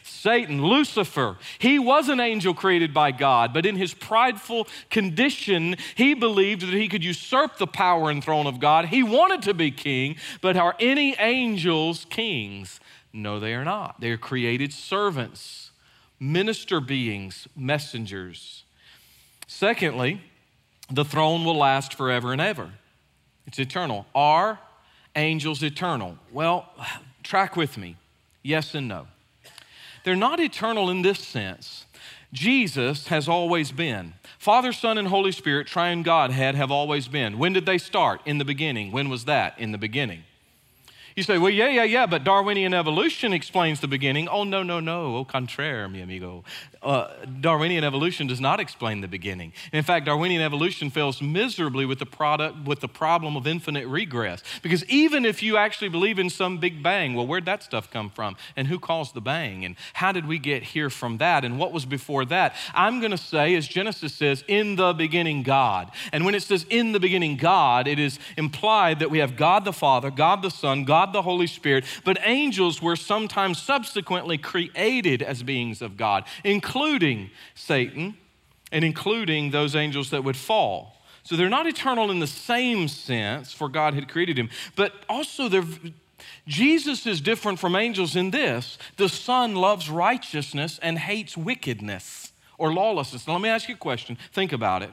Satan, 0.09 0.63
Lucifer, 0.63 1.37
he 1.59 1.79
was 1.79 2.09
an 2.09 2.19
angel 2.19 2.55
created 2.55 2.93
by 2.93 3.13
God, 3.13 3.53
but 3.53 3.67
in 3.67 3.77
his 3.77 3.95
prideful 3.95 4.67
condition, 4.91 5.77
he 5.95 6.15
believed 6.15 6.63
that 6.63 6.75
he 6.75 6.89
could 6.89 7.05
usurp 7.05 7.59
the 7.59 7.67
power 7.67 8.11
and 8.11 8.23
throne 8.23 8.47
of 8.47 8.59
God. 8.59 8.87
He 8.87 9.03
wanted 9.03 9.43
to 9.43 9.55
be 9.55 9.71
king, 9.71 10.17
but 10.41 10.57
are 10.57 10.75
any 10.81 11.15
angels 11.19 12.07
kings? 12.11 12.81
No, 13.13 13.39
they 13.39 13.55
are 13.55 13.65
not. 13.65 14.01
They 14.01 14.11
are 14.11 14.17
created 14.17 14.73
servants, 14.73 15.71
minister 16.19 16.81
beings, 16.81 17.47
messengers. 17.57 18.65
Secondly, 19.47 20.21
the 20.91 21.05
throne 21.05 21.45
will 21.45 21.57
last 21.57 21.95
forever 21.95 22.33
and 22.33 22.41
ever. 22.41 22.73
It's 23.47 23.59
eternal. 23.59 24.07
Are 24.15 24.59
angels 25.17 25.63
eternal? 25.63 26.19
Well, 26.33 26.69
track 27.23 27.57
with 27.57 27.77
me. 27.79 27.97
Yes 28.43 28.75
and 28.75 28.89
no. 28.89 29.09
They're 30.05 30.17
not 30.17 30.41
eternal 30.41 30.91
in 30.91 31.03
this 31.03 31.19
sense. 31.19 31.87
Jesus 32.33 33.09
has 33.09 33.29
always 33.29 33.73
been. 33.73 34.15
Father, 34.39 34.73
Son, 34.73 34.99
and 34.99 35.09
Holy 35.09 35.33
Spirit, 35.33 35.67
triune 35.67 36.03
Godhead, 36.03 36.55
have 36.55 36.71
always 36.71 37.09
been. 37.09 37.39
When 37.39 37.53
did 37.53 37.67
they 37.67 37.79
start? 37.79 38.21
In 38.27 38.39
the 38.39 38.45
beginning. 38.45 38.93
When 38.93 39.09
was 39.09 39.25
that? 39.25 39.59
In 39.59 39.73
the 39.73 39.79
beginning. 39.79 40.25
You 41.19 41.25
say, 41.25 41.37
well, 41.37 41.51
yeah, 41.51 41.69
yeah, 41.69 41.83
yeah, 41.83 42.07
but 42.07 42.23
Darwinian 42.23 42.73
evolution 42.73 43.33
explains 43.33 43.81
the 43.81 43.89
beginning. 43.89 44.29
Oh, 44.29 44.45
no, 44.45 44.63
no, 44.63 44.79
no. 44.79 45.17
Au 45.17 45.25
contraire, 45.25 45.89
mi 45.89 46.01
amigo. 46.01 46.45
Uh, 46.81 47.09
Darwinian 47.41 47.83
evolution 47.83 48.29
does 48.29 48.41
not 48.41 48.61
explain 48.61 49.01
the 49.01 49.09
beginning. 49.09 49.53
In 49.73 49.83
fact, 49.83 50.07
Darwinian 50.07 50.41
evolution 50.41 50.91
fails 50.91 51.21
miserably 51.21 51.85
with 51.85 51.99
the 51.99 52.07
product 52.07 52.65
with 52.69 52.79
the 52.79 52.87
problem 52.87 53.37
of 53.37 53.49
infinite 53.49 53.89
regress. 53.89 54.45
Because 54.63 54.85
even 54.85 55.25
if 55.25 55.43
you 55.43 55.57
actually 55.57 55.89
believe 55.89 56.21
in 56.21 56.31
some 56.31 56.59
big 56.59 56.85
bang, 56.85 57.15
well, 57.15 57.27
where'd 57.27 57.47
that 57.47 57.65
stuff 57.65 57.91
come 57.91 58.11
from? 58.11 58.37
And 58.55 58.69
who 58.69 58.79
caused 58.79 59.15
the 59.15 59.21
bang? 59.21 59.65
And 59.65 59.75
how 59.95 60.13
did 60.13 60.29
we 60.29 60.39
get 60.39 60.63
here 60.63 60.89
from 60.89 61.19
that? 61.19 61.45
And 61.45 61.59
what 61.59 61.73
was 61.73 61.85
before 61.85 62.27
that? 62.27 62.55
I'm 62.75 63.01
going 63.01 63.11
to 63.11 63.19
say, 63.19 63.57
as 63.57 63.67
Genesis 63.67 64.15
says, 64.15 64.45
in 64.47 64.77
the 64.77 64.93
beginning, 64.93 65.43
God. 65.43 65.91
And 66.13 66.25
when 66.25 66.37
it 66.37 66.45
says 66.45 66.65
in 66.71 66.93
the 66.93 67.01
beginning, 67.01 67.39
God, 67.39 67.89
it 67.89 67.99
is 67.99 68.21
implied 68.37 69.01
that 69.01 69.11
we 69.11 69.19
have 69.19 69.37
God 69.37 69.65
the 69.65 69.73
Father, 69.73 70.13
God 70.13 70.43
the 70.43 70.51
Son, 70.51 70.85
God 70.85 71.08
God 71.09 71.13
the 71.13 71.23
Holy 71.23 71.47
Spirit, 71.47 71.85
but 72.05 72.19
angels 72.25 72.83
were 72.83 72.97
sometimes 72.97 73.61
subsequently 73.61 74.39
created 74.39 75.23
as 75.23 75.43
beings 75.43 75.83
of 75.83 75.97
God, 75.97 76.25
including 76.45 77.31
Satan 77.55 78.17
and 78.71 78.85
including 78.85 79.51
those 79.51 79.75
angels 79.75 80.11
that 80.11 80.25
would 80.25 80.37
fall. 80.37 80.95
So 81.23 81.37
they're 81.37 81.49
not 81.49 81.67
eternal 81.67 82.11
in 82.11 82.21
the 82.21 82.27
same 82.27 82.89
sense, 82.89 83.53
for 83.53 83.69
God 83.69 83.95
had 83.95 84.09
created 84.09 84.39
him, 84.39 84.51
but 84.77 84.93
also 85.09 85.49
they're. 85.49 85.65
Jesus 86.47 87.07
is 87.07 87.21
different 87.21 87.61
from 87.61 87.77
angels 87.77 88.17
in 88.17 88.31
this 88.31 88.77
the 88.97 89.09
Son 89.09 89.55
loves 89.55 89.89
righteousness 89.89 90.79
and 90.83 90.99
hates 90.99 91.37
wickedness 91.37 92.33
or 92.59 92.73
lawlessness. 92.73 93.27
Now, 93.27 93.35
let 93.35 93.43
me 93.43 93.49
ask 93.49 93.69
you 93.69 93.77
a 93.77 93.79
question. 93.79 94.19
Think 94.33 94.53
about 94.53 94.83
it. 94.83 94.91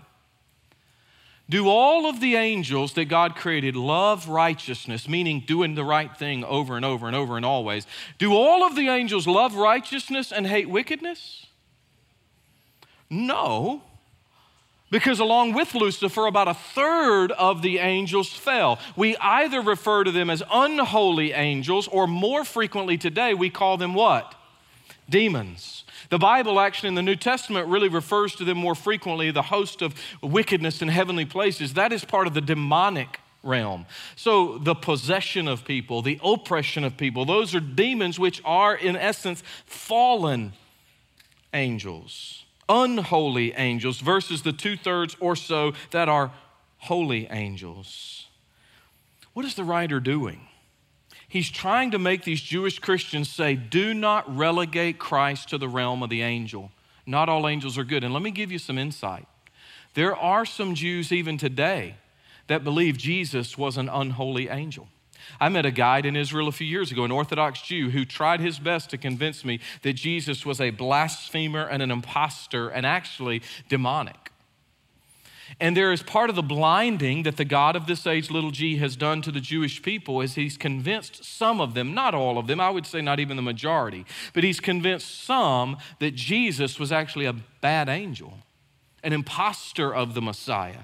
Do 1.48 1.68
all 1.68 2.08
of 2.08 2.20
the 2.20 2.36
angels 2.36 2.94
that 2.94 3.06
God 3.06 3.36
created 3.36 3.76
love 3.76 4.28
righteousness, 4.28 5.08
meaning 5.08 5.44
doing 5.46 5.76
the 5.76 5.84
right 5.84 6.16
thing 6.16 6.44
over 6.44 6.76
and 6.76 6.84
over 6.84 7.06
and 7.06 7.16
over 7.16 7.38
and 7.38 7.46
always? 7.46 7.86
Do 8.18 8.34
all 8.34 8.66
of 8.66 8.76
the 8.76 8.90
angels 8.90 9.28
love 9.28 9.56
righteousness 9.56 10.32
and 10.32 10.48
hate 10.48 10.70
wickedness? 10.70 11.46
No. 13.10 13.84
Because 14.90 15.20
along 15.20 15.54
with 15.54 15.76
Lucifer, 15.76 16.26
about 16.26 16.48
a 16.48 16.54
third 16.56 17.32
of 17.34 17.62
the 17.62 17.78
angels 17.78 18.30
fell. 18.34 18.80
We 18.96 19.16
either 19.18 19.62
refer 19.62 20.04
to 20.04 20.12
them 20.12 20.32
as 20.32 20.42
unholy 20.52 21.32
angels, 21.32 21.88
or 21.88 22.08
more 22.08 22.44
frequently 22.44 22.98
today, 22.98 23.36
we 23.36 23.52
call 23.52 23.78
them 23.78 23.94
what? 23.94 24.34
Demons. 25.08 25.85
The 26.10 26.18
Bible, 26.18 26.60
actually, 26.60 26.90
in 26.90 26.96
the 26.96 27.02
New 27.02 27.16
Testament, 27.16 27.68
really 27.68 27.90
refers 27.90 28.36
to 28.36 28.44
them 28.44 28.58
more 28.58 28.76
frequently 28.76 29.32
the 29.32 29.42
host 29.44 29.82
of 29.82 29.96
wickedness 30.22 30.82
in 30.82 30.88
heavenly 30.88 31.26
places. 31.26 31.74
That 31.74 31.92
is 31.92 32.06
part 32.06 32.28
of 32.28 32.34
the 32.34 32.42
demonic 32.42 33.20
realm. 33.44 33.86
So, 34.16 34.58
the 34.58 34.76
possession 34.76 35.48
of 35.48 35.66
people, 35.66 36.02
the 36.02 36.20
oppression 36.24 36.84
of 36.84 36.98
people, 36.98 37.26
those 37.26 37.56
are 37.56 37.60
demons 37.60 38.20
which 38.20 38.42
are, 38.44 38.76
in 38.76 38.96
essence, 38.96 39.44
fallen 39.66 40.54
angels, 41.54 42.46
unholy 42.68 43.54
angels, 43.54 44.00
versus 44.00 44.42
the 44.42 44.54
two 44.54 44.76
thirds 44.76 45.16
or 45.20 45.36
so 45.36 45.74
that 45.92 46.10
are 46.10 46.32
holy 46.80 47.28
angels. 47.28 48.28
What 49.34 49.46
is 49.46 49.56
the 49.56 49.64
writer 49.64 50.00
doing? 50.00 50.48
He's 51.36 51.50
trying 51.50 51.92
to 51.92 52.00
make 52.00 52.24
these 52.24 52.40
Jewish 52.40 52.80
Christians 52.80 53.28
say, 53.30 53.56
do 53.58 53.94
not 53.94 54.38
relegate 54.38 54.98
Christ 54.98 55.50
to 55.50 55.58
the 55.58 55.68
realm 55.68 56.02
of 56.02 56.10
the 56.10 56.22
angel. 56.22 56.72
Not 57.06 57.28
all 57.28 57.46
angels 57.46 57.78
are 57.78 57.84
good. 57.84 58.06
And 58.06 58.14
let 58.14 58.24
me 58.24 58.32
give 58.32 58.54
you 58.54 58.58
some 58.58 58.78
insight. 58.78 59.28
There 59.96 60.16
are 60.16 60.46
some 60.46 60.76
Jews 60.76 61.12
even 61.12 61.38
today 61.38 61.96
that 62.48 62.64
believe 62.64 62.98
Jesus 62.98 63.58
was 63.58 63.76
an 63.76 63.90
unholy 63.90 64.48
angel. 64.48 64.88
I 65.38 65.50
met 65.50 65.66
a 65.66 65.72
guide 65.72 66.06
in 66.06 66.16
Israel 66.16 66.48
a 66.48 66.54
few 66.54 66.68
years 66.68 66.90
ago, 66.90 67.04
an 67.04 67.12
Orthodox 67.12 67.62
Jew, 67.62 67.90
who 67.90 68.06
tried 68.06 68.40
his 68.40 68.58
best 68.58 68.90
to 68.92 68.98
convince 68.98 69.44
me 69.44 69.60
that 69.82 69.94
Jesus 69.94 70.46
was 70.46 70.62
a 70.62 70.70
blasphemer 70.70 71.68
and 71.68 71.84
an 71.84 71.92
impostor 71.92 72.70
and 72.70 72.86
actually 72.86 73.42
demonic. 73.68 74.32
And 75.60 75.76
there 75.76 75.92
is 75.92 76.04
part 76.04 76.30
of 76.30 76.36
the 76.36 76.44
blinding 76.44 77.24
that 77.24 77.38
the 77.38 77.46
God 77.46 77.76
of 77.76 77.88
this 77.88 78.06
age, 78.06 78.30
little 78.32 78.52
g, 78.52 78.78
has 78.78 78.96
done 78.96 79.22
to 79.22 79.32
the 79.32 79.40
Jewish 79.40 79.82
people 79.82 80.22
is 80.22 80.36
he's 80.36 80.58
convinced 80.58 81.24
some 81.24 81.62
of 81.62 81.74
them, 81.74 81.94
not 81.94 82.16
all 82.16 82.38
of 82.38 82.48
them, 82.48 82.60
I 82.60 82.70
would 82.70 82.86
say 82.86 83.02
not 83.02 83.20
even 83.20 83.36
the 83.36 83.44
majority, 83.44 84.06
but 84.34 84.44
he's 84.44 84.60
convinced 84.60 85.24
some 85.24 85.78
that 86.00 86.16
Jesus 86.16 86.80
was 86.80 86.92
actually 86.92 87.26
a 87.26 87.34
bad 87.62 87.90
angel 87.90 88.40
an 89.06 89.14
impostor 89.14 89.94
of 89.94 90.16
the 90.16 90.22
Messiah. 90.22 90.80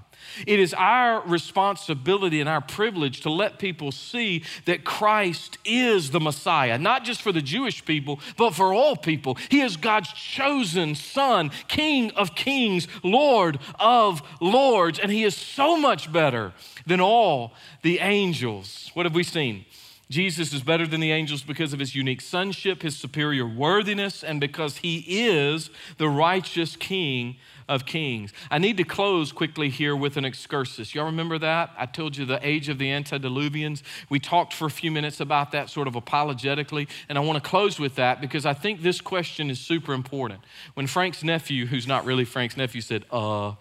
It 0.46 0.60
is 0.60 0.74
our 0.76 1.22
responsibility 1.28 2.40
and 2.40 2.48
our 2.48 2.62
privilege 2.62 3.22
to 3.22 3.32
let 3.32 3.58
people 3.58 3.92
see 3.92 4.44
that 4.66 4.84
Christ 4.84 5.58
is 5.66 6.12
the 6.12 6.20
Messiah, 6.20 6.78
not 6.78 7.04
just 7.04 7.22
for 7.22 7.32
the 7.32 7.42
Jewish 7.42 7.84
people, 7.84 8.20
but 8.38 8.52
for 8.52 8.74
all 8.74 8.96
people. 8.96 9.38
He 9.50 9.62
is 9.62 9.76
God's 9.76 10.14
chosen 10.14 10.94
Son, 10.94 11.50
King 11.68 12.12
of 12.12 12.36
kings, 12.36 12.88
Lord 13.04 13.58
of 13.80 14.22
lords, 14.40 15.00
and 15.00 15.12
He 15.12 15.24
is 15.24 15.36
so 15.36 15.76
much 15.76 16.14
better 16.14 16.54
than 16.86 17.02
all 17.02 17.54
the 17.82 18.00
angels. 18.00 18.92
What 18.94 19.08
have 19.08 19.16
we 19.16 19.24
seen? 19.24 19.66
Jesus 20.12 20.52
is 20.52 20.62
better 20.62 20.86
than 20.86 21.00
the 21.00 21.14
angels 21.14 21.42
because 21.42 21.72
of 21.72 21.80
his 21.80 21.96
unique 21.96 22.20
sonship, 22.20 22.82
his 22.82 22.98
superior 22.98 23.48
worthiness, 23.48 24.26
and 24.26 24.42
because 24.42 24.78
he 24.78 25.06
is 25.08 25.70
the 25.98 26.10
righteous 26.10 26.76
king 26.76 27.38
of 27.72 27.86
kings. 27.86 28.34
I 28.52 28.58
need 28.58 28.76
to 28.78 28.84
close 28.84 29.32
quickly 29.32 29.70
here 29.70 29.96
with 29.96 30.18
an 30.18 30.26
excursus. 30.26 30.94
Y'all 30.94 31.06
remember 31.06 31.40
that? 31.40 31.72
I 31.78 31.86
told 31.86 32.18
you 32.18 32.26
the 32.26 32.46
age 32.46 32.68
of 32.68 32.78
the 32.78 32.90
antediluvians. 32.90 33.82
We 34.10 34.20
talked 34.20 34.54
for 34.54 34.66
a 34.66 34.70
few 34.70 34.92
minutes 34.92 35.22
about 35.22 35.54
that 35.54 35.70
sort 35.70 35.88
of 35.88 35.96
apologetically, 35.96 36.90
and 37.08 37.18
I 37.18 37.22
want 37.22 37.42
to 37.42 37.50
close 37.50 37.80
with 37.80 37.96
that 37.96 38.20
because 38.20 38.46
I 38.46 38.54
think 38.54 38.82
this 38.82 39.00
question 39.00 39.50
is 39.50 39.58
super 39.58 39.94
important. 39.94 40.42
When 40.74 40.86
Frank's 40.86 41.24
nephew, 41.24 41.66
who's 41.66 41.88
not 41.88 42.04
really 42.04 42.26
Frank's 42.26 42.58
nephew, 42.58 42.82
said, 42.82 43.06
uh, 43.10 43.54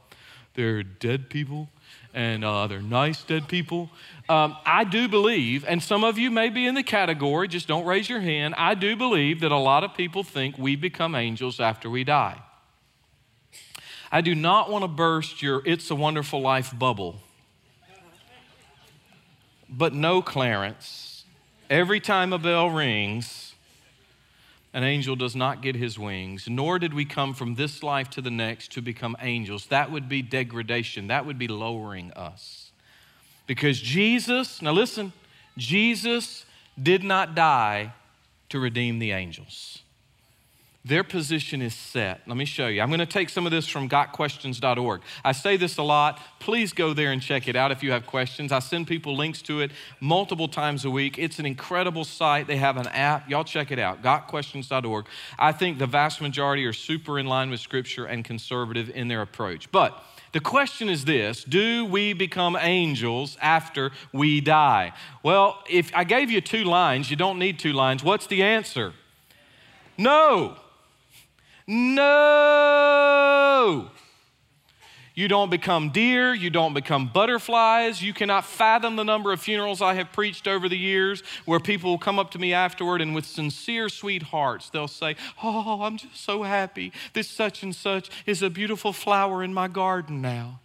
they're 0.55 0.83
dead 0.83 1.31
people 1.31 1.69
and 2.13 2.45
uh, 2.45 2.67
they're 2.67 2.83
nice 2.83 3.23
dead 3.23 3.47
people. 3.47 3.91
Um, 4.29 4.57
I 4.67 4.83
do 4.83 5.07
believe, 5.07 5.65
and 5.69 5.81
some 5.81 6.03
of 6.03 6.19
you 6.19 6.33
may 6.33 6.49
be 6.49 6.67
in 6.67 6.75
the 6.75 6.83
category, 6.83 7.47
just 7.47 7.69
don't 7.69 7.87
raise 7.87 8.09
your 8.09 8.21
hand. 8.21 8.57
I 8.59 8.75
do 8.75 8.97
believe 8.97 9.39
that 9.41 9.53
a 9.53 9.57
lot 9.57 9.85
of 9.85 9.95
people 9.95 10.25
think 10.25 10.59
we 10.59 10.75
become 10.75 11.15
angels 11.15 11.61
after 11.61 11.89
we 11.89 12.03
die. 12.03 12.43
I 14.13 14.21
do 14.21 14.35
not 14.35 14.71
want 14.71 14.83
to 14.83 14.89
burst 14.89 15.41
your 15.41 15.63
It's 15.65 15.91
a 15.91 15.95
Wonderful 15.95 16.41
Life 16.41 16.77
bubble. 16.77 17.21
But 19.69 19.95
no, 19.95 20.21
Clarence, 20.21 21.25
every 21.69 22.01
time 22.01 22.33
a 22.33 22.39
bell 22.39 22.71
rings, 22.71 23.55
an 24.75 24.83
angel 24.83 25.15
does 25.15 25.37
not 25.37 25.63
get 25.63 25.77
his 25.77 25.97
wings, 25.97 26.49
nor 26.49 26.81
did 26.81 26.93
we 26.93 27.05
come 27.05 27.35
from 27.35 27.55
this 27.55 27.83
life 27.83 28.11
to 28.11 28.21
the 28.21 28.33
next 28.33 28.73
to 28.73 28.83
become 28.83 29.17
angels. 29.21 29.67
That 29.67 29.93
would 29.93 30.09
be 30.09 30.23
degradation, 30.23 31.07
that 31.07 31.25
would 31.25 31.39
be 31.39 31.49
lowering 31.49 32.13
us. 32.13 32.73
Because 33.47 33.81
Jesus, 33.81 34.61
now 34.61 34.73
listen, 34.73 35.13
Jesus 35.57 36.47
did 36.81 37.05
not 37.05 37.35
die 37.37 37.93
to 38.49 38.59
redeem 38.59 38.99
the 38.99 39.13
angels. 39.13 39.83
Their 40.83 41.05
position 41.05 41.61
is 41.61 41.74
set. 41.74 42.22
Let 42.26 42.39
me 42.39 42.47
show 42.47 42.66
you. 42.68 42.81
I'm 42.81 42.89
going 42.89 43.01
to 43.01 43.07
take 43.07 43.28
some 43.28 43.45
of 43.45 43.53
this 43.53 43.68
from 43.68 43.87
gotquestions.org. 43.87 45.03
I 45.22 45.33
say 45.33 45.59
this 45.59 45.76
a 45.76 45.83
lot. 45.83 46.18
Please 46.39 46.72
go 46.72 46.95
there 46.95 47.12
and 47.12 47.20
check 47.20 47.49
it 47.49 47.55
out 47.55 47.70
if 47.70 47.83
you 47.83 47.93
have 47.93 48.07
questions. 48.07 48.51
I 48.51 48.61
send 48.61 48.87
people 48.87 49.14
links 49.14 49.43
to 49.43 49.61
it 49.61 49.72
multiple 50.01 50.49
times 50.49 50.87
a 50.87 50.91
week. 50.91 51.18
It's 51.18 51.39
an 51.39 51.45
incredible 51.45 52.05
site. 52.05 52.47
They 52.47 52.57
have 52.57 52.78
an 52.78 52.87
app. 52.89 53.28
Y'all 53.28 53.45
check 53.45 53.70
it 53.70 53.78
out. 53.78 54.03
Gotquestions.org. 54.03 55.05
I 55.39 55.53
think 55.53 55.78
the 55.78 55.87
vast 55.87 56.22
majority 56.22 56.64
are 56.64 56.72
super 56.72 57.18
in 57.18 57.26
line 57.26 57.51
with 57.51 57.61
Scripture 57.61 58.07
and 58.07 58.24
conservative 58.24 58.89
in 58.89 59.09
their 59.09 59.20
approach. 59.20 59.70
But 59.70 60.03
the 60.33 60.41
question 60.41 60.89
is 60.89 61.05
this 61.05 61.45
Do 61.45 61.85
we 61.85 62.14
become 62.14 62.57
angels 62.59 63.37
after 63.43 63.91
we 64.14 64.41
die? 64.41 64.95
Well, 65.22 65.62
if 65.68 65.95
I 65.95 66.05
gave 66.05 66.31
you 66.31 66.41
two 66.41 66.64
lines, 66.64 67.11
you 67.11 67.16
don't 67.16 67.39
need 67.39 67.59
two 67.59 67.74
lines. 67.74 68.03
What's 68.03 68.26
the 68.26 68.43
answer? 68.43 68.95
No. 69.99 70.57
No. 71.67 73.11
You 75.15 75.29
don't 75.29 75.51
become 75.51 75.91
deer. 75.91 76.33
You 76.33 76.51
don't 76.51 76.73
become 76.73 77.11
butterflies. 77.13 78.03
You 78.03 78.15
cannot 78.15 78.45
fathom 78.47 78.97
the 78.97 79.05
number 79.05 79.33
of 79.33 79.41
funerals 79.41 79.83
I 79.83 79.95
have 79.95 80.13
preached 80.13 80.49
over 80.49 80.69
the 80.69 80.79
years 80.79 81.23
where 81.45 81.61
people 81.61 81.91
will 81.91 81.99
come 81.99 82.19
up 82.19 82.31
to 82.31 82.39
me 82.39 82.55
afterward 82.55 83.03
and 83.03 83.15
with 83.15 83.27
sincere, 83.27 83.89
sweet 83.89 84.23
hearts, 84.23 84.71
they'll 84.71 84.89
say, 84.89 85.17
Oh, 85.43 85.83
I'm 85.83 85.97
just 85.99 86.25
so 86.25 86.43
happy. 86.43 86.93
This 87.13 87.29
such 87.29 87.63
and 87.63 87.75
such 87.75 88.09
is 88.25 88.43
a 88.43 88.49
beautiful 88.49 88.93
flower 88.93 89.43
in 89.43 89.53
my 89.53 89.69
garden 89.69 90.23
now. 90.23 90.61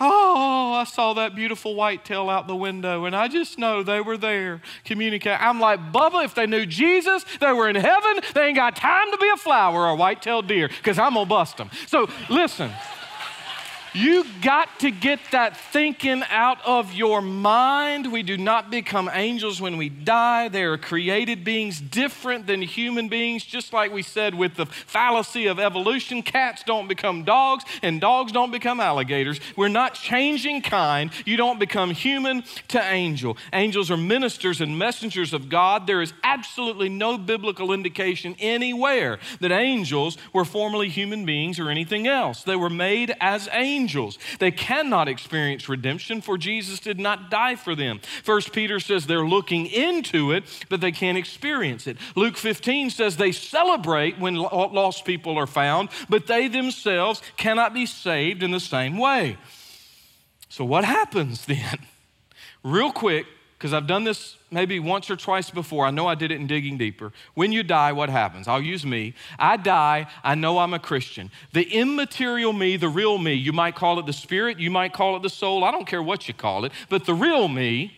Oh, 0.00 0.72
I 0.72 0.84
saw 0.84 1.14
that 1.14 1.34
beautiful 1.34 1.74
whitetail 1.74 2.28
out 2.28 2.46
the 2.46 2.56
window, 2.56 3.04
and 3.04 3.14
I 3.14 3.28
just 3.28 3.58
know 3.58 3.82
they 3.82 4.00
were 4.00 4.16
there 4.16 4.60
communicating. 4.84 5.38
I'm 5.40 5.60
like, 5.60 5.92
Bubba, 5.92 6.24
if 6.24 6.34
they 6.34 6.46
knew 6.46 6.66
Jesus, 6.66 7.24
they 7.40 7.52
were 7.52 7.68
in 7.68 7.76
heaven, 7.76 8.20
they 8.34 8.46
ain't 8.46 8.56
got 8.56 8.76
time 8.76 9.10
to 9.10 9.18
be 9.18 9.30
a 9.32 9.36
flower 9.36 9.82
or 9.82 9.90
a 9.90 9.96
white-tailed 9.96 10.46
deer, 10.46 10.68
because 10.68 10.98
I'm 10.98 11.14
gonna 11.14 11.26
bust 11.26 11.56
them. 11.56 11.70
So 11.86 12.08
listen. 12.28 12.70
You 13.96 14.26
got 14.42 14.80
to 14.80 14.90
get 14.90 15.20
that 15.32 15.56
thinking 15.56 16.22
out 16.28 16.58
of 16.66 16.92
your 16.92 17.22
mind. 17.22 18.12
We 18.12 18.22
do 18.22 18.36
not 18.36 18.70
become 18.70 19.08
angels 19.10 19.58
when 19.58 19.78
we 19.78 19.88
die. 19.88 20.48
They 20.48 20.64
are 20.64 20.76
created 20.76 21.44
beings 21.44 21.80
different 21.80 22.46
than 22.46 22.60
human 22.60 23.08
beings, 23.08 23.42
just 23.42 23.72
like 23.72 23.90
we 23.90 24.02
said 24.02 24.34
with 24.34 24.56
the 24.56 24.66
fallacy 24.66 25.46
of 25.46 25.58
evolution. 25.58 26.22
Cats 26.22 26.62
don't 26.62 26.88
become 26.88 27.24
dogs, 27.24 27.64
and 27.82 27.98
dogs 27.98 28.32
don't 28.32 28.50
become 28.50 28.80
alligators. 28.80 29.40
We're 29.56 29.68
not 29.68 29.94
changing 29.94 30.60
kind. 30.60 31.10
You 31.24 31.38
don't 31.38 31.58
become 31.58 31.88
human 31.88 32.44
to 32.68 32.82
angel. 32.82 33.38
Angels 33.54 33.90
are 33.90 33.96
ministers 33.96 34.60
and 34.60 34.78
messengers 34.78 35.32
of 35.32 35.48
God. 35.48 35.86
There 35.86 36.02
is 36.02 36.12
absolutely 36.22 36.90
no 36.90 37.16
biblical 37.16 37.72
indication 37.72 38.36
anywhere 38.40 39.20
that 39.40 39.52
angels 39.52 40.18
were 40.34 40.44
formerly 40.44 40.90
human 40.90 41.24
beings 41.24 41.58
or 41.58 41.70
anything 41.70 42.06
else. 42.06 42.42
They 42.42 42.56
were 42.56 42.68
made 42.68 43.14
as 43.22 43.48
angels 43.50 43.85
angels. 43.86 44.18
They 44.40 44.50
cannot 44.50 45.08
experience 45.08 45.68
redemption, 45.68 46.20
for 46.20 46.36
Jesus 46.36 46.80
did 46.80 46.98
not 46.98 47.30
die 47.30 47.54
for 47.54 47.76
them. 47.76 48.00
First 48.24 48.52
Peter 48.52 48.80
says 48.80 49.06
they're 49.06 49.24
looking 49.24 49.66
into 49.66 50.32
it, 50.32 50.42
but 50.68 50.80
they 50.80 50.90
can't 50.90 51.16
experience 51.16 51.86
it. 51.86 51.96
Luke 52.16 52.36
15 52.36 52.90
says 52.90 53.16
they 53.16 53.30
celebrate 53.30 54.18
when 54.18 54.34
lost 54.34 55.04
people 55.04 55.38
are 55.38 55.46
found, 55.46 55.88
but 56.08 56.26
they 56.26 56.48
themselves 56.48 57.22
cannot 57.36 57.72
be 57.72 57.86
saved 57.86 58.42
in 58.42 58.50
the 58.50 58.58
same 58.58 58.98
way. 58.98 59.38
So, 60.48 60.64
what 60.64 60.84
happens 60.84 61.46
then? 61.46 61.78
Real 62.64 62.90
quick, 62.90 63.26
because 63.58 63.72
I've 63.72 63.86
done 63.86 64.04
this 64.04 64.36
maybe 64.50 64.78
once 64.78 65.10
or 65.10 65.16
twice 65.16 65.50
before. 65.50 65.86
I 65.86 65.90
know 65.90 66.06
I 66.06 66.14
did 66.14 66.30
it 66.30 66.36
in 66.36 66.46
Digging 66.46 66.76
Deeper. 66.76 67.12
When 67.34 67.52
you 67.52 67.62
die, 67.62 67.92
what 67.92 68.10
happens? 68.10 68.46
I'll 68.48 68.62
use 68.62 68.84
me. 68.84 69.14
I 69.38 69.56
die, 69.56 70.08
I 70.22 70.34
know 70.34 70.58
I'm 70.58 70.74
a 70.74 70.78
Christian. 70.78 71.30
The 71.52 71.62
immaterial 71.62 72.52
me, 72.52 72.76
the 72.76 72.88
real 72.88 73.18
me, 73.18 73.32
you 73.32 73.52
might 73.52 73.74
call 73.74 73.98
it 73.98 74.06
the 74.06 74.12
spirit, 74.12 74.58
you 74.58 74.70
might 74.70 74.92
call 74.92 75.16
it 75.16 75.22
the 75.22 75.30
soul, 75.30 75.64
I 75.64 75.70
don't 75.70 75.86
care 75.86 76.02
what 76.02 76.28
you 76.28 76.34
call 76.34 76.64
it, 76.64 76.72
but 76.88 77.06
the 77.06 77.14
real 77.14 77.48
me 77.48 77.96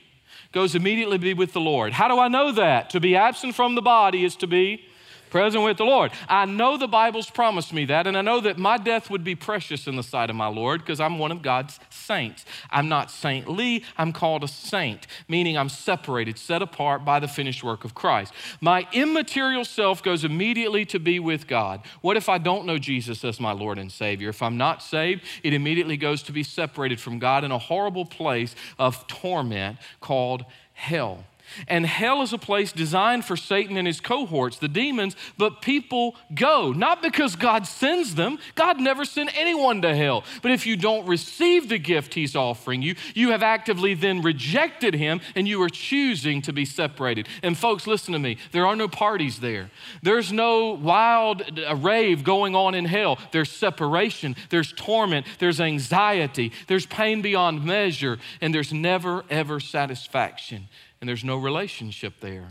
goes 0.53 0.75
immediately 0.75 1.19
to 1.19 1.23
be 1.23 1.35
with 1.35 1.53
the 1.53 1.61
Lord. 1.61 1.93
How 1.93 2.09
do 2.09 2.19
I 2.19 2.29
know 2.29 2.53
that? 2.53 2.91
To 2.91 3.01
be 3.01 3.17
absent 3.17 3.55
from 3.55 3.75
the 3.75 3.83
body 3.83 4.25
is 4.25 4.37
to 4.37 4.47
be 4.47 4.83
present 5.31 5.65
with 5.65 5.77
the 5.77 5.85
Lord. 5.85 6.13
I 6.29 6.45
know 6.45 6.77
the 6.77 6.89
Bible's 6.89 7.31
promised 7.31 7.73
me 7.73 7.85
that, 7.87 8.07
and 8.07 8.17
I 8.17 8.23
know 8.23 8.41
that 8.41 8.59
my 8.59 8.79
death 8.79 9.11
would 9.11 9.25
be 9.25 9.35
precious 9.35 9.87
in 9.87 9.97
the 9.97 10.03
sight 10.03 10.31
of 10.31 10.37
my 10.37 10.47
Lord 10.47 10.81
because 10.81 11.01
I'm 11.01 11.19
one 11.19 11.33
of 11.33 11.43
God's 11.43 11.79
saints. 11.91 12.45
I'm 12.71 12.89
not 12.89 13.11
saintly, 13.11 13.85
I'm 13.97 14.13
called 14.13 14.45
a 14.45 14.49
saint, 14.49 15.07
meaning 15.29 15.57
I'm 15.57 15.69
separated, 15.69 16.39
set 16.39 16.63
apart 16.63 17.05
by 17.05 17.21
the 17.21 17.29
finished 17.29 17.63
work 17.63 17.85
of 17.85 17.95
Christ. 17.95 18.33
My 18.61 18.87
immaterial 18.93 19.65
self 19.65 20.03
goes 20.03 20.25
immediately 20.25 20.85
to 20.87 20.99
be 20.99 21.19
with 21.21 21.47
God. 21.47 21.83
What 22.01 22.17
if 22.17 22.29
I 22.29 22.39
don't 22.39 22.67
know 22.67 22.79
Jesus 22.79 23.25
as 23.25 23.41
my 23.41 23.53
Lord 23.53 23.79
and 23.79 23.93
Savior? 23.93 24.31
If 24.31 24.43
I'm 24.43 24.57
not 24.57 24.83
saved, 24.83 25.23
it 25.43 25.53
immediately 25.53 25.97
goes 25.97 26.23
to 26.25 26.33
be 26.33 26.43
separated 26.43 27.01
from 27.01 27.19
God 27.19 27.45
in 27.45 27.53
a 27.53 27.59
horrible 27.59 28.05
place 28.05 28.55
of 28.79 29.07
torment 29.07 29.79
called 30.01 30.45
hell. 30.73 31.25
And 31.67 31.87
hell 31.87 32.23
is 32.23 32.33
a 32.33 32.39
place 32.39 32.73
designed 32.73 33.25
for 33.25 33.37
Satan 33.37 33.77
and 33.77 33.87
his 33.87 34.01
cohorts, 34.01 34.59
the 34.59 34.69
demons, 34.69 35.17
but 35.37 35.63
people 35.63 36.17
go, 36.35 36.73
not 36.73 37.03
because 37.03 37.37
God 37.37 37.67
sends 37.67 38.15
them. 38.15 38.39
God 38.55 38.81
never 38.81 39.05
sent 39.05 39.31
anyone 39.39 39.83
to 39.83 39.95
hell. 39.95 40.25
But 40.43 40.53
if 40.53 40.67
you 40.67 40.77
don't 40.77 41.07
receive 41.07 41.69
the 41.69 41.79
gift 41.79 42.15
he's 42.15 42.37
offering 42.37 42.83
you, 42.83 42.95
you 43.15 43.31
have 43.31 43.43
actively 43.43 43.95
then 43.95 44.23
rejected 44.23 44.95
him 44.95 45.21
and 45.35 45.49
you 45.49 45.63
are 45.63 45.69
choosing 45.69 46.43
to 46.43 46.53
be 46.53 46.65
separated. 46.65 47.29
And 47.43 47.57
folks, 47.57 47.87
listen 47.87 48.13
to 48.13 48.19
me. 48.19 48.39
There 48.53 48.67
are 48.67 48.77
no 48.77 48.89
parties 48.89 49.41
there. 49.41 49.71
There's 50.03 50.33
no 50.33 50.73
wild 50.73 51.43
rave 51.77 52.25
going 52.25 52.55
on 52.55 52.75
in 52.75 52.85
hell. 52.85 53.19
There's 53.33 53.51
separation, 53.51 54.37
there's 54.51 54.73
torment, 54.73 55.27
there's 55.39 55.61
anxiety, 55.61 56.53
there's 56.67 56.87
pain 56.87 57.23
beyond 57.23 57.65
measure, 57.65 58.19
and 58.41 58.55
there's 58.55 58.73
never, 58.73 59.25
ever 59.31 59.61
satisfaction 59.61 60.69
and 61.01 61.09
there's 61.09 61.25
no 61.25 61.37
relationship 61.37 62.15
there. 62.21 62.49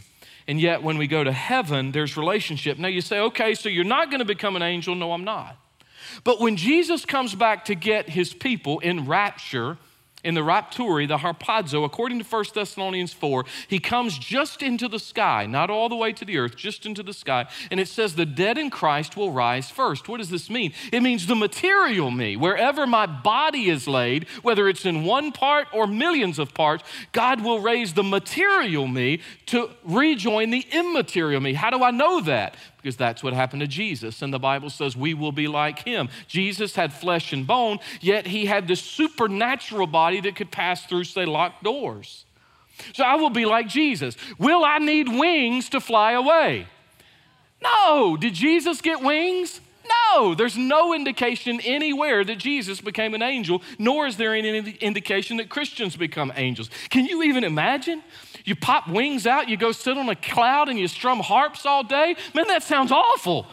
And 0.47 0.61
yet, 0.61 0.81
when 0.81 0.97
we 0.97 1.07
go 1.07 1.23
to 1.23 1.31
heaven, 1.31 1.91
there's 1.91 2.15
relationship. 2.15 2.77
Now 2.77 2.87
you 2.87 3.01
say, 3.01 3.19
okay, 3.19 3.53
so 3.53 3.67
you're 3.67 3.83
not 3.83 4.09
going 4.09 4.19
to 4.19 4.25
become 4.25 4.55
an 4.55 4.61
angel. 4.61 4.95
No, 4.95 5.11
I'm 5.11 5.25
not. 5.25 5.57
But 6.23 6.39
when 6.39 6.55
Jesus 6.55 7.05
comes 7.05 7.35
back 7.35 7.65
to 7.65 7.75
get 7.75 8.09
his 8.09 8.33
people 8.33 8.79
in 8.79 9.05
rapture, 9.05 9.77
in 10.27 10.33
the 10.33 10.41
rapturi, 10.41 11.07
the 11.07 11.19
harpazo, 11.19 11.85
according 11.85 12.19
to 12.19 12.25
1 12.25 12.45
Thessalonians 12.53 13.13
4, 13.13 13.45
he 13.69 13.79
comes 13.79 14.19
just 14.19 14.61
into 14.61 14.89
the 14.89 14.99
sky, 14.99 15.45
not 15.45 15.69
all 15.69 15.87
the 15.87 15.95
way 15.95 16.11
to 16.11 16.25
the 16.25 16.37
earth, 16.37 16.57
just 16.57 16.85
into 16.85 17.01
the 17.01 17.13
sky. 17.13 17.47
And 17.71 17.79
it 17.79 17.87
says 17.87 18.15
the 18.15 18.25
dead 18.25 18.57
in 18.57 18.69
Christ 18.69 19.15
will 19.15 19.31
rise 19.31 19.69
first. 19.69 20.09
What 20.09 20.17
does 20.17 20.29
this 20.29 20.49
mean? 20.49 20.73
It 20.91 21.01
means 21.01 21.27
the 21.27 21.35
material 21.35 22.11
me, 22.11 22.35
wherever 22.35 22.85
my 22.85 23.05
body 23.05 23.69
is 23.69 23.87
laid, 23.87 24.27
whether 24.41 24.67
it's 24.67 24.85
in 24.85 25.05
one 25.05 25.31
part 25.31 25.69
or 25.71 25.87
millions 25.87 26.39
of 26.39 26.53
parts, 26.53 26.83
God 27.13 27.41
will 27.41 27.61
raise 27.61 27.93
the 27.93 28.03
material 28.03 28.85
me 28.85 29.21
to 29.45 29.69
rejoin 29.85 30.49
the 30.49 30.65
immaterial 30.73 31.39
me. 31.39 31.53
How 31.53 31.69
do 31.69 31.81
I 31.81 31.91
know 31.91 32.19
that? 32.19 32.57
Because 32.77 32.95
that's 32.95 33.23
what 33.23 33.33
happened 33.33 33.61
to 33.61 33.67
Jesus. 33.67 34.21
And 34.21 34.33
the 34.33 34.39
Bible 34.39 34.69
says 34.69 34.95
we 34.95 35.13
will 35.13 35.31
be 35.31 35.47
like 35.47 35.79
him. 35.79 36.09
Jesus 36.27 36.75
had 36.75 36.93
flesh 36.93 37.33
and 37.33 37.45
bone, 37.45 37.79
yet 37.99 38.27
he 38.27 38.45
had 38.45 38.67
this 38.67 38.81
supernatural 38.81 39.87
body 39.87 40.21
that 40.21 40.35
could 40.35 40.51
pass 40.51 40.85
through, 40.85 41.03
say, 41.05 41.25
locked 41.25 41.63
doors. 41.63 42.25
So 42.93 43.03
I 43.03 43.15
will 43.15 43.31
be 43.31 43.45
like 43.45 43.67
Jesus. 43.67 44.15
Will 44.37 44.63
I 44.63 44.77
need 44.77 45.09
wings 45.09 45.69
to 45.69 45.79
fly 45.79 46.11
away? 46.13 46.67
No. 47.61 48.17
Did 48.17 48.33
Jesus 48.33 48.81
get 48.81 49.01
wings? 49.01 49.59
No, 50.13 50.35
there's 50.35 50.57
no 50.57 50.93
indication 50.93 51.59
anywhere 51.61 52.23
that 52.23 52.37
Jesus 52.37 52.81
became 52.81 53.13
an 53.13 53.21
angel, 53.21 53.61
nor 53.79 54.05
is 54.05 54.17
there 54.17 54.35
any 54.35 54.71
indication 54.81 55.37
that 55.37 55.49
Christians 55.49 55.95
become 55.95 56.31
angels. 56.35 56.69
Can 56.89 57.05
you 57.05 57.23
even 57.23 57.43
imagine? 57.43 58.03
You 58.47 58.55
pop 58.55 58.87
wings 58.87 59.27
out, 59.27 59.49
you 59.49 59.57
go 59.57 59.73
sit 59.73 59.97
on 59.97 60.07
a 60.07 60.15
cloud 60.15 60.69
and 60.69 60.79
you 60.79 60.87
strum 60.87 61.19
harps 61.19 61.65
all 61.65 61.83
day. 61.83 62.15
Man, 62.33 62.47
that 62.47 62.63
sounds 62.63 62.93
awful. 62.93 63.45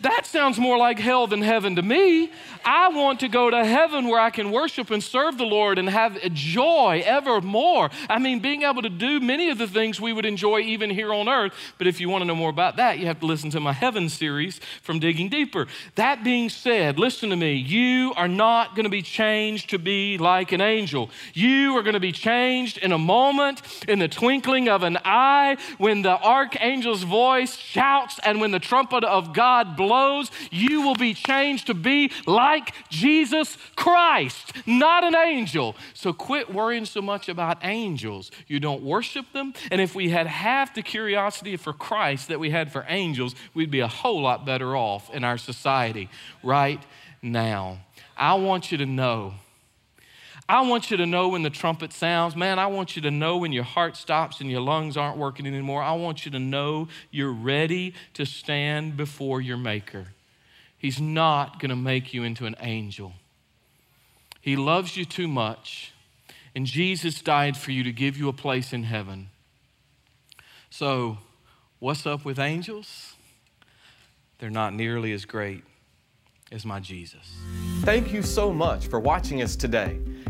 That 0.00 0.26
sounds 0.26 0.58
more 0.58 0.78
like 0.78 1.00
hell 1.00 1.26
than 1.26 1.42
heaven 1.42 1.74
to 1.74 1.82
me. 1.82 2.30
I 2.64 2.88
want 2.88 3.20
to 3.20 3.28
go 3.28 3.50
to 3.50 3.64
heaven 3.64 4.06
where 4.06 4.20
I 4.20 4.30
can 4.30 4.52
worship 4.52 4.90
and 4.92 5.02
serve 5.02 5.38
the 5.38 5.44
Lord 5.44 5.76
and 5.76 5.88
have 5.88 6.20
joy 6.32 7.02
evermore. 7.04 7.90
I 8.08 8.20
mean, 8.20 8.38
being 8.38 8.62
able 8.62 8.82
to 8.82 8.90
do 8.90 9.18
many 9.18 9.50
of 9.50 9.58
the 9.58 9.66
things 9.66 10.00
we 10.00 10.12
would 10.12 10.24
enjoy 10.24 10.60
even 10.60 10.90
here 10.90 11.12
on 11.12 11.28
earth. 11.28 11.52
But 11.78 11.88
if 11.88 12.00
you 12.00 12.08
want 12.08 12.22
to 12.22 12.26
know 12.26 12.36
more 12.36 12.50
about 12.50 12.76
that, 12.76 13.00
you 13.00 13.06
have 13.06 13.18
to 13.20 13.26
listen 13.26 13.50
to 13.50 13.60
my 13.60 13.72
Heaven 13.72 14.08
series 14.08 14.60
from 14.82 15.00
Digging 15.00 15.30
Deeper. 15.30 15.66
That 15.96 16.22
being 16.22 16.48
said, 16.48 16.98
listen 16.98 17.30
to 17.30 17.36
me. 17.36 17.54
You 17.54 18.12
are 18.16 18.28
not 18.28 18.76
going 18.76 18.84
to 18.84 18.90
be 18.90 19.02
changed 19.02 19.70
to 19.70 19.78
be 19.78 20.16
like 20.16 20.52
an 20.52 20.60
angel. 20.60 21.10
You 21.34 21.76
are 21.76 21.82
going 21.82 21.94
to 21.94 22.00
be 22.00 22.12
changed 22.12 22.78
in 22.78 22.92
a 22.92 22.98
moment, 22.98 23.62
in 23.88 23.98
the 23.98 24.08
twinkling 24.08 24.68
of 24.68 24.84
an 24.84 24.98
eye, 25.04 25.56
when 25.78 26.02
the 26.02 26.18
archangel's 26.18 27.02
voice 27.02 27.56
shouts 27.56 28.20
and 28.22 28.40
when 28.40 28.52
the 28.52 28.60
trumpet 28.60 29.02
of 29.02 29.32
God 29.32 29.76
blows. 29.76 29.87
You 30.50 30.82
will 30.82 30.94
be 30.94 31.14
changed 31.14 31.66
to 31.68 31.74
be 31.74 32.12
like 32.26 32.72
Jesus 32.88 33.56
Christ, 33.76 34.52
not 34.66 35.04
an 35.04 35.16
angel. 35.16 35.76
So 35.94 36.12
quit 36.12 36.52
worrying 36.52 36.84
so 36.84 37.02
much 37.02 37.28
about 37.28 37.58
angels. 37.64 38.30
You 38.46 38.60
don't 38.60 38.82
worship 38.82 39.32
them. 39.32 39.54
And 39.70 39.80
if 39.80 39.94
we 39.94 40.10
had 40.10 40.26
half 40.26 40.74
the 40.74 40.82
curiosity 40.82 41.56
for 41.56 41.72
Christ 41.72 42.28
that 42.28 42.40
we 42.40 42.50
had 42.50 42.72
for 42.72 42.84
angels, 42.88 43.34
we'd 43.54 43.70
be 43.70 43.80
a 43.80 43.88
whole 43.88 44.20
lot 44.20 44.44
better 44.44 44.76
off 44.76 45.12
in 45.12 45.24
our 45.24 45.38
society 45.38 46.08
right 46.42 46.82
now. 47.22 47.78
I 48.16 48.34
want 48.34 48.72
you 48.72 48.78
to 48.78 48.86
know. 48.86 49.34
I 50.48 50.62
want 50.62 50.90
you 50.90 50.96
to 50.96 51.04
know 51.04 51.28
when 51.28 51.42
the 51.42 51.50
trumpet 51.50 51.92
sounds. 51.92 52.34
Man, 52.34 52.58
I 52.58 52.68
want 52.68 52.96
you 52.96 53.02
to 53.02 53.10
know 53.10 53.36
when 53.36 53.52
your 53.52 53.64
heart 53.64 53.96
stops 53.96 54.40
and 54.40 54.50
your 54.50 54.62
lungs 54.62 54.96
aren't 54.96 55.18
working 55.18 55.46
anymore. 55.46 55.82
I 55.82 55.92
want 55.92 56.24
you 56.24 56.30
to 56.30 56.38
know 56.38 56.88
you're 57.10 57.32
ready 57.32 57.92
to 58.14 58.24
stand 58.24 58.96
before 58.96 59.42
your 59.42 59.58
Maker. 59.58 60.06
He's 60.78 61.00
not 61.00 61.60
going 61.60 61.68
to 61.68 61.76
make 61.76 62.14
you 62.14 62.22
into 62.22 62.46
an 62.46 62.56
angel. 62.60 63.12
He 64.40 64.56
loves 64.56 64.96
you 64.96 65.04
too 65.04 65.28
much, 65.28 65.92
and 66.54 66.64
Jesus 66.64 67.20
died 67.20 67.56
for 67.56 67.72
you 67.72 67.82
to 67.84 67.92
give 67.92 68.16
you 68.16 68.28
a 68.28 68.32
place 68.32 68.72
in 68.72 68.84
heaven. 68.84 69.28
So, 70.70 71.18
what's 71.78 72.06
up 72.06 72.24
with 72.24 72.38
angels? 72.38 73.14
They're 74.38 74.48
not 74.48 74.72
nearly 74.72 75.12
as 75.12 75.24
great 75.24 75.64
as 76.50 76.64
my 76.64 76.80
Jesus. 76.80 77.36
Thank 77.82 78.12
you 78.12 78.22
so 78.22 78.52
much 78.52 78.86
for 78.86 79.00
watching 79.00 79.42
us 79.42 79.56
today. 79.56 79.98